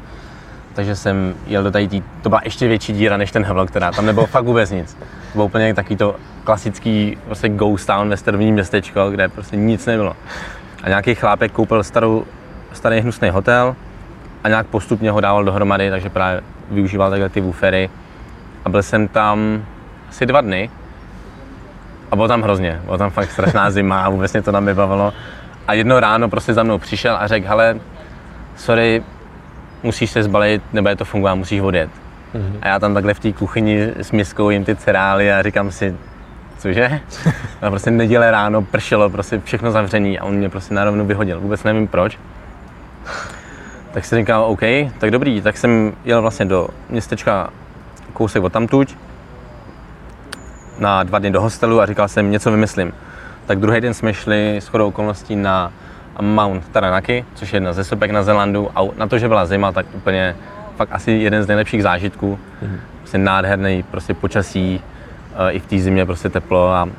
Takže 0.77 0.95
jsem 0.95 1.35
jel 1.47 1.63
do 1.63 1.71
tady, 1.71 1.87
tý, 1.87 2.03
to 2.21 2.29
byla 2.29 2.41
ještě 2.43 2.67
větší 2.67 2.93
díra 2.93 3.17
než 3.17 3.31
ten 3.31 3.43
Havelock, 3.43 3.69
která 3.69 3.91
tam 3.91 4.05
nebylo 4.05 4.25
fakt 4.25 4.45
vůbec 4.45 4.71
nic. 4.71 4.93
To 4.93 5.05
bylo 5.33 5.45
úplně 5.45 5.73
takový 5.73 5.95
to 5.95 6.15
klasický 6.43 7.17
prostě 7.25 7.49
ghost 7.49 7.87
town 7.87 8.09
ve 8.09 8.17
starobním 8.17 8.53
městečko, 8.53 9.09
kde 9.09 9.27
prostě 9.27 9.55
nic 9.55 9.85
nebylo. 9.85 10.15
A 10.83 10.89
nějaký 10.89 11.15
chlápek 11.15 11.51
koupil 11.51 11.83
starou, 11.83 12.25
starý 12.73 12.99
hnusný 12.99 13.29
hotel 13.29 13.75
a 14.43 14.47
nějak 14.49 14.67
postupně 14.67 15.11
ho 15.11 15.21
dával 15.21 15.43
dohromady, 15.43 15.89
takže 15.89 16.09
právě 16.09 16.41
využíval 16.71 17.09
takhle 17.09 17.29
ty 17.29 17.41
woofery. 17.41 17.89
A 18.65 18.69
byl 18.69 18.83
jsem 18.83 19.07
tam 19.07 19.65
asi 20.09 20.25
dva 20.25 20.41
dny 20.41 20.69
a 22.11 22.15
bylo 22.15 22.27
tam 22.27 22.41
hrozně, 22.41 22.81
bylo 22.85 22.97
tam 22.97 23.09
fakt 23.09 23.31
strašná 23.31 23.71
zima 23.71 24.01
a 24.01 24.09
vůbec 24.09 24.33
mě 24.33 24.41
to 24.41 24.51
tam 24.51 24.65
bavilo. 24.73 25.13
A 25.67 25.73
jedno 25.73 25.99
ráno 25.99 26.29
prostě 26.29 26.53
za 26.53 26.63
mnou 26.63 26.77
přišel 26.77 27.17
a 27.19 27.27
řekl, 27.27 27.47
hele, 27.47 27.79
sorry, 28.55 29.03
musíš 29.83 30.11
se 30.11 30.23
zbalit, 30.23 30.61
nebude 30.73 30.95
to 30.95 31.05
fungovat, 31.05 31.35
musíš 31.35 31.61
odjet. 31.61 31.89
Mm-hmm. 32.35 32.57
A 32.61 32.67
já 32.67 32.79
tam 32.79 32.93
takhle 32.93 33.13
v 33.13 33.19
té 33.19 33.33
kuchyni 33.33 33.91
s 33.95 34.11
miskou 34.11 34.49
jim 34.49 34.65
ty 34.65 34.75
cerály 34.75 35.33
a 35.33 35.43
říkám 35.43 35.71
si, 35.71 35.95
cože? 36.57 36.99
A 37.61 37.69
prostě 37.69 37.91
neděle 37.91 38.31
ráno 38.31 38.61
pršelo, 38.61 39.09
prostě 39.09 39.41
všechno 39.43 39.71
zavřený 39.71 40.19
a 40.19 40.23
on 40.23 40.35
mě 40.35 40.49
prostě 40.49 40.73
narovnou 40.73 41.05
vyhodil, 41.05 41.39
vůbec 41.39 41.63
nevím 41.63 41.87
proč. 41.87 42.19
Tak 43.91 44.05
si 44.05 44.15
říkal, 44.15 44.45
OK, 44.45 44.61
tak 44.97 45.11
dobrý, 45.11 45.41
tak 45.41 45.57
jsem 45.57 45.93
jel 46.05 46.21
vlastně 46.21 46.45
do 46.45 46.67
městečka 46.89 47.49
kousek 48.13 48.43
od 48.43 48.53
tamtuť 48.53 48.95
na 50.79 51.03
dva 51.03 51.19
dny 51.19 51.31
do 51.31 51.41
hostelu 51.41 51.81
a 51.81 51.85
říkal 51.85 52.07
jsem, 52.07 52.31
něco 52.31 52.51
vymyslím 52.51 52.93
tak 53.47 53.59
druhý 53.59 53.81
den 53.81 53.93
jsme 53.93 54.13
šli 54.13 54.57
s 54.57 54.67
chodou 54.67 54.87
okolností 54.87 55.35
na 55.35 55.71
Mount 56.21 56.69
Taranaki, 56.69 57.25
což 57.33 57.53
je 57.53 57.57
jedna 57.57 57.73
ze 57.73 57.83
sopek 57.83 58.11
na 58.11 58.23
Zelandu 58.23 58.69
a 58.75 58.81
na 58.97 59.07
to, 59.07 59.17
že 59.17 59.27
byla 59.27 59.45
zima, 59.45 59.71
tak 59.71 59.85
úplně 59.93 60.35
fakt 60.75 60.89
asi 60.91 61.11
jeden 61.11 61.43
z 61.43 61.47
nejlepších 61.47 61.83
zážitků. 61.83 62.39
Mm-hmm. 62.63 62.79
Prostě 62.99 63.17
nádherný 63.17 63.83
prostě 63.83 64.13
počasí, 64.13 64.81
uh, 65.31 65.55
i 65.55 65.59
v 65.59 65.65
té 65.65 65.79
zimě 65.79 66.05
prostě 66.05 66.29
teplo 66.29 66.69
a 66.69 66.89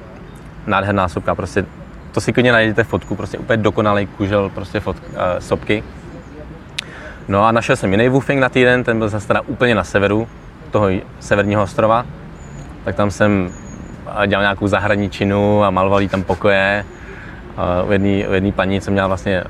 nádherná 0.67 1.09
sopka. 1.09 1.35
Prostě 1.35 1.65
to 2.13 2.21
si 2.21 2.33
klidně 2.33 2.53
najdete 2.53 2.85
fotku, 2.85 3.17
prostě 3.17 3.39
úplně 3.39 3.63
dokonalý 3.63 4.07
kužel 4.07 4.51
prostě 4.55 4.81
fot, 4.81 4.97
uh, 4.97 5.17
sopky. 5.39 5.85
No 7.29 7.47
a 7.47 7.53
našel 7.53 7.77
jsem 7.77 7.91
jiný 7.91 8.09
woofing 8.09 8.41
na 8.41 8.49
týden, 8.49 8.85
ten 8.85 8.99
byl 8.99 9.09
zase 9.09 9.29
teda 9.29 9.41
úplně 9.41 9.75
na 9.75 9.85
severu 9.85 10.29
toho 10.71 10.89
severního 11.21 11.63
ostrova. 11.63 12.07
Tak 12.85 12.95
tam 12.95 13.11
jsem 13.11 13.51
dělal 14.27 14.43
nějakou 14.43 14.67
zahradničinu 14.67 15.65
a 15.65 15.71
maloval 15.71 16.09
tam 16.09 16.23
pokoje. 16.23 16.85
U 17.87 17.93
jedné, 17.93 18.49
u 18.49 18.53
paní, 18.53 18.81
co 18.81 18.91
měla 18.91 19.07
vlastně 19.07 19.45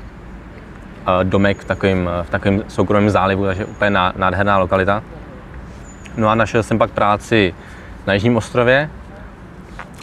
domek 1.23 1.61
v 1.61 1.65
takovém, 1.65 2.09
v 2.23 2.29
takovém 2.29 2.63
soukromém 2.67 3.09
zálivu, 3.09 3.45
takže 3.45 3.65
úplně 3.65 3.89
nádherná 4.15 4.57
lokalita. 4.57 5.03
No 6.17 6.29
a 6.29 6.35
našel 6.35 6.63
jsem 6.63 6.77
pak 6.77 6.91
práci 6.91 7.53
na 8.07 8.13
Jižním 8.13 8.37
ostrově 8.37 8.89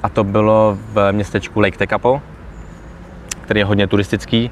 a 0.03 0.09
to 0.09 0.25
bylo 0.25 0.79
v 0.92 1.12
městečku 1.12 1.61
Lake 1.61 1.79
Tekapo, 1.79 2.23
který 3.40 3.61
je 3.61 3.64
hodně 3.64 3.87
turistický. 3.87 4.51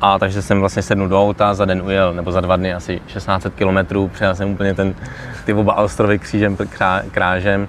A 0.00 0.18
takže 0.18 0.42
jsem 0.42 0.60
vlastně 0.60 0.82
sednul 0.82 1.08
do 1.08 1.22
auta, 1.22 1.54
za 1.54 1.64
den 1.64 1.82
ujel, 1.82 2.14
nebo 2.14 2.32
za 2.32 2.40
dva 2.40 2.56
dny 2.56 2.74
asi 2.74 3.00
1600 3.06 3.54
km, 3.54 4.08
přejel 4.08 4.34
jsem 4.34 4.50
úplně 4.50 4.74
ten, 4.74 4.94
ty 5.44 5.54
oba 5.54 5.74
ostrovy 5.74 6.18
křížem, 6.18 6.56
krážem 7.10 7.68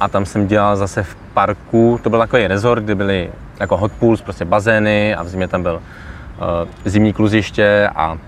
a 0.00 0.08
tam 0.08 0.26
jsem 0.26 0.46
dělal 0.46 0.76
zase 0.76 1.02
v 1.02 1.16
parku, 1.34 2.00
to 2.02 2.10
byl 2.10 2.18
takový 2.18 2.46
resort, 2.46 2.84
kde 2.84 2.94
byly 2.94 3.30
jako 3.60 3.76
hot 3.76 3.92
pools, 3.92 4.20
prostě 4.20 4.44
bazény 4.44 5.14
a 5.14 5.22
v 5.22 5.28
zimě 5.28 5.48
tam 5.48 5.62
byl 5.62 5.74
uh, 5.74 6.68
zimní 6.84 7.12
kluziště 7.12 7.90
a 7.94 8.18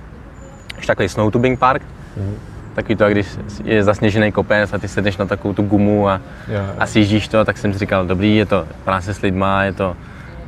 ještě 0.76 0.86
takový 0.86 1.08
snow 1.08 1.32
tubing 1.32 1.58
park. 1.58 1.82
Mm. 2.16 2.34
Takový 2.74 2.96
to, 2.96 3.08
když 3.08 3.26
je 3.64 3.84
zasněžený 3.84 4.32
kopec 4.32 4.72
a 4.72 4.78
ty 4.78 4.88
sedneš 4.88 5.16
na 5.16 5.26
takovou 5.26 5.54
tu 5.54 5.62
gumu 5.62 6.08
a, 6.08 6.20
jo. 6.48 6.60
a 6.78 6.86
sjíždíš 6.86 7.28
to, 7.28 7.44
tak 7.44 7.58
jsem 7.58 7.72
si 7.72 7.78
říkal, 7.78 8.06
dobrý, 8.06 8.36
je 8.36 8.46
to 8.46 8.66
práce 8.84 9.14
s 9.14 9.20
lidma, 9.20 9.62
je 9.62 9.72
to 9.72 9.96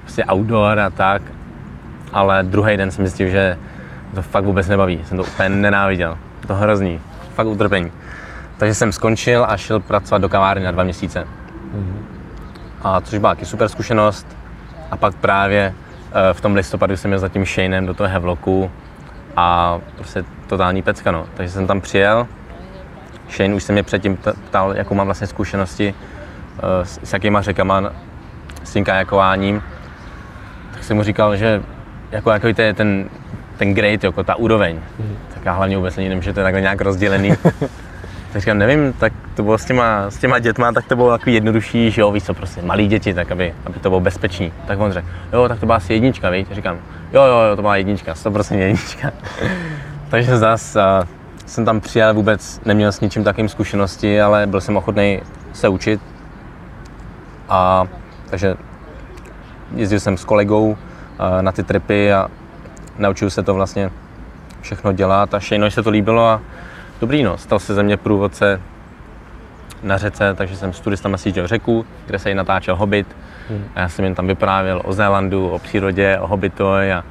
prostě 0.00 0.24
outdoor 0.32 0.78
a 0.78 0.90
tak. 0.90 1.22
Ale 2.12 2.42
druhý 2.42 2.76
den 2.76 2.90
jsem 2.90 3.06
zjistil, 3.06 3.28
že 3.28 3.56
to 4.14 4.22
fakt 4.22 4.44
vůbec 4.44 4.68
nebaví. 4.68 5.00
Jsem 5.04 5.16
to 5.16 5.22
úplně 5.22 5.48
nenáviděl. 5.48 6.18
To 6.46 6.54
hrozný. 6.54 7.00
Fakt 7.34 7.46
utrpení. 7.46 7.92
Takže 8.58 8.74
jsem 8.74 8.92
skončil 8.92 9.46
a 9.48 9.56
šel 9.56 9.80
pracovat 9.80 10.18
do 10.18 10.28
kavárny 10.28 10.64
na 10.64 10.70
dva 10.70 10.84
měsíce. 10.84 11.24
Mm-hmm. 11.74 12.02
A 12.82 13.00
což 13.00 13.18
byla 13.18 13.34
taky 13.34 13.46
super 13.46 13.68
zkušenost. 13.68 14.26
A 14.90 14.96
pak 14.96 15.14
právě 15.14 15.74
Eh, 16.12 16.34
v 16.34 16.40
tom 16.40 16.54
listopadu 16.54 16.96
jsem 16.96 17.08
měl 17.08 17.18
za 17.18 17.28
tím 17.28 17.44
Shaneem 17.44 17.86
do 17.86 17.94
toho 17.94 18.08
Hevloku 18.08 18.70
a 19.36 19.78
prostě 19.94 20.24
totální 20.46 20.82
pecka, 20.82 21.12
no. 21.12 21.26
Takže 21.34 21.52
jsem 21.52 21.66
tam 21.66 21.80
přijel. 21.80 22.26
Shane 23.30 23.54
už 23.54 23.62
se 23.62 23.72
mě 23.72 23.82
předtím 23.82 24.18
ptal, 24.48 24.76
jakou 24.76 24.94
mám 24.94 25.06
vlastně 25.06 25.26
zkušenosti 25.26 25.94
uh, 25.94 26.84
s, 26.84 27.00
s 27.02 27.12
jakýma 27.12 27.42
řekama, 27.42 27.92
s 28.64 28.72
tím 28.72 28.84
kajakováním. 28.84 29.62
Tak 30.72 30.84
jsem 30.84 30.96
mu 30.96 31.02
říkal, 31.02 31.36
že 31.36 31.62
jako, 32.10 32.30
jako 32.30 32.46
je 32.46 32.74
ten, 32.74 33.08
ten 33.56 33.74
grade, 33.74 33.98
jako 34.02 34.24
ta 34.24 34.34
úroveň. 34.34 34.80
Mm. 34.98 35.16
Tak 35.34 35.44
já 35.44 35.52
hlavně 35.52 35.76
vůbec 35.76 35.96
nevím, 35.96 36.22
že 36.22 36.32
to 36.32 36.40
je 36.40 36.44
takhle 36.44 36.60
nějak 36.60 36.80
rozdělený. 36.80 37.32
tak 38.32 38.42
říkám, 38.42 38.58
nevím, 38.58 38.92
tak 38.92 39.12
to 39.34 39.42
bylo 39.42 39.58
s 39.58 39.64
těma, 39.64 40.10
s 40.10 40.16
těma 40.16 40.38
dětma, 40.38 40.72
tak 40.72 40.86
to 40.86 40.96
bylo 40.96 41.10
takový 41.10 41.34
jednodušší, 41.34 41.90
že 41.90 42.00
jo, 42.00 42.12
víš 42.12 42.24
co, 42.24 42.34
prostě 42.34 42.62
malí 42.62 42.86
děti, 42.86 43.14
tak 43.14 43.32
aby, 43.32 43.54
aby 43.66 43.80
to 43.80 43.88
bylo 43.88 44.00
bezpečný. 44.00 44.52
Tak 44.66 44.80
on 44.80 44.92
řekl, 44.92 45.08
jo, 45.32 45.48
tak 45.48 45.60
to 45.60 45.66
byla 45.66 45.76
asi 45.76 45.92
jednička, 45.92 46.30
víš? 46.30 46.46
Říkám, 46.50 46.76
jo, 47.12 47.22
jo, 47.22 47.40
jo, 47.40 47.56
to 47.56 47.62
byla 47.62 47.76
jednička, 47.76 48.12
100% 48.12 48.58
jednička. 48.58 49.12
Takže 50.10 50.36
zase 50.36 50.80
uh, 50.80 51.08
jsem 51.46 51.64
tam 51.64 51.80
přijel, 51.80 52.14
vůbec 52.14 52.60
neměl 52.64 52.92
s 52.92 53.00
ničím 53.00 53.24
takým 53.24 53.48
zkušenosti, 53.48 54.20
ale 54.20 54.46
byl 54.46 54.60
jsem 54.60 54.76
ochotný 54.76 55.20
se 55.52 55.68
učit. 55.68 56.00
A 57.48 57.86
takže 58.30 58.54
jezdil 59.74 60.00
jsem 60.00 60.16
s 60.16 60.24
kolegou 60.24 60.70
uh, 60.70 60.76
na 61.40 61.52
ty 61.52 61.62
tripy 61.62 62.12
a 62.12 62.28
naučil 62.98 63.30
se 63.30 63.42
to 63.42 63.54
vlastně 63.54 63.90
všechno 64.60 64.92
dělat 64.92 65.34
a 65.34 65.40
Shane 65.40 65.70
se 65.70 65.82
to 65.82 65.90
líbilo 65.90 66.28
a 66.28 66.40
dobrý 67.00 67.22
no, 67.22 67.38
stal 67.38 67.58
se 67.58 67.74
ze 67.74 67.82
mě 67.82 67.96
průvodce 67.96 68.60
na 69.82 69.98
řece, 69.98 70.34
takže 70.34 70.56
jsem 70.56 70.72
s 70.72 70.80
turistama 70.80 71.16
sjížděl 71.16 71.46
řeku, 71.46 71.86
kde 72.06 72.18
se 72.18 72.28
jí 72.28 72.34
natáčel 72.34 72.76
Hobbit. 72.76 73.16
Hmm. 73.48 73.64
A 73.74 73.80
já 73.80 73.88
jsem 73.88 74.04
jen 74.04 74.14
tam 74.14 74.26
vyprávěl 74.26 74.82
o 74.84 74.92
Zélandu, 74.92 75.48
o 75.48 75.58
přírodě, 75.58 76.18
o 76.20 76.26
Hobbitovi 76.26 76.92
a 76.92 77.04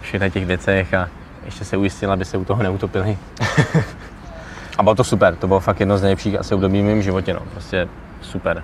všech 0.00 0.32
těch 0.32 0.46
věcech 0.46 0.94
a 0.94 1.08
ještě 1.44 1.64
se 1.64 1.76
ujistil, 1.76 2.12
aby 2.12 2.24
se 2.24 2.36
u 2.36 2.44
toho 2.44 2.62
neutopili. 2.62 3.18
a 4.78 4.82
bylo 4.82 4.94
to 4.94 5.04
super, 5.04 5.36
to 5.36 5.48
bylo 5.48 5.60
fakt 5.60 5.80
jedno 5.80 5.98
z 5.98 6.02
nejlepších 6.02 6.40
asi 6.40 6.54
období 6.54 6.82
v 6.82 6.84
mém 6.84 7.02
životě, 7.02 7.34
no. 7.34 7.40
prostě 7.52 7.88
super. 8.20 8.62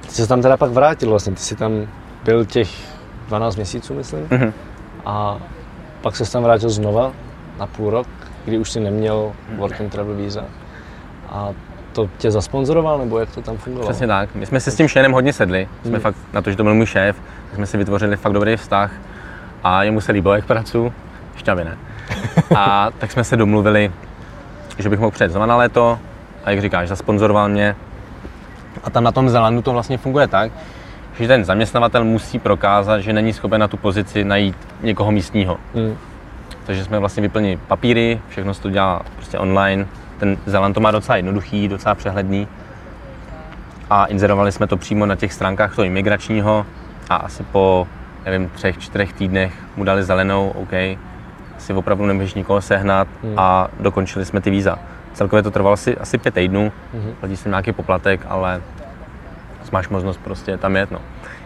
Ty 0.00 0.08
jsi 0.08 0.28
tam 0.28 0.42
teda 0.42 0.56
pak 0.56 0.70
vrátil 0.70 1.10
vlastně, 1.10 1.32
ty 1.32 1.40
jsi 1.40 1.56
tam 1.56 1.86
byl 2.24 2.44
těch 2.44 2.68
12 3.28 3.56
měsíců, 3.56 3.94
myslím, 3.94 4.26
mm-hmm. 4.26 4.52
a 5.06 5.38
pak 6.00 6.16
se 6.16 6.32
tam 6.32 6.42
vrátil 6.42 6.70
znova 6.70 7.12
na 7.58 7.66
půl 7.66 7.90
rok, 7.90 8.06
kdy 8.50 8.58
už 8.58 8.70
si 8.70 8.80
neměl 8.80 9.32
work 9.56 9.80
and 9.80 9.90
travel 9.92 10.14
visa. 10.14 10.44
A 11.28 11.48
to 11.92 12.10
tě 12.18 12.30
zasponzoroval, 12.30 12.98
nebo 12.98 13.18
jak 13.18 13.34
to 13.34 13.42
tam 13.42 13.56
fungovalo? 13.56 13.90
Přesně 13.90 14.06
tak. 14.06 14.34
My 14.34 14.46
jsme 14.46 14.60
se 14.60 14.70
s 14.70 14.76
tím 14.76 14.88
šénem 14.88 15.12
hodně 15.12 15.32
sedli. 15.32 15.68
Jsme 15.82 15.90
hmm. 15.90 16.00
fakt, 16.00 16.16
na 16.32 16.42
to, 16.42 16.50
že 16.50 16.56
to 16.56 16.62
byl 16.62 16.74
můj 16.74 16.86
šéf, 16.86 17.16
tak 17.46 17.56
jsme 17.56 17.66
si 17.66 17.76
vytvořili 17.78 18.16
fakt 18.16 18.32
dobrý 18.32 18.56
vztah. 18.56 18.92
A 19.64 19.82
jemu 19.82 20.00
se 20.00 20.12
líbilo, 20.12 20.34
jak 20.34 20.46
pracuji. 20.46 20.92
Šťavě 21.36 21.64
ne. 21.64 21.78
A 22.56 22.90
tak 22.98 23.12
jsme 23.12 23.24
se 23.24 23.36
domluvili, 23.36 23.92
že 24.78 24.88
bych 24.88 24.98
mohl 24.98 25.10
přijet 25.10 25.30
znova 25.30 25.46
na 25.46 25.56
léto. 25.56 25.98
A 26.44 26.50
jak 26.50 26.60
říkáš, 26.60 26.88
zasponzoroval 26.88 27.48
mě. 27.48 27.76
A 28.84 28.90
tam 28.90 29.04
na 29.04 29.12
tom 29.12 29.28
Zelandu 29.28 29.62
to 29.62 29.72
vlastně 29.72 29.98
funguje 29.98 30.28
tak, 30.28 30.52
že 31.20 31.28
ten 31.28 31.44
zaměstnavatel 31.44 32.04
musí 32.04 32.38
prokázat, 32.38 33.00
že 33.00 33.12
není 33.12 33.32
schopen 33.32 33.60
na 33.60 33.68
tu 33.68 33.76
pozici 33.76 34.24
najít 34.24 34.56
někoho 34.80 35.12
místního. 35.12 35.58
Hmm. 35.74 35.96
Takže 36.66 36.84
jsme 36.84 36.98
vlastně 36.98 37.20
vyplnili 37.22 37.58
papíry, 37.68 38.20
všechno 38.28 38.54
se 38.54 38.62
to 38.62 38.70
dělá 38.70 39.00
prostě 39.16 39.38
online. 39.38 39.86
Ten 40.18 40.38
Zeland 40.46 40.74
to 40.74 40.80
má 40.80 40.90
docela 40.90 41.16
jednoduchý, 41.16 41.68
docela 41.68 41.94
přehledný. 41.94 42.48
A 43.90 44.04
inzerovali 44.04 44.52
jsme 44.52 44.66
to 44.66 44.76
přímo 44.76 45.06
na 45.06 45.16
těch 45.16 45.32
stránkách 45.32 45.74
toho 45.74 45.84
imigračního 45.84 46.66
a 47.10 47.16
asi 47.16 47.42
po, 47.42 47.86
nevím, 48.24 48.48
třech, 48.48 48.78
čtyřech 48.78 49.12
týdnech 49.12 49.52
mu 49.76 49.84
dali 49.84 50.02
zelenou, 50.02 50.48
OK, 50.48 50.72
si 51.58 51.72
opravdu 51.72 52.06
nemůžeš 52.06 52.34
nikoho 52.34 52.60
sehnat 52.60 53.08
hmm. 53.22 53.34
a 53.36 53.68
dokončili 53.80 54.24
jsme 54.24 54.40
ty 54.40 54.50
víza. 54.50 54.78
Celkově 55.12 55.42
to 55.42 55.50
trvalo 55.50 55.72
asi, 55.72 55.98
asi 55.98 56.18
pět 56.18 56.34
týdnů, 56.34 56.72
hmm. 56.94 57.14
platí 57.20 57.36
jsem 57.36 57.52
nějaký 57.52 57.72
poplatek, 57.72 58.20
ale 58.28 58.62
máš 59.72 59.88
možnost 59.88 60.20
prostě 60.24 60.56
tam 60.56 60.76
jet. 60.76 60.90
No. 60.90 60.98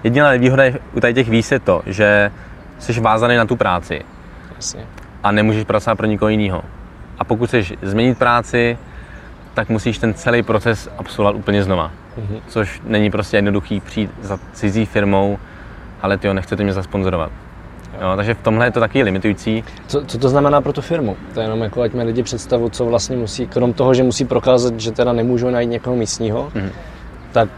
Jediná 0.04 0.30
nevýhoda 0.30 0.64
u 0.92 1.00
tady 1.00 1.14
těch 1.14 1.28
víz 1.28 1.52
je 1.52 1.58
to, 1.58 1.82
že 1.86 2.30
jsi 2.78 3.00
vázaný 3.00 3.36
na 3.36 3.44
tu 3.44 3.56
práci. 3.56 4.02
Jasně 4.56 4.86
a 5.24 5.32
nemůžeš 5.32 5.64
pracovat 5.64 5.94
pro 5.94 6.06
nikoho 6.06 6.28
jiného. 6.28 6.62
A 7.18 7.24
pokud 7.24 7.46
chceš 7.46 7.74
změnit 7.82 8.18
práci, 8.18 8.78
tak 9.54 9.68
musíš 9.68 9.98
ten 9.98 10.14
celý 10.14 10.42
proces 10.42 10.90
absolvovat 10.98 11.36
úplně 11.36 11.62
znova. 11.62 11.90
Mm-hmm. 12.18 12.40
Což 12.48 12.82
není 12.86 13.10
prostě 13.10 13.36
jednoduchý 13.36 13.80
přijít 13.80 14.10
za 14.22 14.38
cizí 14.52 14.86
firmou, 14.86 15.38
ale 16.02 16.18
ty 16.18 16.28
ho 16.28 16.34
nechcete 16.34 16.62
mě 16.62 16.72
zasponzorovat. 16.72 17.30
Jo, 18.00 18.12
takže 18.16 18.34
v 18.34 18.42
tomhle 18.42 18.66
je 18.66 18.70
to 18.70 18.80
taky 18.80 19.02
limitující. 19.02 19.64
Co, 19.86 20.04
co 20.04 20.18
to 20.18 20.28
znamená 20.28 20.60
pro 20.60 20.72
tu 20.72 20.80
firmu? 20.80 21.16
To 21.34 21.40
je 21.40 21.44
jenom 21.44 21.62
jako, 21.62 21.82
ať 21.82 21.92
lidi 21.94 22.22
představu, 22.22 22.68
co 22.68 22.86
vlastně 22.86 23.16
musí, 23.16 23.46
krom 23.46 23.72
toho, 23.72 23.94
že 23.94 24.02
musí 24.02 24.24
prokázat, 24.24 24.80
že 24.80 24.92
teda 24.92 25.12
nemůžou 25.12 25.50
najít 25.50 25.70
někoho 25.70 25.96
místního, 25.96 26.50
mm-hmm. 26.54 26.70
tak 27.32 27.48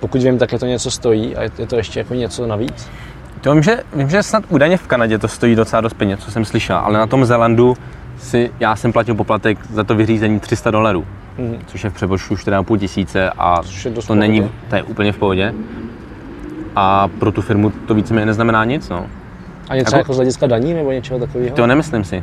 pokud 0.00 0.22
vím, 0.22 0.38
tak 0.38 0.52
je 0.52 0.58
to 0.58 0.66
něco 0.66 0.90
stojí 0.90 1.36
a 1.36 1.42
je 1.42 1.66
to 1.66 1.76
ještě 1.76 2.00
jako 2.00 2.14
něco 2.14 2.46
navíc? 2.46 2.90
To 3.44 3.52
vím, 3.52 3.62
že, 3.62 3.82
vím, 3.96 4.10
že 4.10 4.22
snad 4.22 4.44
údajně 4.48 4.76
v 4.76 4.86
Kanadě 4.86 5.18
to 5.18 5.28
stojí 5.28 5.54
docela 5.54 5.80
dost 5.80 5.94
peněz, 5.94 6.20
co 6.20 6.30
jsem 6.30 6.44
slyšel, 6.44 6.76
ale 6.76 6.98
na 6.98 7.06
tom 7.06 7.24
Zelandu 7.24 7.76
si, 8.18 8.50
já 8.60 8.76
jsem 8.76 8.92
platil 8.92 9.14
poplatek 9.14 9.58
za 9.70 9.84
to 9.84 9.94
vyřízení 9.94 10.40
300 10.40 10.70
dolarů, 10.70 11.06
mm. 11.38 11.58
což 11.66 11.84
je 11.84 11.90
v 11.90 11.94
přepočtu 11.94 12.34
4,5 12.34 12.78
tisíce 12.78 13.30
a 13.30 13.56
to 14.06 14.14
není, 14.14 14.50
to 14.68 14.76
je 14.76 14.82
úplně 14.82 15.12
v 15.12 15.18
pohodě. 15.18 15.54
A 16.76 17.08
pro 17.08 17.32
tu 17.32 17.42
firmu 17.42 17.70
to 17.70 17.94
víceméně 17.94 18.26
neznamená 18.26 18.64
nic, 18.64 18.88
no. 18.88 19.06
A 19.68 19.76
něco 19.76 19.96
jako, 19.96 19.98
jako 19.98 20.12
z 20.12 20.16
hlediska 20.16 20.46
daní 20.46 20.74
nebo 20.74 20.92
něčeho 20.92 21.20
takového? 21.20 21.56
To 21.56 21.66
nemyslím 21.66 22.04
si. 22.04 22.22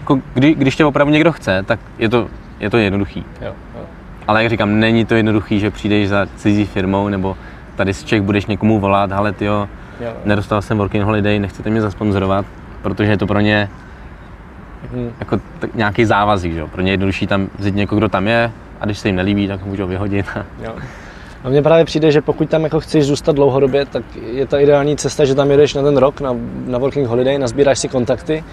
Jako, 0.00 0.20
kdy, 0.34 0.54
když 0.54 0.76
tě 0.76 0.84
opravdu 0.84 1.12
někdo 1.12 1.32
chce, 1.32 1.62
tak 1.66 1.80
je 1.98 2.08
to, 2.08 2.28
je 2.60 2.70
to 2.70 2.76
jednoduchý. 2.76 3.24
Jo, 3.40 3.52
jo. 3.76 3.82
Ale 4.28 4.42
jak 4.42 4.50
říkám, 4.50 4.80
není 4.80 5.04
to 5.04 5.14
jednoduchý, 5.14 5.60
že 5.60 5.70
přijdeš 5.70 6.08
za 6.08 6.26
cizí 6.36 6.64
firmou 6.64 7.08
nebo 7.08 7.36
tady 7.76 7.94
z 7.94 8.04
Čech 8.04 8.22
budeš 8.22 8.46
někomu 8.46 8.80
volat, 8.80 9.12
ale 9.12 9.32
ty 9.32 9.44
jo, 9.44 9.68
Jo. 10.02 10.12
Nedostal 10.24 10.62
jsem 10.62 10.78
working 10.78 11.04
holiday, 11.04 11.38
nechcete 11.38 11.70
mě 11.70 11.80
zasponzorovat, 11.80 12.46
protože 12.82 13.10
je 13.10 13.18
to 13.18 13.26
pro 13.26 13.40
ně 13.40 13.68
hmm. 14.92 15.12
jako 15.20 15.36
t- 15.36 15.68
nějaký 15.74 16.04
závazek, 16.04 16.52
že? 16.52 16.66
Pro 16.66 16.82
ně 16.82 16.90
je 16.90 16.92
jednodušší 16.92 17.26
tam 17.26 17.48
vzít 17.58 17.74
někoho, 17.74 17.98
kdo 17.98 18.08
tam 18.08 18.28
je 18.28 18.52
a 18.80 18.84
když 18.84 18.98
se 18.98 19.08
jim 19.08 19.16
nelíbí, 19.16 19.48
tak 19.48 19.60
ho 19.60 19.66
můžou 19.66 19.86
vyhodit. 19.86 20.26
Jo. 20.62 20.72
A 21.44 21.48
mně 21.48 21.62
právě 21.62 21.84
přijde, 21.84 22.12
že 22.12 22.20
pokud 22.20 22.48
tam 22.48 22.64
jako 22.64 22.80
chceš 22.80 23.06
zůstat 23.06 23.36
dlouhodobě, 23.36 23.86
tak 23.86 24.02
je 24.32 24.46
ta 24.46 24.58
ideální 24.58 24.96
cesta, 24.96 25.24
že 25.24 25.34
tam 25.34 25.50
jedeš 25.50 25.74
na 25.74 25.82
ten 25.82 25.96
rok 25.96 26.20
na, 26.20 26.36
na 26.66 26.78
working 26.78 27.08
holiday, 27.08 27.38
nazbíráš 27.38 27.78
si 27.78 27.88
kontakty 27.88 28.44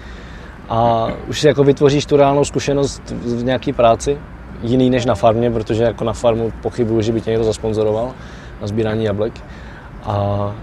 a 0.68 1.08
už 1.28 1.40
si 1.40 1.46
jako 1.46 1.64
vytvoříš 1.64 2.06
tu 2.06 2.16
reálnou 2.16 2.44
zkušenost 2.44 3.02
v 3.10 3.44
nějaké 3.44 3.72
práci, 3.72 4.18
jiný 4.62 4.90
než 4.90 5.06
na 5.06 5.14
farmě, 5.14 5.50
protože 5.50 5.84
jako 5.84 6.04
na 6.04 6.12
farmu 6.12 6.52
pochybuju, 6.62 7.00
že 7.00 7.12
by 7.12 7.20
tě 7.20 7.30
někdo 7.30 7.44
zasponzoroval 7.44 8.12
na 8.60 8.66
sbírání 8.66 9.04
jablek. 9.04 9.32
A 10.04 10.54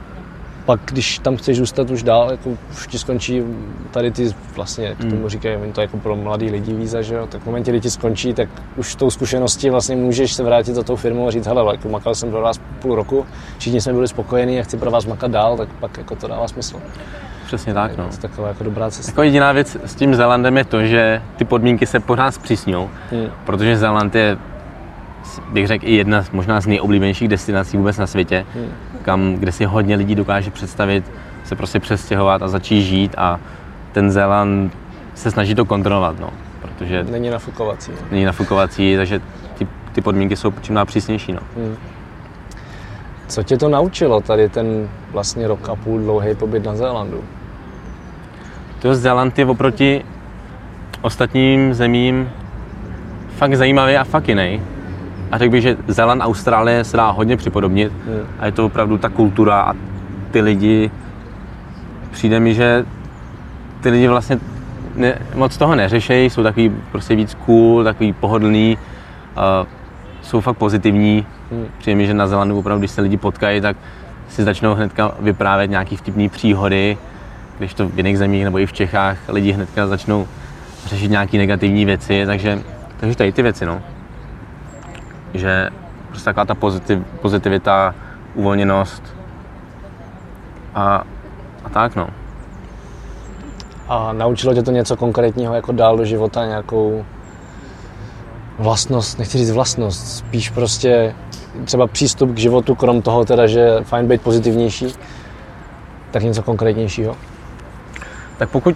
pak, 0.67 0.80
když 0.86 1.19
tam 1.19 1.38
chceš 1.38 1.58
zůstat 1.58 1.89
už 1.89 2.03
dál, 2.03 2.32
jako 2.32 2.49
už 2.71 2.88
ti 2.88 2.99
skončí 2.99 3.43
tady 3.91 4.12
ty 4.12 4.36
vlastně, 4.56 4.95
k 4.95 4.99
tomu 4.99 5.15
hmm. 5.15 5.30
říkají, 5.30 5.58
to 5.71 5.82
jako 5.82 5.97
pro 5.97 6.15
mladý 6.15 6.49
lidi 6.49 6.73
víza, 6.73 7.01
že 7.01 7.15
jo, 7.15 7.27
tak 7.27 7.41
v 7.41 7.45
momentě, 7.45 7.71
kdy 7.71 7.82
ti 7.82 7.89
skončí, 7.89 8.34
tak 8.34 8.49
už 8.75 8.95
tou 8.95 9.10
zkušeností 9.10 9.69
vlastně 9.69 9.95
můžeš 9.95 10.34
se 10.34 10.43
vrátit 10.43 10.75
za 10.75 10.84
tou 10.84 10.95
firmou 10.95 11.27
a 11.27 11.32
říct, 11.32 11.47
hele, 11.47 11.73
jako 11.73 11.89
makal 11.89 12.15
jsem 12.15 12.32
pro 12.32 12.41
vás 12.41 12.60
půl 12.80 12.95
roku, 12.95 13.25
všichni 13.58 13.82
jsme 13.82 13.93
byli 13.93 14.08
spokojení 14.08 14.60
a 14.60 14.63
chci 14.63 14.77
pro 14.77 14.91
vás 14.91 15.06
makat 15.06 15.32
dál, 15.32 15.58
tak 15.58 15.69
pak 15.69 15.97
jako 15.97 16.15
to 16.15 16.27
dává 16.27 16.47
smysl. 16.47 16.80
Přesně 17.45 17.73
tak, 17.73 17.97
no. 17.97 18.08
To 18.12 18.17
taková 18.17 18.47
jako 18.47 18.63
dobrá 18.63 18.91
cesta. 18.91 19.12
Jako 19.12 19.23
jediná 19.23 19.51
věc 19.51 19.77
s 19.86 19.95
tím 19.95 20.15
Zélandem 20.15 20.58
je 20.58 20.65
to, 20.65 20.86
že 20.86 21.21
ty 21.36 21.45
podmínky 21.45 21.86
se 21.86 21.99
pořád 21.99 22.32
zpřísňují, 22.32 22.88
hmm. 23.12 23.27
protože 23.45 23.77
Zéland 23.77 24.15
je 24.15 24.38
bych 25.51 25.67
řekl, 25.67 25.86
i 25.88 25.95
jedna 25.95 26.23
možná 26.32 26.62
z 26.62 26.67
nejoblíbenějších 26.67 27.27
destinací 27.27 27.77
vůbec 27.77 27.97
na 27.97 28.08
světě, 28.08 28.45
hmm. 28.53 28.71
Kam, 29.08 29.34
kde 29.34 29.52
si 29.52 29.65
hodně 29.65 29.96
lidí 29.96 30.15
dokáže 30.15 30.52
představit 30.52 31.12
se 31.43 31.56
prostě 31.56 31.80
přestěhovat 31.80 32.41
a 32.41 32.48
začít 32.48 32.84
žít 32.84 33.15
a 33.17 33.39
ten 33.91 34.12
Zéland 34.12 34.74
se 35.15 35.32
snaží 35.32 35.56
to 35.56 35.65
kontrolovat, 35.65 36.20
no, 36.20 36.30
protože... 36.62 37.04
Není 37.04 37.30
nafukovací. 37.30 37.91
Není 38.12 38.26
nafukovací, 38.26 38.96
takže 38.98 39.22
ty, 39.58 39.67
ty 39.91 40.02
podmínky 40.02 40.36
jsou 40.36 40.52
čím 40.62 40.76
dál 40.76 40.86
přísnější, 40.86 41.34
no. 41.34 41.39
Hmm. 41.56 41.76
Co 43.28 43.43
tě 43.43 43.58
to 43.58 43.70
naučilo, 43.70 44.22
tady 44.22 44.50
ten 44.50 44.89
vlastně 45.12 45.48
rok 45.48 45.70
a 45.70 45.76
půl 45.76 46.00
dlouhý 46.00 46.36
pobyt 46.36 46.65
na 46.65 46.76
Zélandu? 46.76 47.24
To 48.80 48.96
Zéland 48.96 49.39
je 49.39 49.46
oproti 49.46 50.06
ostatním 51.02 51.74
zemím 51.74 52.30
fakt 53.38 53.56
zajímavý 53.56 53.96
a 53.96 54.04
fakt 54.04 54.28
jiný. 54.28 54.62
A 55.31 55.37
řekl 55.37 55.51
bych, 55.51 55.61
že 55.61 55.77
Zéland 55.87 56.21
Austrálie 56.21 56.83
se 56.83 56.97
dá 56.97 57.09
hodně 57.09 57.37
připodobnit 57.37 57.93
a 58.39 58.45
je 58.45 58.51
to 58.51 58.65
opravdu 58.65 58.97
ta 58.97 59.09
kultura 59.09 59.61
a 59.61 59.73
ty 60.31 60.41
lidi, 60.41 60.91
přijde 62.11 62.39
mi, 62.39 62.53
že 62.53 62.85
ty 63.81 63.89
lidi 63.89 64.07
vlastně 64.07 64.39
ne, 64.95 65.21
moc 65.35 65.57
toho 65.57 65.75
neřešejí, 65.75 66.29
jsou 66.29 66.43
takový 66.43 66.71
prostě 66.91 67.15
víc 67.15 67.33
cool, 67.33 67.83
takový 67.83 68.13
pohodlný, 68.13 68.77
uh, 69.37 69.67
jsou 70.21 70.41
fakt 70.41 70.57
pozitivní. 70.57 71.25
Hmm. 71.51 71.65
Přijde 71.77 71.95
mi, 71.95 72.07
že 72.07 72.13
na 72.13 72.27
Zelandu 72.27 72.59
opravdu, 72.59 72.79
když 72.79 72.91
se 72.91 73.01
lidi 73.01 73.17
potkají, 73.17 73.61
tak 73.61 73.77
si 74.29 74.43
začnou 74.43 74.73
hnedka 74.73 75.11
vyprávět 75.19 75.69
nějaký 75.69 75.95
vtipný 75.95 76.29
příhody 76.29 76.97
když 77.57 77.73
to 77.73 77.89
v 77.89 77.97
jiných 77.97 78.17
zemích 78.17 78.43
nebo 78.43 78.59
i 78.59 78.65
v 78.65 78.73
Čechách 78.73 79.17
lidi 79.29 79.51
hnedka 79.51 79.87
začnou 79.87 80.27
řešit 80.85 81.11
nějaké 81.11 81.37
negativní 81.37 81.85
věci, 81.85 82.23
takže, 82.25 82.59
takže 82.99 83.17
tady 83.17 83.31
ty 83.31 83.41
věci, 83.41 83.65
no. 83.65 83.81
Že 85.38 85.69
prostě 86.10 86.26
taková 86.26 86.45
ta 86.45 86.56
pozitiv, 86.56 87.00
pozitivita, 87.21 87.95
uvolněnost 88.36 89.04
a, 90.76 91.04
a 91.63 91.69
tak, 91.69 91.95
no. 91.95 92.08
A 93.88 94.13
naučilo 94.13 94.54
tě 94.54 94.63
to 94.63 94.71
něco 94.71 94.97
konkrétního 94.97 95.56
jako 95.56 95.71
dál 95.71 95.97
do 95.97 96.06
života, 96.06 96.45
nějakou 96.45 97.06
vlastnost, 98.60 99.19
nechci 99.19 99.38
říct 99.38 99.52
vlastnost, 99.52 100.17
spíš 100.17 100.50
prostě 100.50 101.15
třeba 101.65 101.88
přístup 101.88 102.34
k 102.34 102.38
životu, 102.38 102.76
krom 102.76 103.02
toho 103.02 103.26
teda, 103.26 103.47
že 103.47 103.60
je 103.60 103.84
fajn 103.84 104.08
být 104.08 104.21
pozitivnější, 104.21 104.93
tak 106.12 106.23
něco 106.23 106.43
konkrétnějšího? 106.43 107.17
Tak 108.38 108.50
pokud 108.50 108.76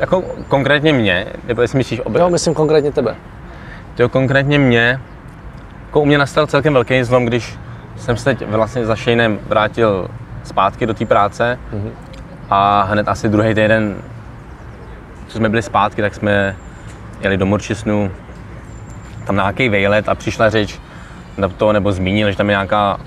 jako 0.00 0.24
konkrétně 0.48 0.92
mě, 0.92 1.26
nebo 1.48 1.62
jestli 1.62 1.78
myslíš 1.78 2.00
obě... 2.04 2.20
Jo, 2.20 2.30
myslím 2.30 2.54
konkrétně 2.54 2.92
tebe. 2.92 3.16
Jo, 3.98 4.08
konkrétně 4.08 4.58
mě, 4.58 5.00
jako 5.88 6.00
u 6.00 6.04
mě 6.04 6.18
nastal 6.18 6.46
celkem 6.46 6.72
velký 6.72 7.04
zlom, 7.04 7.26
když 7.26 7.58
jsem 7.96 8.16
se 8.16 8.24
teď 8.24 8.48
vlastně 8.48 8.86
za 8.86 8.94
Shaneem 8.94 9.38
vrátil 9.48 10.08
zpátky 10.44 10.86
do 10.86 10.94
té 10.94 11.06
práce 11.06 11.58
mm-hmm. 11.72 11.90
a 12.50 12.82
hned 12.82 13.08
asi 13.08 13.28
druhý 13.28 13.48
týden, 13.48 13.96
co 15.26 15.38
jsme 15.38 15.48
byli 15.48 15.62
zpátky, 15.62 16.02
tak 16.02 16.14
jsme 16.14 16.56
jeli 17.20 17.36
do 17.36 17.46
Morčisnu, 17.46 18.10
tam 19.26 19.36
na 19.36 19.42
nějaký 19.42 19.68
vejlet 19.68 20.08
a 20.08 20.14
přišla 20.14 20.50
řeč 20.50 20.80
na 21.36 21.48
to, 21.48 21.72
nebo 21.72 21.92
zmínil, 21.92 22.30
že 22.30 22.36
tam 22.36 22.50
je 22.50 22.54
nějaká, 22.54 22.98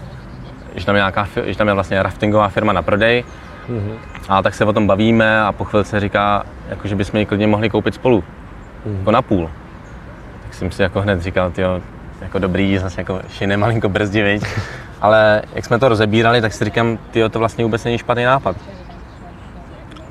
že 0.75 0.85
tam 0.85 0.95
je, 0.95 0.99
nějaká, 0.99 1.27
že 1.45 1.57
tam 1.57 1.67
je 1.67 1.73
vlastně 1.73 2.03
raftingová 2.03 2.49
firma 2.49 2.73
na 2.73 2.81
prodej. 2.81 3.23
Mm-hmm. 3.69 3.95
A 4.29 4.41
tak 4.41 4.53
se 4.53 4.65
o 4.65 4.73
tom 4.73 4.87
bavíme 4.87 5.41
a 5.41 5.51
po 5.51 5.63
chvilce 5.63 5.99
říká, 5.99 6.43
jako, 6.69 6.87
že 6.87 6.95
bychom 6.95 7.19
ji 7.19 7.25
klidně 7.25 7.47
mohli 7.47 7.69
koupit 7.69 7.93
spolu. 7.93 8.23
Mm-hmm. 8.85 8.97
Jako 8.99 9.11
na 9.11 9.21
půl. 9.21 9.49
Tak 10.43 10.53
jsem 10.53 10.71
si 10.71 10.81
jako 10.81 11.01
hned 11.01 11.21
říkal, 11.21 11.51
tyjo, 11.51 11.81
jako 12.21 12.39
dobrý, 12.39 12.77
zase 12.77 13.01
jako 13.01 13.21
šine 13.29 13.57
malinko 13.57 13.89
brzdí, 13.89 14.21
Ale 15.01 15.41
jak 15.55 15.65
jsme 15.65 15.79
to 15.79 15.89
rozebírali, 15.89 16.41
tak 16.41 16.53
si 16.53 16.65
říkám, 16.65 16.97
tyjo, 17.11 17.29
to 17.29 17.39
vlastně 17.39 17.63
vůbec 17.63 17.83
není 17.83 17.97
špatný 17.97 18.23
nápad. 18.23 18.55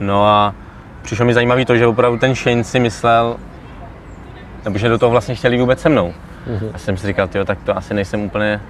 No 0.01 0.27
a 0.27 0.55
přišlo 1.03 1.27
mi 1.27 1.35
zajímavé 1.35 1.65
to, 1.65 1.77
že 1.77 1.87
opravdu 1.87 2.19
ten 2.19 2.35
Shane 2.35 2.65
si 2.65 2.79
myslel, 2.79 3.37
nebo 4.65 4.79
že 4.79 4.89
do 4.89 4.99
toho 4.99 5.11
vlastně 5.11 5.35
chtěli 5.35 5.59
vůbec 5.59 5.81
se 5.81 5.89
mnou. 5.89 6.15
Mm-hmm. 6.49 6.71
A 6.75 6.79
jsem 6.79 6.97
si 6.97 7.07
říkal, 7.07 7.29
tyjo, 7.29 7.45
tak 7.45 7.59
to 7.65 7.77
asi 7.77 7.95
nejsem 7.95 8.21
úplně, 8.21 8.61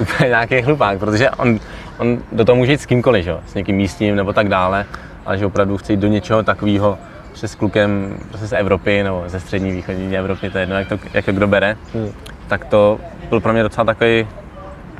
úplně 0.00 0.28
nějaký 0.28 0.60
hlupák, 0.60 0.98
protože 0.98 1.30
on, 1.30 1.60
on 1.98 2.18
do 2.32 2.44
toho 2.44 2.56
může 2.56 2.72
jít 2.72 2.80
s 2.80 2.86
kýmkoliv, 2.86 3.24
že? 3.24 3.34
s 3.46 3.54
někým 3.54 3.76
místním 3.76 4.16
nebo 4.16 4.32
tak 4.32 4.48
dále, 4.48 4.86
ale 5.26 5.38
že 5.38 5.46
opravdu 5.46 5.78
chce 5.78 5.92
jít 5.92 6.00
do 6.00 6.08
něčeho 6.08 6.42
takového, 6.42 6.98
s 7.46 7.54
klukem 7.54 8.18
prostě 8.28 8.46
z 8.46 8.52
Evropy 8.52 9.02
nebo 9.02 9.24
ze 9.26 9.40
střední 9.40 9.70
východní 9.72 10.18
Evropy, 10.18 10.50
to 10.50 10.58
je 10.58 10.62
jedno, 10.62 10.78
jak 10.78 10.88
to, 10.88 10.98
jak 11.14 11.24
to 11.24 11.32
kdo 11.32 11.46
bere, 11.46 11.76
mm. 11.94 12.12
Tak 12.48 12.64
to 12.64 13.00
byl 13.28 13.40
pro 13.40 13.52
mě 13.52 13.62
docela 13.62 13.84
takový, 13.84 14.26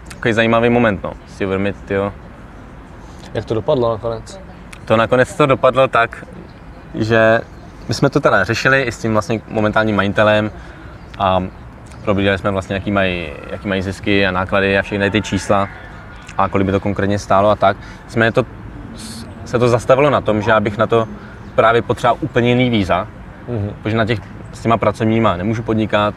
takový 0.08 0.32
zajímavý 0.32 0.70
moment, 0.70 1.02
no, 1.02 1.12
si 1.26 1.46
uvědomit, 1.46 1.76
tyjo. 1.84 2.12
Jak 3.34 3.44
to 3.44 3.54
dopadlo 3.54 3.92
nakonec? 3.92 4.40
To 4.84 4.96
nakonec 4.96 5.34
to 5.34 5.46
dopadlo 5.46 5.88
tak, 5.88 6.26
že 6.94 7.40
my 7.88 7.94
jsme 7.94 8.10
to 8.10 8.20
teda 8.20 8.44
řešili 8.44 8.82
i 8.82 8.92
s 8.92 8.98
tím 8.98 9.12
vlastně 9.12 9.40
momentálním 9.48 9.96
majitelem 9.96 10.50
a 11.18 11.42
probídali 12.04 12.38
jsme 12.38 12.50
vlastně, 12.50 12.74
jaký 12.74 12.90
mají, 12.90 13.28
jaký 13.50 13.68
mají 13.68 13.82
zisky 13.82 14.26
a 14.26 14.30
náklady 14.30 14.78
a 14.78 14.82
všechny 14.82 15.10
ty 15.10 15.22
čísla 15.22 15.68
a 16.38 16.48
kolik 16.48 16.66
by 16.66 16.72
to 16.72 16.80
konkrétně 16.80 17.18
stálo 17.18 17.50
a 17.50 17.56
tak. 17.56 17.76
Jsme 18.08 18.32
to, 18.32 18.44
se 19.44 19.58
to 19.58 19.68
zastavilo 19.68 20.10
na 20.10 20.20
tom, 20.20 20.42
že 20.42 20.50
já 20.50 20.60
bych 20.60 20.78
na 20.78 20.86
to 20.86 21.08
právě 21.54 21.82
potřeboval 21.82 22.18
úplně 22.20 22.48
jiný 22.48 22.70
víza, 22.70 23.08
mm-hmm. 23.48 23.72
protože 23.82 23.96
na 23.96 24.04
těch 24.04 24.18
s 24.52 24.60
těma 24.60 24.76
pracovníma 24.76 25.36
nemůžu 25.36 25.62
podnikat, 25.62 26.14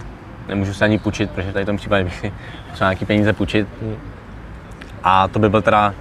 nemůžu 0.51 0.73
se 0.73 0.85
ani 0.85 0.99
půjčit, 0.99 1.31
protože 1.31 1.53
tady 1.53 1.65
v 1.65 1.65
tom 1.65 1.77
případě 1.77 2.03
bych 2.03 2.13
si 2.13 2.31
potřeboval 2.67 2.91
nějaký 2.91 3.05
peníze 3.05 3.33
půjčit. 3.33 3.67
A 5.03 5.27
to 5.27 5.39
by 5.39 5.49
byl 5.49 5.61
teda, 5.61 5.93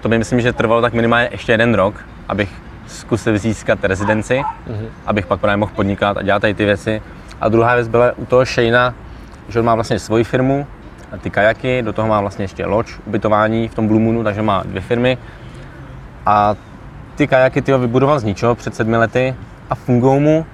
to 0.00 0.08
by 0.08 0.18
myslím, 0.18 0.40
že 0.40 0.52
trvalo 0.52 0.82
tak 0.82 0.92
minimálně 0.92 1.28
ještě 1.32 1.52
jeden 1.52 1.74
rok, 1.74 2.04
abych 2.28 2.48
zkusil 2.86 3.38
získat 3.38 3.84
rezidenci, 3.84 4.42
mm-hmm. 4.42 4.88
abych 5.06 5.26
pak 5.26 5.40
právě 5.40 5.56
mohl 5.56 5.72
podnikat 5.74 6.16
a 6.16 6.22
dělat 6.22 6.40
tady 6.40 6.54
ty 6.54 6.64
věci. 6.64 7.02
A 7.40 7.48
druhá 7.48 7.74
věc 7.74 7.88
byla 7.88 8.12
u 8.16 8.26
toho 8.26 8.44
Shayna, 8.44 8.94
že 9.48 9.60
on 9.60 9.66
má 9.66 9.74
vlastně 9.74 9.98
svoji 9.98 10.24
firmu, 10.24 10.66
ty 11.20 11.30
kajaky, 11.30 11.82
do 11.82 11.92
toho 11.92 12.08
má 12.08 12.20
vlastně 12.20 12.44
ještě 12.44 12.66
loď, 12.66 12.92
ubytování 13.06 13.68
v 13.68 13.74
tom 13.74 13.88
Blue 13.88 14.00
Moonu, 14.00 14.24
takže 14.24 14.42
má 14.42 14.62
dvě 14.62 14.80
firmy. 14.80 15.18
A 16.26 16.54
ty 17.14 17.26
kajaky 17.26 17.62
tyho 17.62 17.78
vybudoval 17.78 18.20
z 18.20 18.24
ničeho 18.24 18.54
před 18.54 18.74
sedmi 18.74 18.96
lety 18.96 19.34
a 19.70 19.74
fungují 19.74 20.20
mu, 20.20 20.46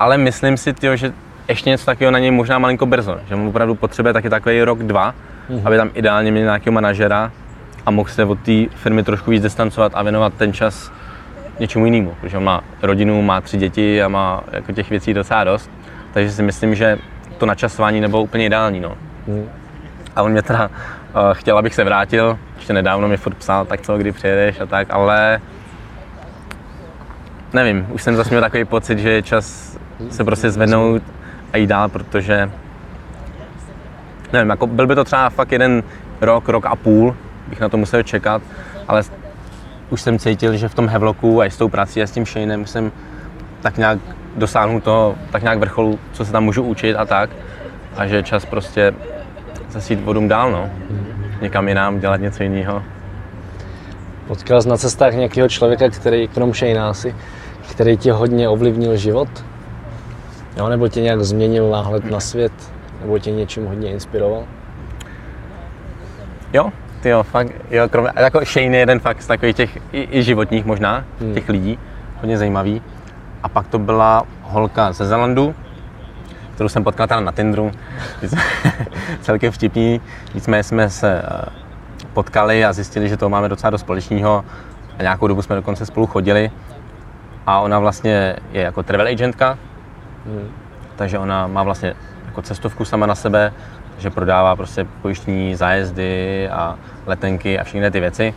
ale 0.00 0.18
myslím 0.18 0.56
si, 0.56 0.72
tyjo, 0.72 0.96
že 0.96 1.12
ještě 1.48 1.70
něco 1.70 1.86
takového 1.86 2.10
na 2.10 2.18
něj 2.18 2.30
možná 2.30 2.58
malinko 2.58 2.86
brzo, 2.86 3.16
že 3.28 3.36
mu 3.36 3.48
opravdu 3.48 3.74
potřebuje 3.74 4.12
taky 4.12 4.30
takový 4.30 4.62
rok, 4.62 4.78
dva, 4.78 5.14
mm-hmm. 5.50 5.62
aby 5.64 5.76
tam 5.76 5.90
ideálně 5.94 6.30
měl 6.30 6.44
nějakého 6.44 6.72
manažera 6.72 7.32
a 7.86 7.90
mohl 7.90 8.08
se 8.08 8.24
od 8.24 8.38
té 8.40 8.66
firmy 8.68 9.02
trošku 9.02 9.30
víc 9.30 9.42
distancovat 9.42 9.92
a 9.94 10.02
věnovat 10.02 10.34
ten 10.34 10.52
čas 10.52 10.92
něčemu 11.60 11.84
jinému, 11.84 12.16
protože 12.20 12.36
on 12.36 12.44
má 12.44 12.60
rodinu, 12.82 13.22
má 13.22 13.40
tři 13.40 13.56
děti 13.56 14.02
a 14.02 14.08
má 14.08 14.44
jako 14.52 14.72
těch 14.72 14.90
věcí 14.90 15.14
docela 15.14 15.44
dost, 15.44 15.70
takže 16.12 16.32
si 16.32 16.42
myslím, 16.42 16.74
že 16.74 16.98
to 17.38 17.46
načasování 17.46 18.00
nebylo 18.00 18.22
úplně 18.22 18.46
ideální. 18.46 18.80
No. 18.80 18.96
Mm. 19.26 19.48
A 20.16 20.22
on 20.22 20.32
mě 20.32 20.42
teda 20.42 20.66
uh, 20.68 21.20
chtěl, 21.32 21.58
abych 21.58 21.74
se 21.74 21.84
vrátil, 21.84 22.38
ještě 22.56 22.72
nedávno 22.72 23.08
mi 23.08 23.16
furt 23.16 23.34
psal, 23.34 23.64
tak 23.64 23.80
co, 23.80 23.98
kdy 23.98 24.12
přijedeš 24.12 24.60
a 24.60 24.66
tak, 24.66 24.86
ale 24.90 25.40
nevím, 27.52 27.86
už 27.90 28.02
jsem 28.02 28.16
zase 28.16 28.30
měl 28.30 28.40
takový 28.40 28.64
pocit, 28.64 28.98
že 28.98 29.10
je 29.10 29.22
čas 29.22 29.78
se 30.10 30.24
prostě 30.24 30.50
zvednout 30.50 31.02
a 31.54 31.56
jít 31.56 31.66
dál, 31.66 31.88
protože 31.88 32.50
nevím, 34.32 34.50
jako 34.50 34.66
byl 34.66 34.86
by 34.86 34.94
to 34.94 35.04
třeba 35.04 35.30
fakt 35.30 35.52
jeden 35.52 35.82
rok, 36.20 36.48
rok 36.48 36.66
a 36.66 36.76
půl, 36.76 37.16
bych 37.48 37.60
na 37.60 37.68
to 37.68 37.76
musel 37.76 38.02
čekat, 38.02 38.42
ale 38.88 39.02
už 39.90 40.00
jsem 40.00 40.18
cítil, 40.18 40.56
že 40.56 40.68
v 40.68 40.74
tom 40.74 40.88
Hevloku 40.88 41.40
a 41.40 41.46
i 41.46 41.50
s 41.50 41.56
tou 41.56 41.68
prací 41.68 42.02
a 42.02 42.06
s 42.06 42.10
tím 42.10 42.26
Shaneem 42.26 42.66
jsem 42.66 42.92
tak 43.62 43.78
nějak 43.78 43.98
dosáhnu 44.36 44.80
toho, 44.80 45.14
tak 45.30 45.42
nějak 45.42 45.58
vrcholu, 45.58 45.98
co 46.12 46.24
se 46.24 46.32
tam 46.32 46.44
můžu 46.44 46.62
učit 46.62 46.96
a 46.96 47.04
tak. 47.04 47.30
A 47.96 48.06
že 48.06 48.16
je 48.16 48.22
čas 48.22 48.44
prostě 48.44 48.94
zasít 49.70 50.04
vodům 50.04 50.28
dál, 50.28 50.50
no. 50.50 50.70
Někam 51.40 51.68
jinam, 51.68 52.00
dělat 52.00 52.20
něco 52.20 52.42
jiného. 52.42 52.82
Potkal 54.26 54.62
jsi 54.62 54.68
na 54.68 54.76
cestách 54.76 55.14
nějakého 55.14 55.48
člověka, 55.48 55.88
který, 55.88 56.28
krom 56.28 56.54
Shane 56.54 56.80
asi, 56.80 57.14
který 57.70 57.96
ti 57.96 58.10
hodně 58.10 58.48
ovlivnil 58.48 58.96
život? 58.96 59.28
Jo, 60.56 60.68
nebo 60.68 60.88
tě 60.88 61.00
nějak 61.00 61.22
změnil 61.22 61.70
náhled 61.70 62.04
na 62.04 62.20
svět? 62.20 62.52
Nebo 63.00 63.18
tě 63.18 63.30
něčím 63.30 63.66
hodně 63.66 63.90
inspiroval? 63.90 64.44
Jo, 66.52 66.70
ty 67.00 67.08
jo, 67.08 67.22
fakt, 67.22 67.48
jo, 67.70 67.88
kromě, 67.88 68.10
jako 68.16 68.44
Shane 68.44 68.76
je 68.76 68.78
jeden 68.78 69.00
fakt 69.00 69.22
z 69.22 69.26
takových 69.26 69.56
těch 69.56 69.78
i, 69.92 70.18
i 70.18 70.22
životních 70.22 70.64
možná, 70.64 71.04
hmm. 71.20 71.34
těch 71.34 71.48
lidí, 71.48 71.78
hodně 72.20 72.38
zajímavý. 72.38 72.82
A 73.42 73.48
pak 73.48 73.68
to 73.68 73.78
byla 73.78 74.22
holka 74.42 74.92
ze 74.92 75.06
Zelandu, 75.06 75.54
kterou 76.54 76.68
jsem 76.68 76.84
potkal 76.84 77.06
tam 77.06 77.24
na 77.24 77.32
Tinderu, 77.32 77.70
celkem 79.20 79.52
vtipný, 79.52 80.00
nicméně 80.34 80.62
jsme 80.62 80.90
se 80.90 81.22
eh, 81.24 81.44
potkali 82.12 82.64
a 82.64 82.72
zjistili, 82.72 83.08
že 83.08 83.16
to 83.16 83.28
máme 83.28 83.48
docela 83.48 83.70
dost 83.70 83.80
společného 83.80 84.44
a 84.98 85.02
nějakou 85.02 85.26
dobu 85.26 85.42
jsme 85.42 85.56
dokonce 85.56 85.86
spolu 85.86 86.06
chodili 86.06 86.50
a 87.46 87.60
ona 87.60 87.78
vlastně 87.78 88.36
je 88.52 88.62
jako 88.62 88.82
travel 88.82 89.06
agentka. 89.06 89.58
Takže 90.96 91.18
ona 91.18 91.46
má 91.46 91.62
vlastně 91.62 91.94
jako 92.26 92.42
cestovku 92.42 92.84
sama 92.84 93.06
na 93.06 93.14
sebe, 93.14 93.52
že 93.98 94.10
prodává 94.10 94.56
prostě 94.56 94.86
pojištění, 95.02 95.54
zájezdy 95.54 96.48
a 96.48 96.78
letenky 97.06 97.58
a 97.58 97.64
všechny 97.64 97.90
ty 97.90 98.00
věci. 98.00 98.34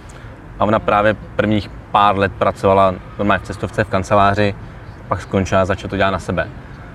A 0.60 0.66
ona 0.66 0.80
právě 0.80 1.16
prvních 1.36 1.70
pár 1.92 2.18
let 2.18 2.32
pracovala 2.38 2.94
normálně 3.18 3.44
v 3.44 3.48
cestovce 3.48 3.84
v 3.84 3.90
kanceláři, 3.90 4.56
pak 5.08 5.22
skončila 5.22 5.62
a 5.62 5.66
začala 5.66 5.90
to 5.90 5.98
dělat 5.98 6.12
na 6.12 6.20
sebe. 6.20 6.48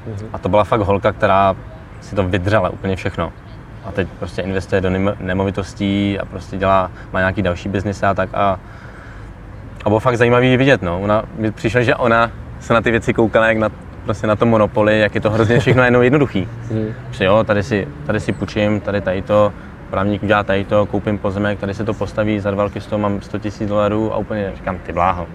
Mm-hmm. 0.08 0.26
A 0.32 0.38
to 0.38 0.48
byla 0.48 0.64
fakt 0.64 0.80
holka, 0.80 1.12
která 1.12 1.56
si 2.00 2.14
to 2.16 2.22
vydřela 2.28 2.68
úplně 2.68 2.96
všechno. 2.96 3.32
A 3.84 3.92
teď 3.92 4.08
prostě 4.18 4.42
investuje 4.42 4.80
do 4.80 4.90
nemovitostí 5.20 6.18
a 6.18 6.24
prostě 6.24 6.56
dělá, 6.56 6.90
má 7.12 7.18
nějaký 7.18 7.42
další 7.42 7.68
biznis 7.68 8.02
a 8.02 8.14
tak. 8.14 8.30
A, 8.34 8.58
a 9.84 9.88
bylo 9.88 10.00
fakt 10.00 10.16
zajímavý 10.16 10.56
vidět, 10.56 10.82
no. 10.82 11.00
Ona, 11.00 11.22
mi 11.38 11.52
přišlo, 11.52 11.82
že 11.82 11.94
ona 11.94 12.30
se 12.60 12.74
na 12.74 12.80
ty 12.80 12.90
věci 12.90 13.14
koukala 13.14 13.46
jak 13.46 13.58
na, 13.58 13.70
prostě 14.04 14.26
na 14.26 14.36
to 14.36 14.46
monopoly, 14.46 15.00
jak 15.00 15.14
je 15.14 15.20
to 15.20 15.30
hrozně 15.30 15.58
všechno 15.58 15.82
jenom 15.82 16.02
jednoduchý. 16.02 16.48
Mm. 16.70 16.94
Že 17.10 17.24
jo, 17.24 17.44
tady 17.44 17.62
si, 17.62 17.88
tady 18.06 18.20
si 18.20 18.32
půjčím, 18.32 18.80
tady 18.80 19.00
tady 19.00 19.22
to, 19.22 19.52
právník 19.90 20.22
udělá 20.22 20.42
tady 20.42 20.64
to, 20.64 20.86
koupím 20.86 21.18
pozemek, 21.18 21.58
tady 21.58 21.74
se 21.74 21.84
to 21.84 21.94
postaví, 21.94 22.40
za 22.40 22.50
dva 22.50 22.62
roky 22.62 22.80
z 22.80 22.86
toho 22.86 22.98
mám 22.98 23.20
100 23.20 23.38
000 23.38 23.68
dolarů 23.68 24.14
a 24.14 24.16
úplně 24.16 24.52
říkám, 24.56 24.78
ty 24.78 24.92
bláho. 24.92 25.26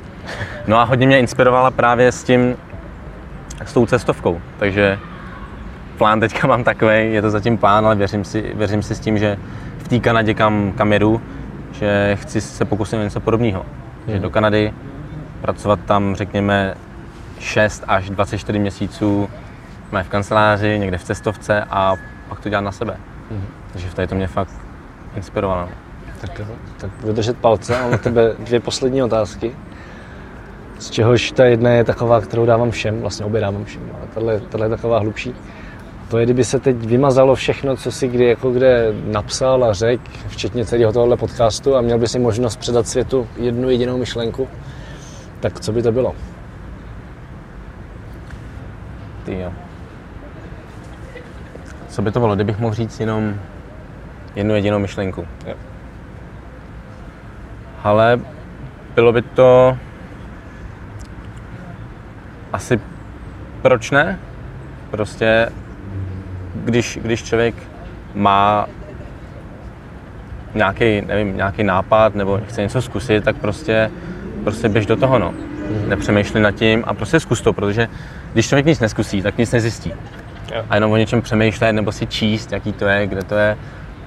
No 0.67 0.77
a 0.77 0.83
hodně 0.83 1.07
mě 1.07 1.19
inspirovala 1.19 1.71
právě 1.71 2.11
s 2.11 2.23
tím, 2.23 2.55
s 3.65 3.73
tou 3.73 3.85
cestovkou, 3.85 4.41
takže 4.57 4.99
plán 5.97 6.19
teďka 6.19 6.47
mám 6.47 6.63
takový, 6.63 7.13
je 7.13 7.21
to 7.21 7.29
zatím 7.29 7.57
plán, 7.57 7.85
ale 7.85 7.95
věřím 7.95 8.23
si, 8.23 8.51
věřím 8.55 8.83
si 8.83 8.95
s 8.95 8.99
tím, 8.99 9.17
že 9.17 9.37
v 9.77 9.87
té 9.87 9.99
Kanadě, 9.99 10.33
kam, 10.33 10.71
kam 10.71 10.93
jedu, 10.93 11.21
že 11.71 12.17
chci 12.21 12.41
se 12.41 12.65
pokusit 12.65 12.99
něco 12.99 13.19
podobného. 13.19 13.65
Takže 14.05 14.19
do 14.19 14.29
Kanady, 14.29 14.73
pracovat 15.41 15.79
tam, 15.85 16.15
řekněme, 16.15 16.75
6 17.39 17.83
až 17.87 18.09
24 18.09 18.59
měsíců 18.59 19.29
mé 19.91 20.03
v 20.03 20.09
kanceláři, 20.09 20.79
někde 20.79 20.97
v 20.97 21.03
cestovce 21.03 21.63
a 21.69 21.95
pak 22.29 22.39
to 22.39 22.49
dělat 22.49 22.61
na 22.61 22.71
sebe. 22.71 22.97
Mm. 23.31 23.45
Takže 23.71 23.89
v 23.89 23.93
tady 23.93 24.07
to 24.07 24.15
mě 24.15 24.27
fakt 24.27 24.53
inspirovalo. 25.15 25.69
Tak, 26.21 26.41
tak 26.77 26.91
budu 27.01 27.13
držet 27.13 27.37
palce. 27.37 27.81
Mám 27.81 27.91
na 27.91 27.97
tebe 27.97 28.33
dvě 28.39 28.59
poslední 28.59 29.03
otázky. 29.03 29.55
Z 30.79 30.89
čehož 30.89 31.31
ta 31.31 31.45
jedna 31.45 31.69
je 31.69 31.83
taková, 31.83 32.21
kterou 32.21 32.45
dávám 32.45 32.71
všem, 32.71 33.01
vlastně 33.01 33.25
obě 33.25 33.41
dávám 33.41 33.65
všem, 33.65 33.81
ale 33.97 34.07
tahle, 34.13 34.39
tahle 34.39 34.65
je 34.65 34.69
taková 34.69 34.99
hlubší. 34.99 35.33
To 36.07 36.17
je, 36.17 36.25
kdyby 36.25 36.43
se 36.43 36.59
teď 36.59 36.75
vymazalo 36.75 37.35
všechno, 37.35 37.75
co 37.75 37.91
si 37.91 38.07
kdy 38.07 38.25
jako 38.25 38.51
kde 38.51 38.93
napsal 39.11 39.63
a 39.63 39.73
řekl, 39.73 40.03
včetně 40.27 40.65
celého 40.65 40.93
tohohle 40.93 41.17
podcastu 41.17 41.75
a 41.75 41.81
měl 41.81 41.99
by 41.99 42.07
si 42.07 42.19
možnost 42.19 42.57
předat 42.57 42.87
světu 42.87 43.27
jednu 43.37 43.69
jedinou 43.69 43.97
myšlenku, 43.97 44.47
tak 45.39 45.59
co 45.59 45.71
by 45.71 45.83
to 45.83 45.91
bylo? 45.91 46.15
Ty 49.27 49.39
jo. 49.39 49.53
Co 51.87 52.01
by 52.01 52.11
to 52.11 52.19
bylo, 52.19 52.35
kdybych 52.35 52.59
mohl 52.59 52.75
říct 52.75 52.99
jenom 52.99 53.35
jednu 54.35 54.55
jedinou 54.55 54.79
myšlenku? 54.79 55.27
Jo. 55.47 55.53
Ale 57.83 58.19
bylo 58.95 59.13
by 59.13 59.21
to 59.21 59.77
asi 62.53 62.79
proč 63.61 63.91
ne? 63.91 64.19
Prostě 64.91 65.49
když, 66.55 66.99
když 67.01 67.23
člověk 67.23 67.55
má 68.13 68.67
nějaký, 70.55 71.01
nevím, 71.01 71.37
nějaký 71.37 71.63
nápad 71.63 72.15
nebo 72.15 72.39
chce 72.47 72.61
něco 72.61 72.81
zkusit, 72.81 73.23
tak 73.23 73.35
prostě, 73.35 73.91
prostě 74.43 74.69
běž 74.69 74.85
do 74.85 74.95
toho, 74.95 75.19
no. 75.19 75.31
Mm. 75.31 75.89
Nepřemýšlej 75.89 76.43
nad 76.43 76.51
tím 76.51 76.83
a 76.87 76.93
prostě 76.93 77.19
zkus 77.19 77.41
to, 77.41 77.53
protože 77.53 77.89
když 78.33 78.47
člověk 78.47 78.65
nic 78.65 78.79
neskusí, 78.79 79.21
tak 79.21 79.37
nic 79.37 79.51
nezjistí. 79.51 79.93
Jo. 80.55 80.65
A 80.69 80.75
jenom 80.75 80.91
o 80.91 80.97
něčem 80.97 81.21
přemýšlet 81.21 81.73
nebo 81.73 81.91
si 81.91 82.07
číst, 82.07 82.51
jaký 82.51 82.73
to 82.73 82.85
je, 82.85 83.07
kde 83.07 83.23
to 83.23 83.35
je. 83.35 83.57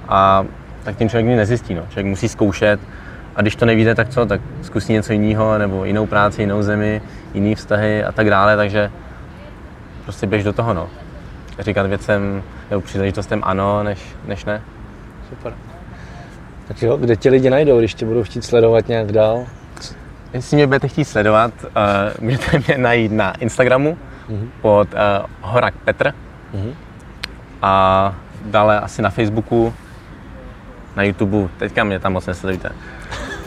A 0.07 0.45
tak 0.83 0.95
tím 0.95 1.09
člověk 1.09 1.27
nic 1.27 1.37
nezjistí. 1.37 1.73
No. 1.73 1.81
Člověk 1.89 2.05
musí 2.05 2.29
zkoušet 2.29 2.79
a 3.35 3.41
když 3.41 3.55
to 3.55 3.65
nevíde, 3.65 3.95
tak 3.95 4.09
co? 4.09 4.25
Tak 4.25 4.41
zkusí 4.61 4.93
něco 4.93 5.13
jiného, 5.13 5.57
nebo 5.57 5.85
jinou 5.85 6.05
práci, 6.05 6.41
jinou 6.41 6.61
zemi, 6.61 7.01
jiný 7.33 7.55
vztahy 7.55 8.03
a 8.03 8.11
tak 8.11 8.29
dále. 8.29 8.57
Takže 8.57 8.91
prostě 10.03 10.27
běž 10.27 10.43
do 10.43 10.53
toho. 10.53 10.73
No. 10.73 10.89
Říkat 11.59 11.87
věcem 11.87 12.43
nebo 12.69 12.81
příležitostem 12.81 13.41
ano, 13.45 13.83
než, 13.83 13.99
než 14.25 14.45
ne. 14.45 14.61
Super. 15.29 15.53
Tak 16.67 16.81
jo, 16.81 16.97
kde 16.97 17.15
tě 17.15 17.29
lidi 17.29 17.49
najdou, 17.49 17.79
když 17.79 17.93
tě 17.93 18.05
budou 18.05 18.23
chtít 18.23 18.43
sledovat 18.43 18.87
nějak 18.87 19.11
dál? 19.11 19.45
Jestli 20.33 20.55
mě 20.55 20.67
budete 20.67 20.87
chtít 20.87 21.05
sledovat, 21.05 21.51
uh, 21.63 21.69
můžete 22.19 22.59
mě 22.67 22.77
najít 22.77 23.11
na 23.11 23.31
Instagramu 23.31 23.97
mm-hmm. 24.31 24.49
pod 24.61 24.87
uh, 24.93 24.99
Horak 25.41 25.73
Petr 25.85 26.13
mm-hmm. 26.53 26.73
a 27.61 28.15
dále 28.45 28.79
asi 28.79 29.01
na 29.01 29.09
Facebooku, 29.09 29.73
na 30.95 31.03
YouTube, 31.03 31.49
teďka 31.57 31.83
mě 31.83 31.99
tam 31.99 32.13
moc 32.13 32.25
nesledujte. 32.25 32.71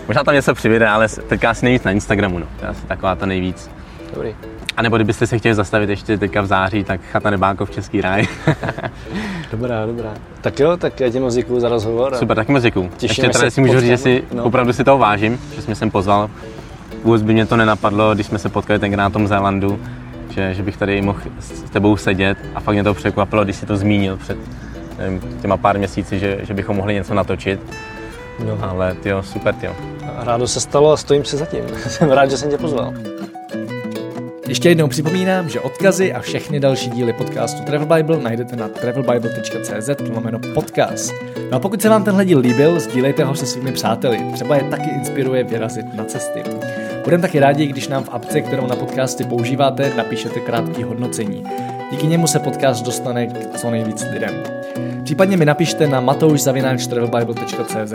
Možná 0.08 0.24
tam 0.24 0.34
něco 0.34 0.54
přivěde, 0.54 0.88
ale 0.88 1.08
teďka 1.08 1.50
asi 1.50 1.64
nejvíc 1.64 1.82
na 1.84 1.90
Instagramu, 1.90 2.38
no. 2.38 2.46
To 2.58 2.64
je 2.64 2.68
asi 2.68 2.86
taková 2.86 3.14
ta 3.14 3.26
nejvíc. 3.26 3.70
Dobrý. 4.14 4.34
A 4.76 4.82
nebo 4.82 4.96
kdybyste 4.96 5.26
se 5.26 5.38
chtěli 5.38 5.54
zastavit 5.54 5.90
ještě 5.90 6.18
teďka 6.18 6.40
v 6.40 6.46
září, 6.46 6.84
tak 6.84 7.00
Chata 7.12 7.30
Nebákov 7.30 7.70
Český 7.70 8.00
ráj. 8.00 8.26
dobrá, 9.50 9.86
dobrá. 9.86 10.14
Tak 10.40 10.60
jo, 10.60 10.76
tak 10.76 11.00
já 11.00 11.10
ti 11.10 11.20
moc 11.20 11.34
děkuju 11.34 11.60
za 11.60 11.68
rozhovor. 11.68 12.14
Super, 12.16 12.36
taky 12.36 12.52
moc 12.52 12.62
děkuju. 12.62 12.90
Ještě 13.02 13.28
teda 13.28 13.50
si 13.50 13.60
můžu 13.60 13.80
říct, 13.80 13.88
že 13.88 13.96
si 13.96 14.24
no. 14.32 14.44
opravdu 14.44 14.72
si 14.72 14.84
toho 14.84 14.98
vážím, 14.98 15.38
že 15.54 15.62
jsi 15.62 15.66
mě 15.66 15.74
sem 15.74 15.90
pozval. 15.90 16.30
Vůbec 17.04 17.22
by 17.22 17.32
mě 17.32 17.46
to 17.46 17.56
nenapadlo, 17.56 18.14
když 18.14 18.26
jsme 18.26 18.38
se 18.38 18.48
potkali 18.48 18.78
tenkrát 18.78 19.02
na 19.02 19.10
tom 19.10 19.26
Zélandu, 19.26 19.80
že, 20.34 20.54
že 20.54 20.62
bych 20.62 20.76
tady 20.76 21.02
mohl 21.02 21.20
s 21.40 21.70
tebou 21.70 21.96
sedět 21.96 22.38
a 22.54 22.60
fakt 22.60 22.74
mě 22.74 22.84
to 22.84 22.94
překvapilo, 22.94 23.44
když 23.44 23.56
si 23.56 23.66
to 23.66 23.76
zmínil 23.76 24.16
před 24.16 24.38
nevím, 24.98 25.38
těma 25.42 25.56
pár 25.56 25.78
měsíci, 25.78 26.18
že, 26.18 26.38
že 26.42 26.54
bychom 26.54 26.76
mohli 26.76 26.94
něco 26.94 27.14
natočit. 27.14 27.60
No. 28.46 28.58
Ale 28.60 28.94
ty 28.94 29.10
super, 29.20 29.54
ty 29.54 29.68
Rádo 30.18 30.46
se 30.46 30.60
stalo 30.60 30.92
a 30.92 30.96
stojím 30.96 31.24
si 31.24 31.36
za 31.36 31.46
tím. 31.46 31.64
Jsem 31.76 32.10
rád, 32.10 32.30
že 32.30 32.36
jsem 32.36 32.50
tě 32.50 32.58
pozval. 32.58 32.94
Ještě 34.48 34.68
jednou 34.68 34.88
připomínám, 34.88 35.48
že 35.48 35.60
odkazy 35.60 36.12
a 36.12 36.20
všechny 36.20 36.60
další 36.60 36.90
díly 36.90 37.12
podcastu 37.12 37.62
Travel 37.62 37.96
Bible 37.96 38.22
najdete 38.22 38.56
na 38.56 38.68
travelbible.cz 38.68 39.90
lomeno 40.14 40.38
podcast. 40.54 41.14
No 41.50 41.56
a 41.56 41.60
pokud 41.60 41.82
se 41.82 41.88
vám 41.88 42.04
tenhle 42.04 42.24
díl 42.24 42.38
líbil, 42.38 42.80
sdílejte 42.80 43.24
ho 43.24 43.34
se 43.34 43.46
svými 43.46 43.72
přáteli. 43.72 44.18
Třeba 44.32 44.56
je 44.56 44.62
taky 44.62 44.90
inspiruje 44.90 45.44
vyrazit 45.44 45.94
na 45.94 46.04
cesty. 46.04 46.42
Budeme 47.04 47.22
taky 47.22 47.40
rádi, 47.40 47.66
když 47.66 47.88
nám 47.88 48.04
v 48.04 48.08
apce, 48.08 48.40
kterou 48.40 48.66
na 48.66 48.76
podcasty 48.76 49.24
používáte, 49.24 49.92
napíšete 49.96 50.40
krátký 50.40 50.82
hodnocení. 50.82 51.44
Díky 51.90 52.06
němu 52.06 52.26
se 52.26 52.38
podcast 52.38 52.84
dostane 52.84 53.26
k 53.26 53.58
co 53.58 53.70
nejvíc 53.70 54.04
lidem. 54.12 54.42
Případně 55.04 55.36
mi 55.36 55.44
napište 55.44 55.86
na 55.86 56.00
matoušzavináčtravelbible.cz 56.00 57.92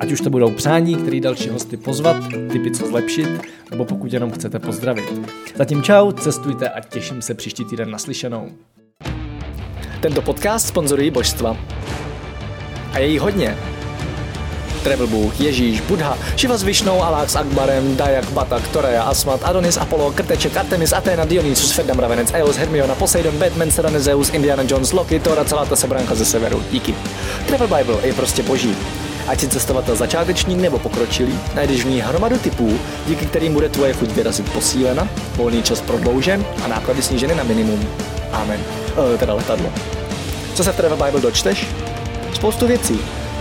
ať 0.00 0.12
už 0.12 0.20
to 0.20 0.30
budou 0.30 0.50
přání, 0.50 0.94
který 0.94 1.20
další 1.20 1.48
hosty 1.48 1.76
pozvat, 1.76 2.16
typy 2.52 2.70
co 2.70 2.86
zlepšit, 2.86 3.28
nebo 3.70 3.84
pokud 3.84 4.12
jenom 4.12 4.30
chcete 4.30 4.58
pozdravit. 4.58 5.12
Zatím 5.56 5.82
čau, 5.82 6.12
cestujte 6.12 6.68
a 6.68 6.80
těším 6.80 7.22
se 7.22 7.34
příští 7.34 7.64
týden 7.64 7.90
naslyšenou. 7.90 8.48
Tento 10.00 10.22
podcast 10.22 10.68
sponzorují 10.68 11.10
božstva. 11.10 11.56
A 12.92 12.98
je 12.98 13.06
jí 13.06 13.18
hodně. 13.18 13.56
Travel 14.82 15.06
Bůh, 15.06 15.40
Ježíš, 15.40 15.80
Buddha, 15.80 16.18
Shiva 16.38 16.56
s 16.56 16.62
Višnou, 16.62 17.02
Alák 17.02 17.30
s 17.30 17.36
Akbarem, 17.36 17.96
Dayak, 17.96 18.30
Batak, 18.30 18.68
Toreja, 18.68 19.02
Asmat, 19.02 19.40
Adonis, 19.44 19.76
Apollo, 19.76 20.12
Krteček, 20.12 20.56
Artemis, 20.56 20.92
Athena, 20.92 21.24
Dionysus, 21.24 21.72
Ferdam, 21.72 21.98
Ravenec, 21.98 22.32
Eos, 22.34 22.56
Hermiona, 22.56 22.94
Poseidon, 22.94 23.38
Batman, 23.38 23.70
Serena, 23.70 23.98
Zeus, 23.98 24.30
Indiana 24.30 24.62
Jones, 24.66 24.92
Loki, 24.92 25.20
Tora, 25.20 25.44
celá 25.44 25.64
ta 25.64 25.76
sebranka 25.76 26.14
ze 26.14 26.24
severu. 26.24 26.62
Díky. 26.70 26.94
Travel 27.46 27.68
Bible 27.68 28.06
je 28.06 28.12
prostě 28.12 28.42
boží. 28.42 28.76
Ať 29.28 29.40
si 29.40 29.48
cestovatel 29.48 29.96
začátečník 29.96 30.58
nebo 30.58 30.78
pokročilý, 30.78 31.38
najdeš 31.54 31.84
v 31.84 31.88
ní 31.88 32.00
hromadu 32.00 32.38
typů, 32.38 32.78
díky 33.06 33.26
kterým 33.26 33.52
bude 33.54 33.68
tvoje 33.68 33.92
chuť 33.92 34.10
vyrazit 34.10 34.52
posílena, 34.52 35.08
volný 35.36 35.62
čas 35.62 35.80
prodloužen 35.80 36.44
a 36.64 36.68
náklady 36.68 37.02
sníženy 37.02 37.34
na 37.34 37.42
minimum. 37.42 37.88
Amen. 38.32 38.60
E, 39.14 39.18
teda 39.18 39.34
letadlo. 39.34 39.70
Co 40.54 40.64
se 40.64 40.72
v 40.72 40.76
Travel 40.76 40.98
Bible 41.04 41.20
dočteš? 41.20 41.66
Spoustu 42.34 42.66
věcí, 42.66 42.98